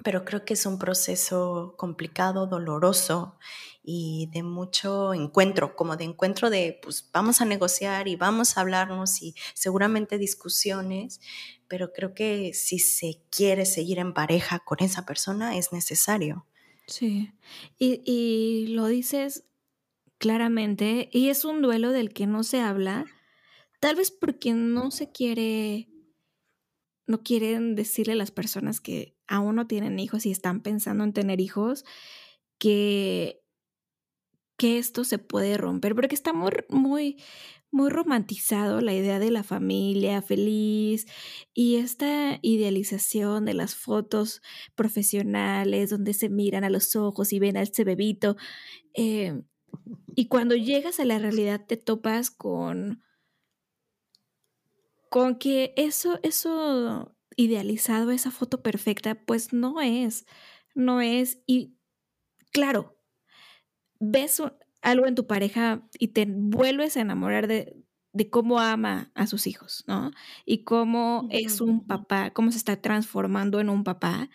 pero 0.03 0.25
creo 0.25 0.45
que 0.45 0.55
es 0.55 0.67
un 0.67 0.79
proceso 0.79 1.75
complicado, 1.77 2.47
doloroso 2.47 3.39
y 3.83 4.29
de 4.33 4.43
mucho 4.43 5.15
encuentro, 5.15 5.77
como 5.77 5.97
de 5.97 6.05
encuentro 6.05 6.51
de, 6.51 6.79
pues 6.83 7.09
vamos 7.13 7.41
a 7.41 7.45
negociar 7.45 8.09
y 8.09 8.17
vamos 8.17 8.57
a 8.57 8.63
hablarnos 8.63 9.23
y 9.23 9.35
seguramente 9.55 10.19
discusiones, 10.19 11.21
pero 11.69 11.93
creo 11.93 12.15
que 12.15 12.55
si 12.55 12.79
se 12.79 13.23
quiere 13.31 13.67
seguir 13.67 13.99
en 13.99 14.15
pareja 14.15 14.61
con 14.61 14.79
esa 14.81 15.05
persona 15.05 15.57
es 15.57 15.73
necesario. 15.73 16.47
Sí, 16.87 17.33
y, 17.79 18.03
y 18.05 18.69
lo 18.69 18.87
dices 18.87 19.45
claramente, 20.19 21.09
y 21.13 21.29
es 21.29 21.45
un 21.45 21.63
duelo 21.63 21.91
del 21.93 22.13
que 22.13 22.27
no 22.27 22.43
se 22.43 22.61
habla, 22.61 23.07
tal 23.81 23.97
vez 23.97 24.11
porque 24.11 24.53
no 24.53 24.91
se 24.91 25.11
quiere 25.11 25.90
no 27.11 27.23
quieren 27.23 27.75
decirle 27.75 28.15
a 28.15 28.17
las 28.17 28.31
personas 28.31 28.81
que 28.81 29.17
aún 29.27 29.57
no 29.57 29.67
tienen 29.67 29.99
hijos 29.99 30.25
y 30.27 30.31
están 30.31 30.63
pensando 30.63 31.05
en 31.05 31.13
tener 31.13 31.41
hijos 31.41 31.85
que, 32.59 33.43
que 34.57 34.79
esto 34.79 35.05
se 35.05 35.19
puede 35.19 35.57
romper, 35.57 35.95
porque 35.95 36.15
está 36.15 36.33
muy, 36.33 36.53
muy, 36.69 37.23
muy 37.73 37.91
romantizado 37.91 38.81
la 38.81 38.95
idea 38.95 39.19
de 39.19 39.31
la 39.31 39.43
familia 39.43 40.23
feliz 40.23 41.07
y 41.53 41.77
esta 41.77 42.39
idealización 42.43 43.45
de 43.45 43.55
las 43.55 43.75
fotos 43.75 44.43
profesionales 44.75 45.91
donde 45.91 46.15
se 46.15 46.29
miran 46.29 46.65
a 46.65 46.71
los 46.71 46.95
ojos 46.97 47.33
y 47.33 47.39
ven 47.39 47.57
a 47.57 47.63
ese 47.63 47.85
bebito. 47.85 48.37
Eh, 48.95 49.43
y 50.15 50.29
cuando 50.29 50.55
llegas 50.55 51.01
a 51.01 51.05
la 51.05 51.19
realidad 51.19 51.65
te 51.67 51.77
topas 51.77 52.31
con 52.31 53.03
con 55.11 55.37
que 55.37 55.75
eso, 55.77 56.19
eso 56.23 57.15
idealizado, 57.37 58.13
esa 58.13 58.31
foto 58.31 58.63
perfecta, 58.63 59.17
pues 59.27 59.53
no 59.53 59.81
es, 59.83 60.25
no 60.75 61.03
es. 61.03 61.41
Y 61.47 61.77
claro, 62.53 62.97
ves 63.99 64.43
algo 64.83 65.07
en 65.07 65.15
tu 65.15 65.27
pareja 65.27 65.87
y 65.99 66.09
te 66.09 66.27
vuelves 66.27 66.97
a 66.97 67.03
enamorar 67.03 67.49
de, 67.49 67.77
de 68.13 68.31
cómo 68.31 68.61
ama 68.61 69.11
a 69.15 69.27
sus 69.27 69.47
hijos, 69.47 69.85
¿no? 69.87 70.13
Y 70.47 70.65
cómo 70.65 71.29
es 71.31 71.61
un 71.61 71.87
papá, 71.87 72.31
cómo 72.31 72.53
se 72.53 72.59
está 72.59 72.81
transformando 72.81 73.61
en 73.61 73.69
un 73.69 73.85
papá 73.85 74.31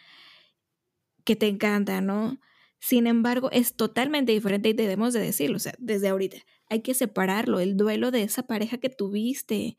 que 1.24 1.36
te 1.36 1.48
encanta, 1.48 2.02
¿no? 2.02 2.40
Sin 2.80 3.08
embargo, 3.08 3.50
es 3.52 3.76
totalmente 3.76 4.32
diferente 4.32 4.70
y 4.70 4.74
debemos 4.74 5.14
de 5.14 5.20
decirlo, 5.22 5.58
o 5.58 5.60
sea, 5.60 5.74
desde 5.80 6.10
ahorita 6.10 6.38
hay 6.70 6.82
que 6.82 6.94
separarlo, 6.94 7.60
el 7.60 7.78
duelo 7.78 8.12
de 8.12 8.24
esa 8.24 8.44
pareja 8.44 8.78
que 8.78 8.90
tuviste, 8.90 9.78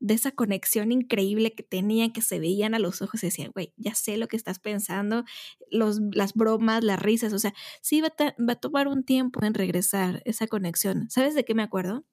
de 0.00 0.14
esa 0.14 0.30
conexión 0.30 0.92
increíble 0.92 1.52
que 1.54 1.62
tenían, 1.62 2.12
que 2.12 2.22
se 2.22 2.38
veían 2.38 2.74
a 2.74 2.78
los 2.78 3.02
ojos 3.02 3.22
y 3.22 3.26
decían, 3.26 3.50
güey, 3.52 3.72
ya 3.76 3.94
sé 3.94 4.16
lo 4.16 4.28
que 4.28 4.36
estás 4.36 4.58
pensando, 4.58 5.24
los, 5.70 6.00
las 6.12 6.34
bromas, 6.34 6.84
las 6.84 7.00
risas, 7.00 7.32
o 7.32 7.38
sea, 7.38 7.54
sí 7.82 8.00
va 8.00 8.08
a, 8.18 8.34
va 8.42 8.52
a 8.54 8.60
tomar 8.60 8.88
un 8.88 9.04
tiempo 9.04 9.44
en 9.44 9.54
regresar 9.54 10.22
esa 10.24 10.46
conexión. 10.46 11.10
¿Sabes 11.10 11.34
de 11.34 11.44
qué 11.44 11.54
me 11.54 11.62
acuerdo? 11.62 12.04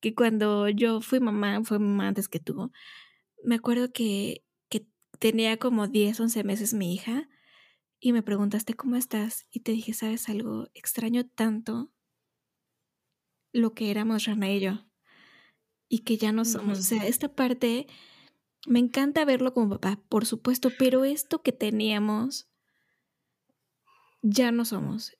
Que 0.00 0.14
cuando 0.14 0.68
yo 0.68 1.00
fui 1.00 1.20
mamá, 1.20 1.62
fue 1.64 1.78
mamá 1.78 2.08
antes 2.08 2.28
que 2.28 2.40
tú, 2.40 2.70
me 3.42 3.54
acuerdo 3.56 3.92
que, 3.92 4.44
que 4.68 4.86
tenía 5.18 5.58
como 5.58 5.88
10, 5.88 6.20
11 6.20 6.44
meses 6.44 6.74
mi 6.74 6.94
hija 6.94 7.28
y 8.00 8.12
me 8.12 8.22
preguntaste 8.22 8.74
cómo 8.74 8.96
estás 8.96 9.46
y 9.50 9.60
te 9.60 9.72
dije, 9.72 9.94
¿sabes 9.94 10.28
algo? 10.28 10.68
Extraño 10.74 11.26
tanto 11.26 11.90
lo 13.52 13.72
que 13.72 13.90
éramos 13.90 14.24
Rana 14.26 14.50
y 14.50 14.60
yo 14.60 14.84
y 15.94 16.00
que 16.00 16.16
ya 16.16 16.32
no 16.32 16.44
somos. 16.44 16.80
O 16.80 16.82
sea, 16.82 17.06
esta 17.06 17.28
parte 17.36 17.86
me 18.66 18.80
encanta 18.80 19.24
verlo 19.24 19.54
como 19.54 19.78
papá, 19.78 20.02
por 20.08 20.26
supuesto, 20.26 20.72
pero 20.76 21.04
esto 21.04 21.40
que 21.40 21.52
teníamos 21.52 22.48
ya 24.20 24.50
no 24.50 24.64
somos. 24.64 25.16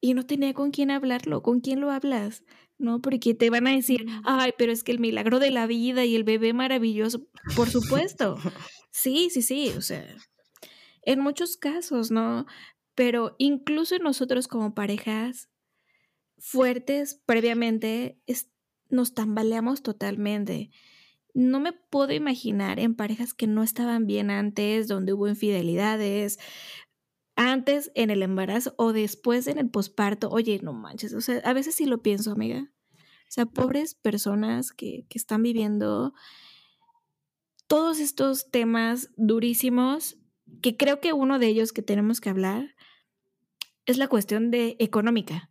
Y 0.00 0.14
no 0.14 0.24
tenía 0.24 0.54
con 0.54 0.70
quién 0.70 0.92
hablarlo, 0.92 1.42
con 1.42 1.58
quién 1.58 1.80
lo 1.80 1.90
hablas, 1.90 2.44
¿no? 2.78 3.00
Porque 3.00 3.34
te 3.34 3.50
van 3.50 3.66
a 3.66 3.72
decir, 3.72 4.06
ay, 4.22 4.52
pero 4.56 4.70
es 4.70 4.84
que 4.84 4.92
el 4.92 5.00
milagro 5.00 5.40
de 5.40 5.50
la 5.50 5.66
vida 5.66 6.04
y 6.04 6.14
el 6.14 6.22
bebé 6.22 6.52
maravilloso, 6.52 7.26
por 7.56 7.68
supuesto. 7.68 8.36
Sí, 8.96 9.28
sí, 9.28 9.42
sí, 9.42 9.70
o 9.76 9.82
sea, 9.82 10.06
en 11.02 11.18
muchos 11.18 11.56
casos, 11.56 12.12
¿no? 12.12 12.46
Pero 12.94 13.34
incluso 13.38 13.98
nosotros 13.98 14.46
como 14.46 14.72
parejas 14.72 15.48
fuertes 16.38 17.20
previamente, 17.26 18.20
nos 18.94 19.14
tambaleamos 19.14 19.82
totalmente. 19.82 20.70
No 21.34 21.60
me 21.60 21.72
puedo 21.72 22.12
imaginar 22.12 22.78
en 22.78 22.94
parejas 22.94 23.34
que 23.34 23.46
no 23.46 23.62
estaban 23.62 24.06
bien 24.06 24.30
antes, 24.30 24.88
donde 24.88 25.12
hubo 25.12 25.28
infidelidades, 25.28 26.38
antes 27.36 27.90
en 27.94 28.10
el 28.10 28.22
embarazo 28.22 28.74
o 28.78 28.92
después 28.92 29.46
en 29.46 29.58
el 29.58 29.68
posparto. 29.68 30.30
Oye, 30.30 30.60
no 30.62 30.72
manches, 30.72 31.12
o 31.14 31.20
sea, 31.20 31.38
a 31.38 31.52
veces 31.52 31.74
sí 31.74 31.86
lo 31.86 32.02
pienso, 32.02 32.30
amiga. 32.30 32.70
O 32.94 33.34
sea, 33.34 33.46
pobres 33.46 33.94
personas 33.94 34.70
que, 34.70 35.06
que 35.08 35.18
están 35.18 35.42
viviendo 35.42 36.14
todos 37.66 37.98
estos 37.98 38.50
temas 38.50 39.10
durísimos, 39.16 40.18
que 40.62 40.76
creo 40.76 41.00
que 41.00 41.12
uno 41.12 41.38
de 41.38 41.48
ellos 41.48 41.72
que 41.72 41.82
tenemos 41.82 42.20
que 42.20 42.30
hablar 42.30 42.76
es 43.86 43.98
la 43.98 44.08
cuestión 44.08 44.50
de 44.50 44.76
económica. 44.78 45.50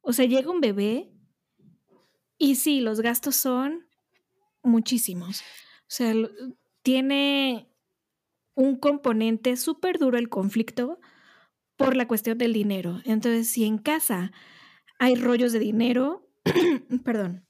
O 0.00 0.12
sea, 0.14 0.24
llega 0.24 0.50
un 0.50 0.60
bebé 0.60 1.12
y 2.38 2.54
sí, 2.54 2.80
los 2.80 3.00
gastos 3.00 3.36
son 3.36 3.86
muchísimos. 4.62 5.40
O 5.40 5.90
sea, 5.90 6.14
tiene 6.82 7.68
un 8.54 8.76
componente 8.76 9.56
súper 9.56 9.98
duro 9.98 10.18
el 10.18 10.28
conflicto 10.28 10.98
por 11.76 11.96
la 11.96 12.08
cuestión 12.08 12.38
del 12.38 12.52
dinero. 12.52 13.00
Entonces, 13.04 13.48
si 13.48 13.64
en 13.64 13.78
casa 13.78 14.32
hay 14.98 15.14
rollos 15.14 15.52
de 15.52 15.60
dinero, 15.60 16.28
perdón, 17.04 17.46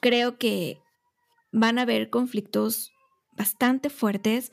creo 0.00 0.38
que 0.38 0.80
van 1.52 1.78
a 1.78 1.82
haber 1.82 2.10
conflictos 2.10 2.92
bastante 3.36 3.90
fuertes, 3.90 4.52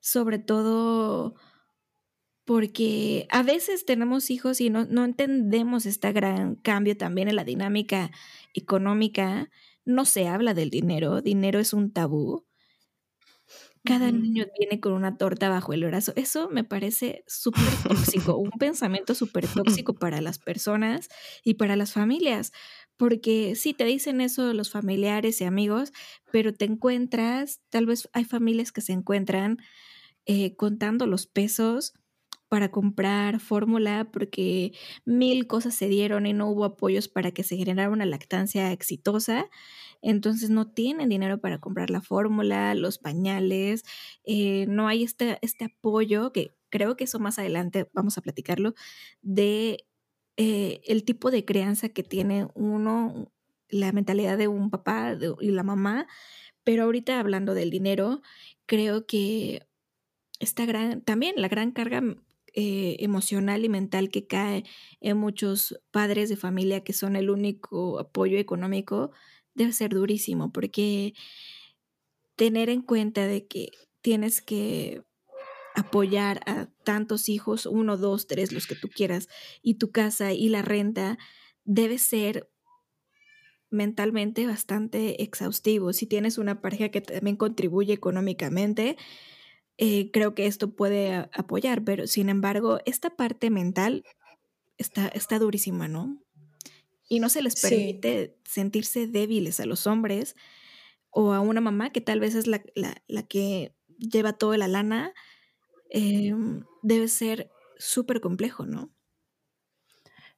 sobre 0.00 0.38
todo 0.38 1.34
porque 2.52 3.26
a 3.30 3.42
veces 3.42 3.86
tenemos 3.86 4.30
hijos 4.30 4.60
y 4.60 4.68
no, 4.68 4.84
no 4.84 5.06
entendemos 5.06 5.86
este 5.86 6.12
gran 6.12 6.54
cambio 6.56 6.94
también 6.98 7.28
en 7.28 7.36
la 7.36 7.44
dinámica 7.44 8.10
económica. 8.52 9.48
No 9.86 10.04
se 10.04 10.28
habla 10.28 10.52
del 10.52 10.68
dinero, 10.68 11.22
dinero 11.22 11.60
es 11.60 11.72
un 11.72 11.94
tabú. 11.94 12.44
Cada 13.84 14.12
niño 14.12 14.44
viene 14.58 14.80
con 14.80 14.92
una 14.92 15.16
torta 15.16 15.48
bajo 15.48 15.72
el 15.72 15.86
brazo. 15.86 16.12
Eso 16.14 16.50
me 16.50 16.62
parece 16.62 17.24
súper 17.26 17.64
tóxico, 17.88 18.36
un 18.36 18.50
pensamiento 18.50 19.14
súper 19.14 19.48
tóxico 19.48 19.94
para 19.94 20.20
las 20.20 20.38
personas 20.38 21.08
y 21.42 21.54
para 21.54 21.74
las 21.74 21.94
familias, 21.94 22.52
porque 22.98 23.54
sí, 23.56 23.72
te 23.72 23.86
dicen 23.86 24.20
eso 24.20 24.52
los 24.52 24.68
familiares 24.68 25.40
y 25.40 25.44
amigos, 25.44 25.94
pero 26.30 26.52
te 26.52 26.66
encuentras, 26.66 27.62
tal 27.70 27.86
vez 27.86 28.10
hay 28.12 28.26
familias 28.26 28.72
que 28.72 28.82
se 28.82 28.92
encuentran 28.92 29.56
eh, 30.26 30.54
contando 30.54 31.06
los 31.06 31.26
pesos 31.26 31.94
para 32.52 32.70
comprar 32.70 33.40
fórmula 33.40 34.10
porque 34.12 34.74
mil 35.06 35.46
cosas 35.46 35.74
se 35.74 35.88
dieron 35.88 36.26
y 36.26 36.34
no 36.34 36.50
hubo 36.50 36.66
apoyos 36.66 37.08
para 37.08 37.30
que 37.30 37.44
se 37.44 37.56
generara 37.56 37.88
una 37.88 38.04
lactancia 38.04 38.72
exitosa. 38.72 39.48
Entonces 40.02 40.50
no 40.50 40.70
tienen 40.70 41.08
dinero 41.08 41.40
para 41.40 41.60
comprar 41.60 41.88
la 41.88 42.02
fórmula, 42.02 42.74
los 42.74 42.98
pañales, 42.98 43.84
eh, 44.24 44.66
no 44.68 44.86
hay 44.86 45.02
este, 45.02 45.38
este 45.40 45.64
apoyo 45.64 46.30
que 46.30 46.54
creo 46.68 46.94
que 46.94 47.04
eso 47.04 47.18
más 47.18 47.38
adelante 47.38 47.88
vamos 47.94 48.18
a 48.18 48.20
platicarlo 48.20 48.74
de 49.22 49.86
eh, 50.36 50.82
el 50.84 51.04
tipo 51.04 51.30
de 51.30 51.46
crianza 51.46 51.88
que 51.88 52.02
tiene 52.02 52.48
uno, 52.54 53.32
la 53.70 53.92
mentalidad 53.92 54.36
de 54.36 54.48
un 54.48 54.68
papá 54.68 55.16
y 55.40 55.52
la 55.52 55.62
mamá. 55.62 56.06
Pero 56.64 56.82
ahorita 56.82 57.18
hablando 57.18 57.54
del 57.54 57.70
dinero, 57.70 58.20
creo 58.66 59.06
que 59.06 59.66
esta 60.38 60.66
gran, 60.66 61.00
también 61.00 61.36
la 61.38 61.48
gran 61.48 61.70
carga 61.70 62.02
eh, 62.54 62.96
emocional 63.00 63.64
y 63.64 63.68
mental 63.68 64.10
que 64.10 64.26
cae 64.26 64.64
en 65.00 65.16
muchos 65.16 65.80
padres 65.90 66.28
de 66.28 66.36
familia 66.36 66.84
que 66.84 66.92
son 66.92 67.16
el 67.16 67.30
único 67.30 67.98
apoyo 67.98 68.38
económico 68.38 69.10
debe 69.54 69.72
ser 69.72 69.90
durísimo 69.90 70.52
porque 70.52 71.14
tener 72.36 72.68
en 72.68 72.82
cuenta 72.82 73.26
de 73.26 73.46
que 73.46 73.70
tienes 74.00 74.42
que 74.42 75.02
apoyar 75.74 76.40
a 76.46 76.66
tantos 76.84 77.28
hijos, 77.28 77.66
uno, 77.66 77.96
dos, 77.96 78.26
tres, 78.26 78.52
los 78.52 78.66
que 78.66 78.74
tú 78.74 78.88
quieras, 78.88 79.28
y 79.62 79.74
tu 79.74 79.90
casa 79.90 80.32
y 80.32 80.48
la 80.48 80.62
renta 80.62 81.18
debe 81.64 81.98
ser 81.98 82.50
mentalmente 83.70 84.46
bastante 84.46 85.22
exhaustivo. 85.22 85.92
Si 85.92 86.06
tienes 86.06 86.36
una 86.36 86.60
pareja 86.60 86.90
que 86.90 87.00
también 87.00 87.36
contribuye 87.36 87.94
económicamente, 87.94 88.96
eh, 89.84 90.12
creo 90.12 90.32
que 90.32 90.46
esto 90.46 90.76
puede 90.76 91.28
apoyar, 91.32 91.82
pero 91.82 92.06
sin 92.06 92.28
embargo, 92.28 92.78
esta 92.86 93.10
parte 93.16 93.50
mental 93.50 94.04
está, 94.78 95.08
está 95.08 95.40
durísima, 95.40 95.88
¿no? 95.88 96.22
Y 97.08 97.18
no 97.18 97.28
se 97.28 97.42
les 97.42 97.60
permite 97.60 98.38
sentirse 98.44 99.08
débiles 99.08 99.58
a 99.58 99.66
los 99.66 99.88
hombres 99.88 100.36
o 101.10 101.32
a 101.32 101.40
una 101.40 101.60
mamá 101.60 101.90
que 101.90 102.00
tal 102.00 102.20
vez 102.20 102.36
es 102.36 102.46
la, 102.46 102.62
que 103.24 103.74
lleva 103.98 104.34
toda 104.34 104.56
la 104.56 104.68
lana, 104.68 105.14
em, 105.90 106.62
debe 106.82 107.08
ser 107.08 107.50
súper 107.76 108.20
complejo, 108.20 108.64
¿no? 108.64 108.94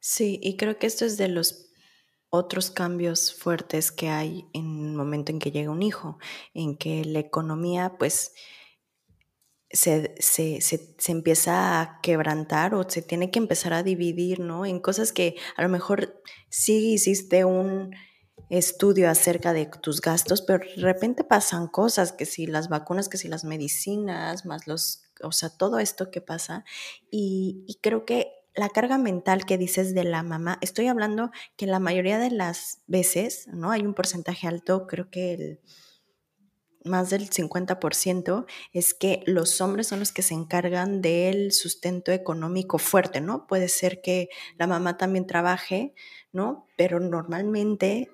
Sí, 0.01 0.40
y 0.42 0.57
creo 0.57 0.78
que 0.78 0.86
esto 0.86 1.05
es 1.05 1.18
de 1.18 1.28
los 1.28 1.70
otros 2.30 2.70
cambios 2.70 3.34
fuertes 3.34 3.92
que 3.92 4.09
hay 4.09 4.47
en 4.55 4.86
el 4.86 4.95
momento 4.95 5.32
en 5.32 5.38
que 5.38 5.51
llega 5.51 5.70
un 5.70 5.82
hijo, 5.82 6.16
en 6.55 6.78
que 6.78 7.05
la 7.05 7.18
economía, 7.18 7.97
pues, 7.99 8.32
se, 9.74 10.14
se, 10.20 10.60
se, 10.60 11.12
empieza 11.12 11.80
a 11.80 12.00
quebrantar 12.00 12.74
o 12.74 12.88
se 12.88 13.02
tiene 13.02 13.30
que 13.30 13.40
empezar 13.40 13.72
a 13.72 13.82
dividir, 13.82 14.38
¿no? 14.38 14.64
En 14.64 14.78
cosas 14.78 15.12
que 15.12 15.36
a 15.56 15.62
lo 15.62 15.68
mejor 15.68 16.22
sí 16.48 16.94
hiciste 16.94 17.44
un 17.44 17.94
estudio 18.50 19.10
acerca 19.10 19.52
de 19.52 19.66
tus 19.66 20.00
gastos, 20.00 20.42
pero 20.42 20.64
de 20.76 20.82
repente 20.82 21.24
pasan 21.24 21.66
cosas, 21.66 22.12
que 22.12 22.24
si 22.24 22.46
las 22.46 22.68
vacunas, 22.68 23.08
que 23.08 23.18
si 23.18 23.26
las 23.26 23.42
medicinas, 23.44 24.46
más 24.46 24.66
los, 24.68 25.02
o 25.22 25.32
sea, 25.32 25.50
todo 25.50 25.80
esto 25.80 26.10
que 26.10 26.20
pasa. 26.20 26.64
Y, 27.10 27.64
y 27.66 27.80
creo 27.80 28.04
que 28.04 28.32
la 28.54 28.68
carga 28.68 28.96
mental 28.96 29.44
que 29.44 29.58
dices 29.58 29.92
de 29.92 30.04
la 30.04 30.22
mamá, 30.22 30.58
estoy 30.60 30.86
hablando 30.86 31.32
que 31.56 31.66
la 31.66 31.80
mayoría 31.80 32.18
de 32.18 32.30
las 32.30 32.78
veces, 32.86 33.48
¿no? 33.48 33.72
Hay 33.72 33.82
un 33.82 33.94
porcentaje 33.94 34.46
alto, 34.46 34.86
creo 34.86 35.10
que 35.10 35.34
el 35.34 35.60
más 36.85 37.11
del 37.11 37.30
50%, 37.30 38.47
es 38.72 38.95
que 38.95 39.22
los 39.26 39.61
hombres 39.61 39.89
son 39.89 40.01
los 40.01 40.12
que 40.12 40.22
se 40.22 40.35
encargan 40.35 41.01
del 41.01 41.53
sustento 41.53 42.12
económico 42.12 42.78
fuerte, 42.78 43.20
¿no? 43.20 43.47
Puede 43.47 43.68
ser 43.68 44.03
que 44.03 44.28
la 44.59 44.66
mamá 44.66 44.97
también 44.97 45.26
trabaje, 45.26 45.95
¿no? 46.32 46.66
Pero 46.76 47.01
normalmente 47.01 48.11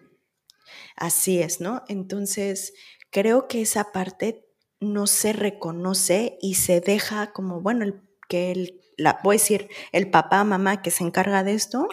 así 0.97 1.43
es, 1.43 1.61
¿no? 1.61 1.83
Entonces, 1.89 2.73
creo 3.11 3.49
que 3.49 3.63
esa 3.63 3.93
parte 3.93 4.47
no 4.79 5.07
se 5.07 5.33
reconoce 5.33 6.39
y 6.41 6.55
se 6.55 6.81
deja 6.81 7.33
como, 7.33 7.61
bueno, 7.61 7.85
el, 7.85 8.03
que 8.29 8.53
el, 8.53 8.81
la, 8.97 9.21
voy 9.23 9.35
a 9.35 9.39
decir, 9.39 9.69
el 9.93 10.11
papá, 10.11 10.45
mamá 10.45 10.81
que 10.81 10.91
se 10.91 11.05
encarga 11.05 11.43
de 11.43 11.55
esto, 11.55 11.89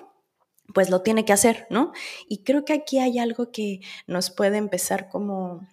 pues 0.73 0.89
lo 0.89 1.01
tiene 1.01 1.25
que 1.25 1.33
hacer, 1.33 1.65
¿no? 1.69 1.91
Y 2.27 2.43
creo 2.43 2.65
que 2.65 2.73
aquí 2.73 2.99
hay 2.99 3.19
algo 3.19 3.51
que 3.51 3.79
nos 4.05 4.29
puede 4.29 4.57
empezar 4.57 5.09
como 5.09 5.67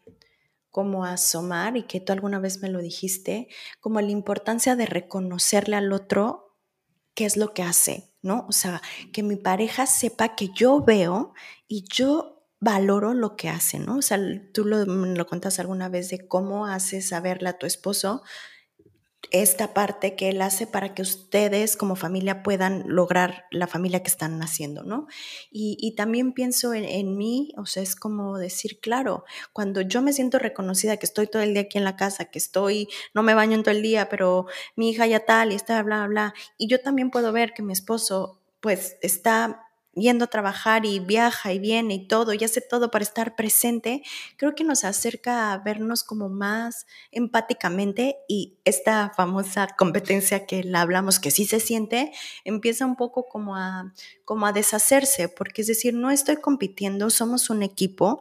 como 0.75 1.05
asomar, 1.05 1.77
y 1.77 1.85
que 1.85 2.01
tú 2.01 2.13
alguna 2.13 2.41
vez 2.41 2.61
me 2.61 2.69
lo 2.69 2.81
dijiste, 2.81 3.47
como 3.79 4.01
la 4.01 4.11
importancia 4.11 4.75
de 4.75 4.87
reconocerle 4.87 5.77
al 5.77 5.93
otro 5.93 6.59
qué 7.15 7.27
es 7.27 7.37
lo 7.37 7.55
que 7.55 7.63
hace, 7.63 8.13
¿no? 8.23 8.45
O 8.49 8.51
sea, 8.51 8.83
que 9.13 9.23
mi 9.23 9.37
pareja 9.37 9.87
sepa 9.87 10.35
que 10.35 10.49
yo 10.53 10.83
veo 10.83 11.33
y 11.69 11.85
yo 11.85 12.49
valoro 12.59 13.15
lo 13.15 13.37
que 13.37 13.49
hace, 13.49 13.79
¿no? 13.79 13.99
O 13.99 14.03
sea, 14.03 14.19
tú 14.53 14.65
lo, 14.65 14.85
lo 14.85 15.27
contas 15.29 15.61
alguna 15.61 15.89
vez 15.89 16.09
de 16.09 16.27
cómo 16.27 16.67
haces 16.67 17.07
saberle 17.07 17.51
a 17.51 17.57
tu 17.57 17.67
esposo 17.67 18.25
esta 19.31 19.75
parte 19.75 20.17
que 20.17 20.29
él 20.29 20.41
hace 20.43 20.67
para 20.67 20.95
que 20.95 21.03
ustedes 21.03 21.77
como 21.77 21.97
familia 21.97 22.43
puedan 22.43 22.85
lograr 22.87 23.45
la 23.51 23.67
familia 23.67 24.03
que 24.03 24.11
están 24.11 24.43
haciendo, 24.43 24.83
¿no? 24.83 25.07
Y, 25.51 25.95
también 25.97 26.33
pienso 26.33 26.75
en, 26.75 27.17
mí, 27.17 27.53
o 27.57 27.67
sea, 27.67 27.83
es 27.83 27.95
como 27.95 28.39
decir, 28.39 28.81
claro, 28.81 29.25
cuando 29.53 29.81
yo 29.81 30.03
me 30.03 30.13
siento 30.13 30.39
reconocida, 30.39 30.97
que 30.97 31.07
estoy 31.07 31.27
todo 31.27 31.43
el 31.43 31.53
día 31.53 31.63
aquí 31.63 31.79
en 31.79 31.85
la 31.85 31.97
casa, 31.97 32.27
que 32.27 32.39
estoy, 32.39 32.89
no 33.15 33.23
me 33.23 33.35
baño 33.35 33.55
en 33.55 33.63
todo 33.63 33.75
el 33.75 33.83
día, 33.83 34.09
pero 34.09 34.47
mi 34.77 34.91
hija 34.91 35.07
ya 35.07 35.25
tal 35.25 35.53
y 35.53 35.55
está, 35.55 35.83
bla, 35.83 36.07
bla, 36.07 36.07
bla, 36.09 36.35
y 36.59 36.69
yo 36.69 36.81
también 36.81 37.11
puedo 37.11 37.33
ver 37.33 37.53
que 37.53 37.63
mi 37.63 37.73
esposo 37.73 38.41
pues 38.61 38.97
está 39.03 39.64
yendo 39.97 40.25
a 40.25 40.29
trabajar 40.29 40.85
y 40.87 41.01
viaja 41.01 41.53
y 41.53 41.59
viene 41.59 41.95
y 41.95 42.07
todo 42.07 42.33
y 42.33 42.45
hace 42.45 42.61
todo 42.61 42.91
para 42.91 43.03
estar 43.03 43.37
presente, 43.37 44.03
creo 44.37 44.55
que 44.55 44.65
nos 44.65 44.85
acerca 44.85 45.53
a 45.53 45.59
vernos 45.59 46.03
como 46.03 46.29
más 46.29 46.87
empáticamente 47.11 48.17
y 48.29 48.59
esta 48.65 49.13
famosa 49.17 49.69
competencia 49.77 50.47
que 50.47 50.65
la 50.65 50.81
hablamos 50.81 51.19
que 51.19 51.31
sí 51.31 51.45
se 51.45 51.61
siente, 51.61 52.13
empieza 52.45 52.87
un 52.87 52.97
poco 52.97 53.29
como 53.29 53.57
a, 53.57 53.93
como 54.25 54.47
a 54.47 54.53
deshacerse, 54.53 55.29
porque 55.29 55.63
es 55.63 55.69
decir, 55.69 55.95
no 55.95 56.11
estoy 56.11 56.37
compitiendo, 56.37 57.11
somos 57.11 57.51
un 57.51 57.63
equipo, 57.63 58.21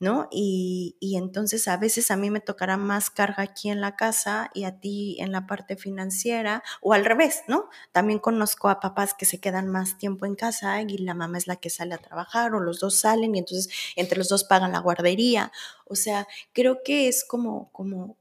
¿no? 0.00 0.28
Y, 0.32 0.96
entonces 1.00 1.68
a 1.68 1.76
veces 1.76 2.10
a 2.10 2.16
mí 2.16 2.30
me 2.30 2.40
tocará 2.40 2.76
más 2.78 3.10
carga 3.10 3.42
aquí 3.42 3.68
en 3.68 3.80
la 3.80 3.96
casa 3.96 4.50
y 4.54 4.64
a 4.64 4.80
ti 4.80 5.16
en 5.20 5.30
la 5.30 5.46
parte 5.46 5.76
financiera 5.76 6.62
o 6.80 6.94
al 6.94 7.04
revés, 7.04 7.42
¿no? 7.46 7.68
También 7.92 8.18
conozco 8.18 8.68
a 8.68 8.80
papás 8.80 9.12
que 9.14 9.26
se 9.26 9.38
quedan 9.38 9.68
más 9.68 9.98
tiempo 9.98 10.24
en 10.24 10.34
casa 10.34 10.80
y 10.80 10.98
la 10.98 11.14
mamá 11.14 11.36
es 11.38 11.46
la 11.46 11.56
que 11.56 11.68
sale 11.68 11.94
a 11.94 11.98
trabajar 11.98 12.54
o 12.54 12.60
los 12.60 12.80
dos 12.80 12.96
salen 12.96 13.34
y 13.34 13.40
entonces 13.40 13.68
entre 13.96 14.18
los 14.18 14.28
dos 14.28 14.44
pagan 14.44 14.72
la 14.72 14.78
guardería. 14.78 15.52
O 15.84 15.94
sea, 15.94 16.26
creo 16.52 16.82
que 16.82 17.08
es 17.08 17.24
como, 17.24 17.70
como 17.72 18.16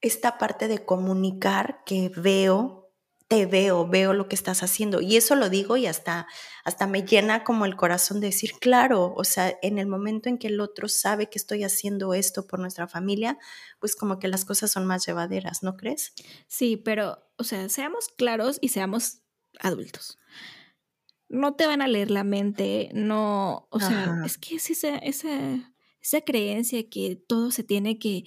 esta 0.00 0.38
parte 0.38 0.68
de 0.68 0.84
comunicar 0.84 1.82
que 1.84 2.10
veo 2.16 2.87
te 3.28 3.44
veo, 3.44 3.86
veo 3.86 4.14
lo 4.14 4.26
que 4.26 4.34
estás 4.34 4.62
haciendo. 4.62 5.02
Y 5.02 5.16
eso 5.16 5.34
lo 5.34 5.50
digo 5.50 5.76
y 5.76 5.86
hasta, 5.86 6.26
hasta 6.64 6.86
me 6.86 7.02
llena 7.02 7.44
como 7.44 7.66
el 7.66 7.76
corazón 7.76 8.20
de 8.20 8.28
decir, 8.28 8.52
claro, 8.58 9.12
o 9.14 9.22
sea, 9.22 9.54
en 9.60 9.78
el 9.78 9.86
momento 9.86 10.30
en 10.30 10.38
que 10.38 10.46
el 10.48 10.60
otro 10.60 10.88
sabe 10.88 11.28
que 11.28 11.38
estoy 11.38 11.62
haciendo 11.62 12.14
esto 12.14 12.46
por 12.46 12.58
nuestra 12.58 12.88
familia, 12.88 13.38
pues 13.80 13.94
como 13.94 14.18
que 14.18 14.28
las 14.28 14.46
cosas 14.46 14.70
son 14.70 14.86
más 14.86 15.06
llevaderas, 15.06 15.62
¿no 15.62 15.76
crees? 15.76 16.14
Sí, 16.46 16.78
pero, 16.78 17.22
o 17.36 17.44
sea, 17.44 17.68
seamos 17.68 18.08
claros 18.08 18.58
y 18.62 18.70
seamos 18.70 19.18
adultos. 19.60 20.18
No 21.28 21.54
te 21.54 21.66
van 21.66 21.82
a 21.82 21.88
leer 21.88 22.10
la 22.10 22.24
mente, 22.24 22.88
no, 22.94 23.68
o 23.70 23.78
sea, 23.78 24.22
es 24.24 24.38
que 24.38 24.56
es 24.56 24.70
esa, 24.70 24.96
esa, 24.96 25.74
esa 26.00 26.22
creencia 26.22 26.88
que 26.88 27.16
todo 27.16 27.50
se 27.50 27.62
tiene 27.62 27.98
que 27.98 28.24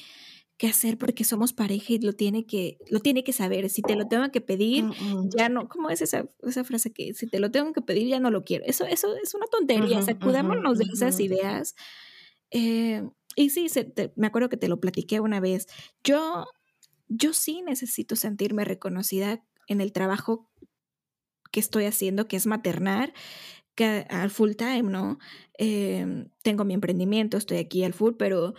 que 0.61 0.67
hacer 0.67 0.99
porque 0.99 1.23
somos 1.23 1.53
pareja 1.53 1.93
y 1.93 1.97
lo 1.97 2.13
tiene 2.13 2.45
que, 2.45 2.77
lo 2.87 2.99
tiene 2.99 3.23
que 3.23 3.33
saber. 3.33 3.67
Si 3.71 3.81
te 3.81 3.95
lo 3.95 4.07
tengo 4.07 4.29
que 4.29 4.41
pedir, 4.41 4.85
ya 5.35 5.49
no, 5.49 5.67
¿cómo 5.67 5.89
es 5.89 6.03
esa, 6.03 6.29
esa, 6.43 6.63
frase 6.63 6.93
que 6.93 7.15
si 7.15 7.25
te 7.25 7.39
lo 7.39 7.49
tengo 7.49 7.73
que 7.73 7.81
pedir, 7.81 8.07
ya 8.07 8.19
no 8.19 8.29
lo 8.29 8.43
quiero? 8.43 8.63
Eso, 8.67 8.85
eso 8.85 9.15
es 9.15 9.33
una 9.33 9.47
tontería, 9.47 10.03
sacudémonos 10.03 10.77
de 10.77 10.85
esas 10.93 11.19
ideas. 11.19 11.73
Eh, 12.51 13.01
y 13.35 13.49
sí, 13.49 13.65
me 14.15 14.27
acuerdo 14.27 14.49
que 14.49 14.57
te 14.57 14.67
lo 14.67 14.79
platiqué 14.79 15.19
una 15.19 15.39
vez. 15.39 15.65
Yo, 16.03 16.45
yo 17.07 17.33
sí 17.33 17.63
necesito 17.63 18.15
sentirme 18.15 18.63
reconocida 18.63 19.43
en 19.67 19.81
el 19.81 19.91
trabajo 19.91 20.47
que 21.51 21.59
estoy 21.59 21.85
haciendo, 21.85 22.27
que 22.27 22.37
es 22.37 22.45
maternar, 22.45 23.13
que 23.73 24.05
al 24.11 24.29
full 24.29 24.51
time, 24.51 24.83
¿no? 24.83 25.17
Em, 25.57 26.29
tengo 26.43 26.65
mi 26.65 26.75
emprendimiento, 26.75 27.37
estoy 27.37 27.57
aquí 27.57 27.83
al 27.83 27.93
full, 27.93 28.13
pero 28.13 28.53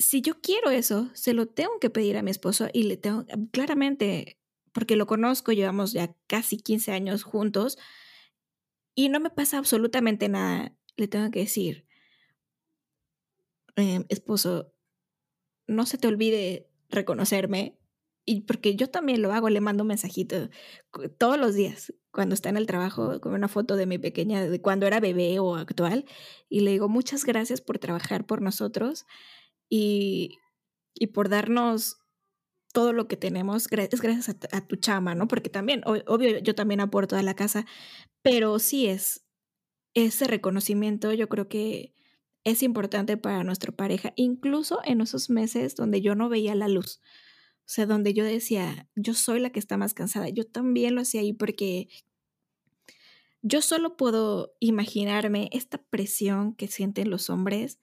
si 0.00 0.22
yo 0.22 0.40
quiero 0.40 0.70
eso, 0.70 1.10
se 1.12 1.34
lo 1.34 1.46
tengo 1.46 1.78
que 1.78 1.90
pedir 1.90 2.16
a 2.16 2.22
mi 2.22 2.30
esposo 2.30 2.68
y 2.72 2.84
le 2.84 2.96
tengo, 2.96 3.26
claramente, 3.52 4.38
porque 4.72 4.96
lo 4.96 5.06
conozco, 5.06 5.52
llevamos 5.52 5.92
ya 5.92 6.16
casi 6.26 6.56
15 6.56 6.92
años 6.92 7.22
juntos 7.22 7.78
y 8.94 9.10
no 9.10 9.20
me 9.20 9.30
pasa 9.30 9.58
absolutamente 9.58 10.28
nada, 10.28 10.74
le 10.96 11.06
tengo 11.06 11.30
que 11.30 11.40
decir, 11.40 11.86
em, 13.76 14.04
esposo, 14.08 14.72
no 15.66 15.84
se 15.86 15.98
te 15.98 16.08
olvide 16.08 16.68
reconocerme, 16.88 17.76
y 18.24 18.42
porque 18.42 18.76
yo 18.76 18.88
también 18.88 19.22
lo 19.22 19.32
hago, 19.32 19.48
le 19.48 19.60
mando 19.60 19.82
un 19.82 19.88
mensajito 19.88 20.50
todos 21.18 21.38
los 21.38 21.54
días 21.54 21.92
cuando 22.10 22.34
está 22.34 22.48
en 22.48 22.56
el 22.56 22.66
trabajo 22.66 23.20
con 23.20 23.32
una 23.34 23.48
foto 23.48 23.76
de 23.76 23.86
mi 23.86 23.98
pequeña, 23.98 24.44
de 24.46 24.60
cuando 24.60 24.86
era 24.86 25.00
bebé 25.00 25.38
o 25.40 25.56
actual, 25.56 26.04
y 26.48 26.60
le 26.60 26.72
digo 26.72 26.88
muchas 26.88 27.24
gracias 27.24 27.60
por 27.60 27.78
trabajar 27.78 28.26
por 28.26 28.42
nosotros 28.42 29.06
y, 29.70 30.38
y 30.94 31.06
por 31.08 31.30
darnos 31.30 32.00
todo 32.72 32.92
lo 32.92 33.08
que 33.08 33.16
tenemos, 33.16 33.66
es 33.70 34.00
gracias 34.00 34.36
a, 34.52 34.60
tu 34.66 34.76
chama, 34.76 35.14
¿no? 35.14 35.26
Porque 35.28 35.50
también, 35.50 35.82
obvio, 35.84 36.38
yo 36.38 36.54
también 36.54 36.80
aporto 36.80 37.16
a 37.16 37.22
la 37.22 37.34
casa, 37.34 37.66
pero 38.22 38.58
sí 38.58 38.86
es 38.86 39.24
ese 39.94 40.26
reconocimiento, 40.26 41.12
yo 41.12 41.28
creo 41.28 41.48
que 41.48 41.94
es 42.44 42.62
importante 42.62 43.16
para 43.16 43.44
nuestra 43.44 43.72
pareja, 43.72 44.12
incluso 44.16 44.80
en 44.84 45.00
esos 45.00 45.30
meses 45.30 45.74
donde 45.74 46.00
yo 46.00 46.14
no 46.14 46.28
veía 46.28 46.54
la 46.54 46.68
luz. 46.68 47.00
O 47.60 47.72
sea, 47.72 47.86
donde 47.86 48.14
yo 48.14 48.24
decía, 48.24 48.88
yo 48.96 49.14
soy 49.14 49.40
la 49.40 49.50
que 49.50 49.60
está 49.60 49.76
más 49.76 49.94
cansada. 49.94 50.28
Yo 50.28 50.44
también 50.44 50.94
lo 50.94 51.02
hacía 51.02 51.20
ahí 51.20 51.32
porque 51.32 51.88
yo 53.42 53.62
solo 53.62 53.96
puedo 53.96 54.54
imaginarme 54.58 55.48
esta 55.52 55.78
presión 55.78 56.54
que 56.54 56.66
sienten 56.66 57.10
los 57.10 57.30
hombres, 57.30 57.78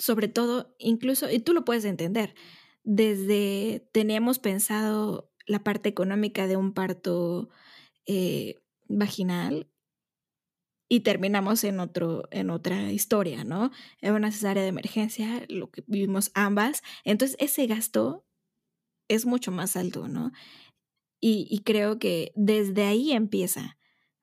sobre 0.00 0.28
todo, 0.28 0.74
incluso, 0.78 1.30
y 1.30 1.40
tú 1.40 1.52
lo 1.52 1.64
puedes 1.64 1.84
entender, 1.84 2.34
desde 2.82 3.88
teníamos 3.92 4.38
pensado 4.38 5.30
la 5.46 5.62
parte 5.62 5.88
económica 5.88 6.46
de 6.46 6.56
un 6.56 6.72
parto 6.72 7.50
eh, 8.06 8.56
vaginal 8.88 9.70
y 10.88 11.00
terminamos 11.00 11.62
en, 11.64 11.78
otro, 11.78 12.28
en 12.32 12.50
otra 12.50 12.90
historia, 12.90 13.44
¿no? 13.44 13.70
En 14.00 14.14
una 14.14 14.32
cesárea 14.32 14.62
de 14.62 14.70
emergencia, 14.70 15.44
lo 15.48 15.70
que 15.70 15.84
vivimos 15.86 16.32
ambas. 16.34 16.82
Entonces, 17.04 17.36
ese 17.38 17.66
gasto 17.68 18.26
es 19.08 19.26
mucho 19.26 19.52
más 19.52 19.76
alto, 19.76 20.08
¿no? 20.08 20.32
Y, 21.20 21.60
creo 21.64 21.98
que 21.98 22.32
desde 22.34 22.84
ahí 22.84 23.12
empieza, 23.12 23.78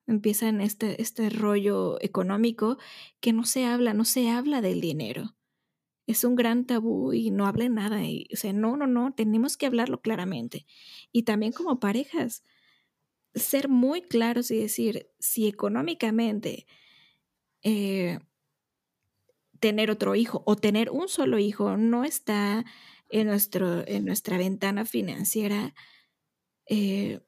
empieza 0.08 0.48
en 0.48 0.60
este, 0.60 1.00
este 1.00 1.30
rollo 1.30 1.96
económico 2.02 2.76
que 3.20 3.32
no 3.32 3.44
se 3.44 3.64
habla, 3.64 3.94
no 3.94 4.04
se 4.04 4.28
habla 4.28 4.60
del 4.60 4.80
dinero. 4.80 5.37
Es 6.08 6.24
un 6.24 6.34
gran 6.34 6.64
tabú 6.64 7.12
y 7.12 7.30
no 7.30 7.46
habla 7.46 7.68
nada. 7.68 8.02
Y, 8.02 8.26
o 8.32 8.36
sea, 8.36 8.52
no, 8.52 8.76
no, 8.76 8.86
no, 8.86 9.12
tenemos 9.14 9.56
que 9.56 9.66
hablarlo 9.66 10.00
claramente. 10.00 10.66
Y 11.12 11.22
también 11.24 11.52
como 11.52 11.78
parejas, 11.78 12.42
ser 13.34 13.68
muy 13.68 14.00
claros 14.02 14.50
y 14.50 14.58
decir 14.58 15.10
si 15.20 15.46
económicamente 15.46 16.66
eh, 17.62 18.18
tener 19.60 19.90
otro 19.90 20.14
hijo 20.14 20.42
o 20.46 20.56
tener 20.56 20.90
un 20.90 21.08
solo 21.08 21.38
hijo 21.38 21.76
no 21.76 22.04
está 22.04 22.64
en, 23.10 23.26
nuestro, 23.26 23.86
en 23.86 24.06
nuestra 24.06 24.38
ventana 24.38 24.86
financiera, 24.86 25.74
eh, 26.66 27.20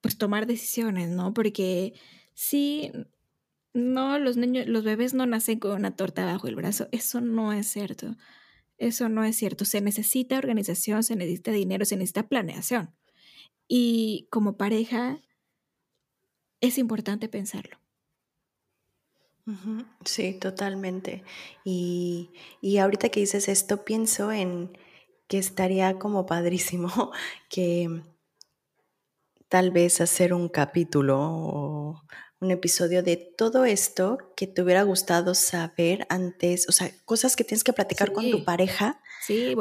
pues 0.00 0.16
tomar 0.16 0.46
decisiones, 0.46 1.10
¿no? 1.10 1.34
Porque 1.34 1.92
si 2.32 2.90
no, 3.78 4.18
los 4.18 4.36
niños, 4.36 4.66
los 4.66 4.84
bebés 4.84 5.14
no 5.14 5.26
nacen 5.26 5.58
con 5.58 5.72
una 5.72 5.96
torta 5.96 6.24
bajo 6.26 6.48
el 6.48 6.56
brazo, 6.56 6.88
eso 6.92 7.20
no 7.20 7.52
es 7.52 7.68
cierto. 7.68 8.16
Eso 8.78 9.08
no 9.08 9.24
es 9.24 9.36
cierto. 9.36 9.64
Se 9.64 9.80
necesita 9.80 10.38
organización, 10.38 11.02
se 11.02 11.16
necesita 11.16 11.50
dinero, 11.50 11.84
se 11.84 11.96
necesita 11.96 12.28
planeación. 12.28 12.94
Y 13.66 14.28
como 14.30 14.56
pareja 14.56 15.20
es 16.60 16.78
importante 16.78 17.28
pensarlo. 17.28 17.78
Sí, 20.04 20.34
totalmente. 20.34 21.24
Y, 21.64 22.30
y 22.60 22.78
ahorita 22.78 23.08
que 23.08 23.20
dices 23.20 23.48
esto, 23.48 23.84
pienso 23.84 24.30
en 24.30 24.76
que 25.26 25.38
estaría 25.38 25.98
como 25.98 26.26
padrísimo 26.26 27.12
que 27.48 28.02
tal 29.48 29.70
vez 29.70 30.00
hacer 30.00 30.34
un 30.34 30.48
capítulo 30.48 31.18
o 31.20 32.02
un 32.40 32.50
episodio 32.50 33.02
de 33.02 33.16
todo 33.16 33.64
esto 33.64 34.18
que 34.36 34.46
te 34.46 34.62
hubiera 34.62 34.82
gustado 34.82 35.34
saber 35.34 36.06
antes, 36.08 36.68
o 36.68 36.72
sea, 36.72 36.90
cosas 37.04 37.34
que 37.34 37.44
tienes 37.44 37.64
que 37.64 37.72
platicar 37.72 38.12
con 38.12 38.30
tu 38.30 38.44
pareja 38.44 39.00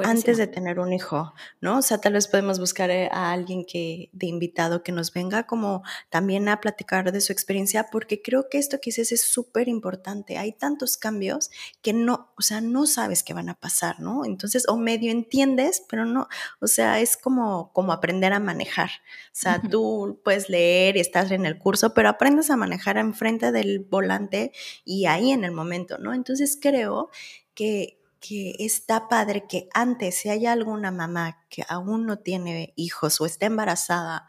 antes 0.04 0.38
de 0.38 0.48
tener 0.48 0.80
un 0.80 0.94
hijo, 0.94 1.34
¿no? 1.62 1.80
O 1.80 1.82
sea, 1.82 2.00
tal 2.00 2.14
vez 2.14 2.28
podemos 2.28 2.60
buscar 2.60 2.90
eh, 2.90 3.10
a 3.12 3.32
alguien 3.32 3.66
que 3.66 4.10
de 4.14 4.28
invitado 4.28 4.84
que 4.84 4.92
nos 4.92 5.14
venga 5.14 5.46
como 5.46 5.84
también 6.10 6.50
a 6.50 6.62
platicar 6.62 7.12
de 7.12 7.22
su 7.22 7.34
experiencia, 7.34 7.88
porque 7.92 8.22
creo 8.22 8.50
que 8.50 8.58
esto 8.58 8.78
que 8.78 8.90
dices 8.90 9.12
es 9.12 9.22
súper 9.22 9.68
importante. 9.68 10.38
Hay 10.38 10.54
tantos 10.54 10.98
cambios 10.98 11.50
que 11.82 11.94
no, 11.94 12.32
o 12.38 12.42
sea, 12.42 12.62
no 12.62 12.88
sabes 12.88 13.24
qué 13.24 13.34
van 13.34 13.50
a 13.50 13.60
pasar, 13.60 14.00
¿no? 14.00 14.26
Entonces, 14.26 14.68
o 14.68 14.78
medio 14.78 15.12
entiendes, 15.12 15.84
pero 15.90 16.06
no, 16.06 16.28
o 16.60 16.68
sea, 16.68 17.00
es 17.00 17.18
como, 17.18 17.72
como 17.74 17.94
aprender 17.94 18.34
a 18.34 18.40
manejar. 18.40 18.90
O 19.28 19.40
sea, 19.40 19.62
tú 19.62 20.22
puedes 20.24 20.50
leer 20.50 20.98
y 20.98 21.00
estás 21.00 21.32
en 21.32 21.46
el 21.46 21.58
curso, 21.58 21.94
pero 21.94 22.10
aprendes 22.10 22.50
a 22.50 22.58
manejar 22.58 22.98
enfrente 22.98 23.52
del 23.52 23.80
volante 23.80 24.52
y 24.84 25.06
ahí 25.06 25.32
en 25.32 25.44
el 25.44 25.52
momento, 25.52 25.98
¿no? 25.98 26.14
Entonces 26.14 26.58
creo 26.62 27.10
que, 27.54 27.97
que 28.28 28.56
está 28.60 29.08
padre 29.08 29.46
que 29.48 29.70
antes, 29.74 30.16
si 30.18 30.30
hay 30.30 30.46
alguna 30.48 30.92
mamá 30.92 31.46
que 31.50 31.64
aún 31.70 32.06
no 32.06 32.20
tiene 32.20 32.74
hijos 32.76 33.22
o 33.22 33.26
está 33.26 33.46
embarazada, 33.46 34.28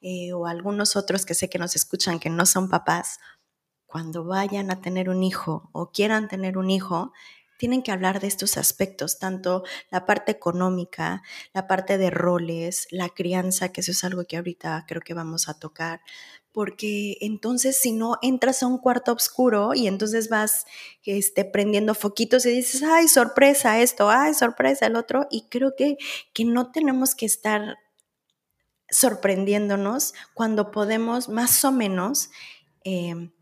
eh, 0.00 0.32
o 0.32 0.46
algunos 0.46 0.96
otros 0.96 1.26
que 1.26 1.34
sé 1.34 1.48
que 1.50 1.58
nos 1.58 1.76
escuchan 1.76 2.20
que 2.20 2.30
no 2.30 2.46
son 2.46 2.68
papás, 2.68 3.18
cuando 3.86 4.24
vayan 4.24 4.70
a 4.70 4.80
tener 4.80 5.08
un 5.08 5.22
hijo 5.22 5.68
o 5.72 5.90
quieran 5.92 6.28
tener 6.28 6.58
un 6.58 6.70
hijo, 6.70 7.12
tienen 7.58 7.82
que 7.82 7.92
hablar 7.92 8.20
de 8.20 8.26
estos 8.26 8.56
aspectos, 8.56 9.18
tanto 9.18 9.62
la 9.90 10.06
parte 10.06 10.32
económica, 10.32 11.22
la 11.52 11.66
parte 11.66 11.98
de 11.98 12.10
roles, 12.10 12.88
la 12.90 13.08
crianza, 13.08 13.70
que 13.70 13.80
eso 13.82 13.92
es 13.92 14.04
algo 14.04 14.24
que 14.24 14.36
ahorita 14.36 14.84
creo 14.88 15.02
que 15.02 15.14
vamos 15.14 15.48
a 15.48 15.58
tocar, 15.58 16.00
porque 16.54 17.18
entonces 17.20 17.76
si 17.76 17.90
no 17.90 18.16
entras 18.22 18.62
a 18.62 18.68
un 18.68 18.78
cuarto 18.78 19.12
oscuro 19.12 19.74
y 19.74 19.88
entonces 19.88 20.28
vas 20.28 20.66
este, 21.04 21.44
prendiendo 21.44 21.96
foquitos 21.96 22.46
y 22.46 22.50
dices, 22.50 22.84
ay, 22.84 23.08
sorpresa 23.08 23.80
esto, 23.80 24.08
ay, 24.08 24.34
sorpresa 24.34 24.86
el 24.86 24.94
otro, 24.94 25.26
y 25.32 25.48
creo 25.48 25.74
que, 25.76 25.98
que 26.32 26.44
no 26.44 26.70
tenemos 26.70 27.16
que 27.16 27.26
estar 27.26 27.76
sorprendiéndonos 28.88 30.14
cuando 30.32 30.70
podemos 30.70 31.28
más 31.28 31.64
o 31.64 31.72
menos, 31.72 32.30
em, 32.84 33.32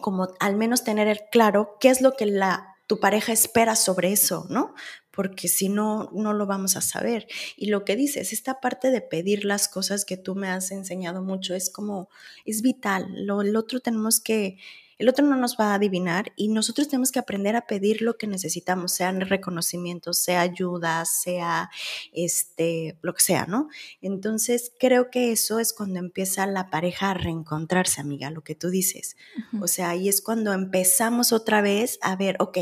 como 0.00 0.28
al 0.40 0.56
menos 0.56 0.82
tener 0.82 1.28
claro 1.30 1.76
qué 1.78 1.90
es 1.90 2.00
lo 2.00 2.16
que 2.16 2.24
la, 2.24 2.74
tu 2.86 3.00
pareja 3.00 3.34
espera 3.34 3.76
sobre 3.76 4.12
eso, 4.12 4.46
¿no? 4.48 4.74
Porque 5.16 5.48
si 5.48 5.70
no, 5.70 6.10
no 6.12 6.34
lo 6.34 6.44
vamos 6.44 6.76
a 6.76 6.82
saber. 6.82 7.26
Y 7.56 7.66
lo 7.66 7.86
que 7.86 7.96
dices, 7.96 8.34
esta 8.34 8.60
parte 8.60 8.90
de 8.90 9.00
pedir 9.00 9.46
las 9.46 9.66
cosas 9.66 10.04
que 10.04 10.18
tú 10.18 10.34
me 10.34 10.48
has 10.48 10.70
enseñado 10.70 11.22
mucho 11.22 11.54
es 11.54 11.70
como, 11.70 12.10
es 12.44 12.60
vital. 12.60 13.06
Lo, 13.26 13.40
el 13.40 13.56
otro 13.56 13.80
tenemos 13.80 14.20
que, 14.20 14.58
el 14.98 15.08
otro 15.08 15.24
no 15.24 15.36
nos 15.36 15.56
va 15.58 15.72
a 15.72 15.74
adivinar 15.76 16.32
y 16.36 16.48
nosotros 16.48 16.88
tenemos 16.88 17.12
que 17.12 17.18
aprender 17.18 17.56
a 17.56 17.66
pedir 17.66 18.02
lo 18.02 18.18
que 18.18 18.26
necesitamos, 18.26 18.92
sean 18.92 19.22
reconocimientos, 19.22 20.18
sea 20.18 20.42
ayuda, 20.42 21.04
sea 21.06 21.70
este, 22.12 22.98
lo 23.00 23.14
que 23.14 23.22
sea, 23.22 23.46
¿no? 23.46 23.68
Entonces 24.02 24.70
creo 24.78 25.10
que 25.10 25.32
eso 25.32 25.60
es 25.60 25.72
cuando 25.72 25.98
empieza 25.98 26.46
la 26.46 26.68
pareja 26.68 27.10
a 27.10 27.14
reencontrarse, 27.14 28.02
amiga, 28.02 28.30
lo 28.30 28.42
que 28.42 28.54
tú 28.54 28.68
dices. 28.68 29.16
O 29.62 29.66
sea, 29.66 29.90
ahí 29.90 30.10
es 30.10 30.20
cuando 30.20 30.52
empezamos 30.52 31.32
otra 31.32 31.62
vez 31.62 31.98
a 32.02 32.16
ver, 32.16 32.36
ok, 32.38 32.58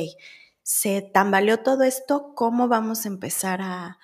se 0.64 1.02
tambaleó 1.02 1.60
todo 1.60 1.84
esto, 1.84 2.34
¿cómo 2.34 2.68
vamos 2.68 3.04
a 3.04 3.08
empezar 3.08 3.60
a, 3.62 3.98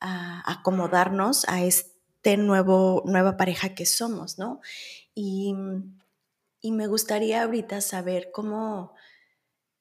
acomodarnos 0.00 1.44
a 1.48 1.62
este 1.64 2.36
nuevo, 2.36 3.02
nueva 3.04 3.36
pareja 3.36 3.74
que 3.74 3.84
somos, 3.84 4.38
¿no? 4.38 4.60
Y, 5.14 5.54
me 6.62 6.86
gustaría 6.86 7.42
ahorita 7.42 7.80
saber 7.80 8.30
cómo, 8.32 8.94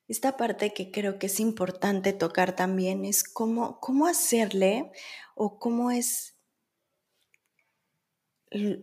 esta 0.07 0.37
parte 0.37 0.73
que 0.73 0.91
creo 0.91 1.19
que 1.19 1.27
es 1.27 1.39
importante 1.39 2.13
tocar 2.13 2.55
también 2.55 3.05
es 3.05 3.23
cómo, 3.23 3.79
cómo 3.79 4.07
hacerle 4.07 4.91
o 5.35 5.59
cómo 5.59 5.91
es, 5.91 6.35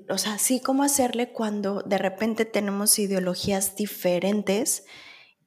o 0.09 0.19
sea, 0.19 0.39
sí, 0.39 0.61
cómo 0.61 0.83
hacerle 0.83 1.33
cuando 1.33 1.83
de 1.83 1.99
repente 1.99 2.45
tenemos 2.45 2.99
ideologías 2.99 3.75
diferentes 3.77 4.85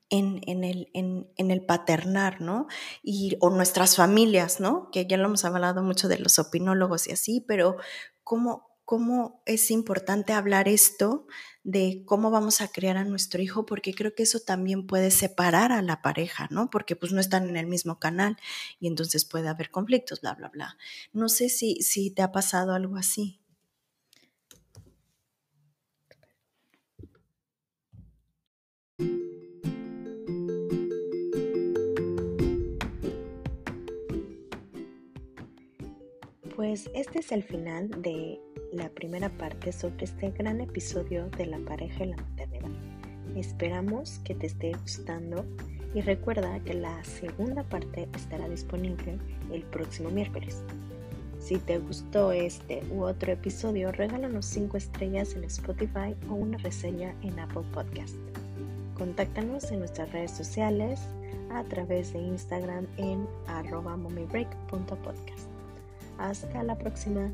en, 0.09 0.63
el, 0.63 0.89
en, 0.93 1.51
el, 1.51 1.65
paternar, 1.65 2.41
¿no? 2.41 2.67
Y, 3.03 3.37
o 3.41 3.49
nuestras 3.49 3.95
familias, 3.95 4.59
¿no? 4.59 4.89
Que 4.91 5.05
ya 5.05 5.17
lo 5.17 5.25
hemos 5.25 5.45
hablado 5.45 5.83
mucho 5.83 6.07
de 6.07 6.19
los 6.19 6.39
opinólogos 6.39 7.07
y 7.07 7.11
así, 7.11 7.43
pero 7.45 7.77
cómo, 8.23 9.43
es 9.45 9.69
importante 9.69 10.33
hablar 10.33 10.67
esto 10.69 11.27
de 11.63 12.03
cómo 12.05 12.31
vamos 12.31 12.61
a 12.61 12.69
criar 12.69 12.95
a 12.95 13.03
nuestro 13.03 13.41
hijo, 13.41 13.65
porque 13.65 13.93
creo 13.93 14.15
que 14.15 14.23
eso 14.23 14.39
también 14.39 14.87
puede 14.87 15.11
separar 15.11 15.73
a 15.73 15.81
la 15.81 16.01
pareja, 16.01 16.47
¿no? 16.51 16.69
Porque 16.69 16.95
pues 16.95 17.11
no 17.11 17.19
están 17.19 17.49
en 17.49 17.57
el 17.57 17.67
mismo 17.67 17.99
canal 17.99 18.37
y 18.79 18.87
entonces 18.87 19.25
puede 19.25 19.49
haber 19.49 19.71
conflictos, 19.71 20.21
bla, 20.21 20.35
bla, 20.35 20.47
bla. 20.47 20.77
No 21.11 21.27
sé 21.27 21.49
si 21.49 22.11
te 22.11 22.21
ha 22.21 22.31
pasado 22.31 22.73
algo 22.73 22.95
así. 22.95 23.41
Pues 36.57 36.89
este 36.95 37.19
es 37.19 37.31
el 37.31 37.43
final 37.43 37.87
de 38.01 38.41
la 38.73 38.89
primera 38.89 39.29
parte 39.29 39.71
sobre 39.71 40.05
este 40.05 40.31
gran 40.31 40.59
episodio 40.59 41.29
de 41.37 41.45
la 41.45 41.59
pareja 41.59 42.03
y 42.03 42.07
la 42.07 42.17
maternidad. 42.17 42.71
Esperamos 43.35 44.17
que 44.23 44.33
te 44.33 44.47
esté 44.47 44.71
gustando 44.71 45.45
y 45.93 46.01
recuerda 46.01 46.59
que 46.61 46.73
la 46.73 47.03
segunda 47.03 47.61
parte 47.61 48.09
estará 48.15 48.49
disponible 48.49 49.19
el 49.51 49.61
próximo 49.65 50.09
miércoles. 50.09 50.63
Si 51.39 51.59
te 51.59 51.77
gustó 51.77 52.31
este 52.31 52.81
u 52.89 53.03
otro 53.03 53.33
episodio, 53.33 53.91
regálanos 53.91 54.47
5 54.47 54.77
estrellas 54.77 55.35
en 55.35 55.43
Spotify 55.43 56.15
o 56.27 56.33
una 56.33 56.57
reseña 56.57 57.13
en 57.21 57.37
Apple 57.37 57.65
Podcast. 57.71 58.15
Contáctanos 58.97 59.71
en 59.71 59.77
nuestras 59.77 60.11
redes 60.11 60.31
sociales 60.31 60.99
a 61.51 61.63
través 61.65 62.13
de 62.13 62.19
Instagram 62.19 62.87
en 62.97 63.27
arroba 63.45 63.95
mommybreak.podcast. 63.95 65.46
Hasta 66.17 66.63
la 66.63 66.77
próxima. 66.77 67.31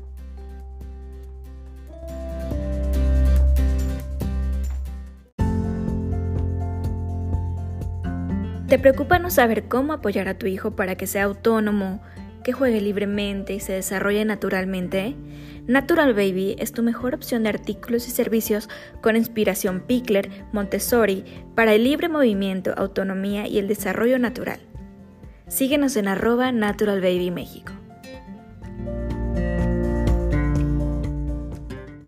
¿Te 8.68 8.78
preocupa 8.78 9.18
no 9.18 9.30
saber 9.30 9.68
cómo 9.68 9.92
apoyar 9.92 10.26
a 10.26 10.38
tu 10.38 10.46
hijo 10.46 10.72
para 10.72 10.96
que 10.96 11.06
sea 11.06 11.24
autónomo, 11.24 12.00
que 12.42 12.52
juegue 12.52 12.80
libremente 12.80 13.54
y 13.54 13.60
se 13.60 13.74
desarrolle 13.74 14.24
naturalmente? 14.24 15.14
Natural 15.66 16.12
Baby 16.12 16.56
es 16.58 16.72
tu 16.72 16.82
mejor 16.82 17.14
opción 17.14 17.44
de 17.44 17.50
artículos 17.50 18.08
y 18.08 18.10
servicios 18.10 18.68
con 19.00 19.16
inspiración 19.16 19.80
Pickler, 19.86 20.28
Montessori, 20.52 21.24
para 21.54 21.74
el 21.74 21.84
libre 21.84 22.08
movimiento, 22.08 22.74
autonomía 22.76 23.46
y 23.46 23.58
el 23.58 23.68
desarrollo 23.68 24.18
natural. 24.18 24.60
Síguenos 25.46 25.96
en 25.96 26.08
arroba 26.08 26.50
Natural 26.50 27.00
Baby 27.00 27.30
México. 27.30 27.72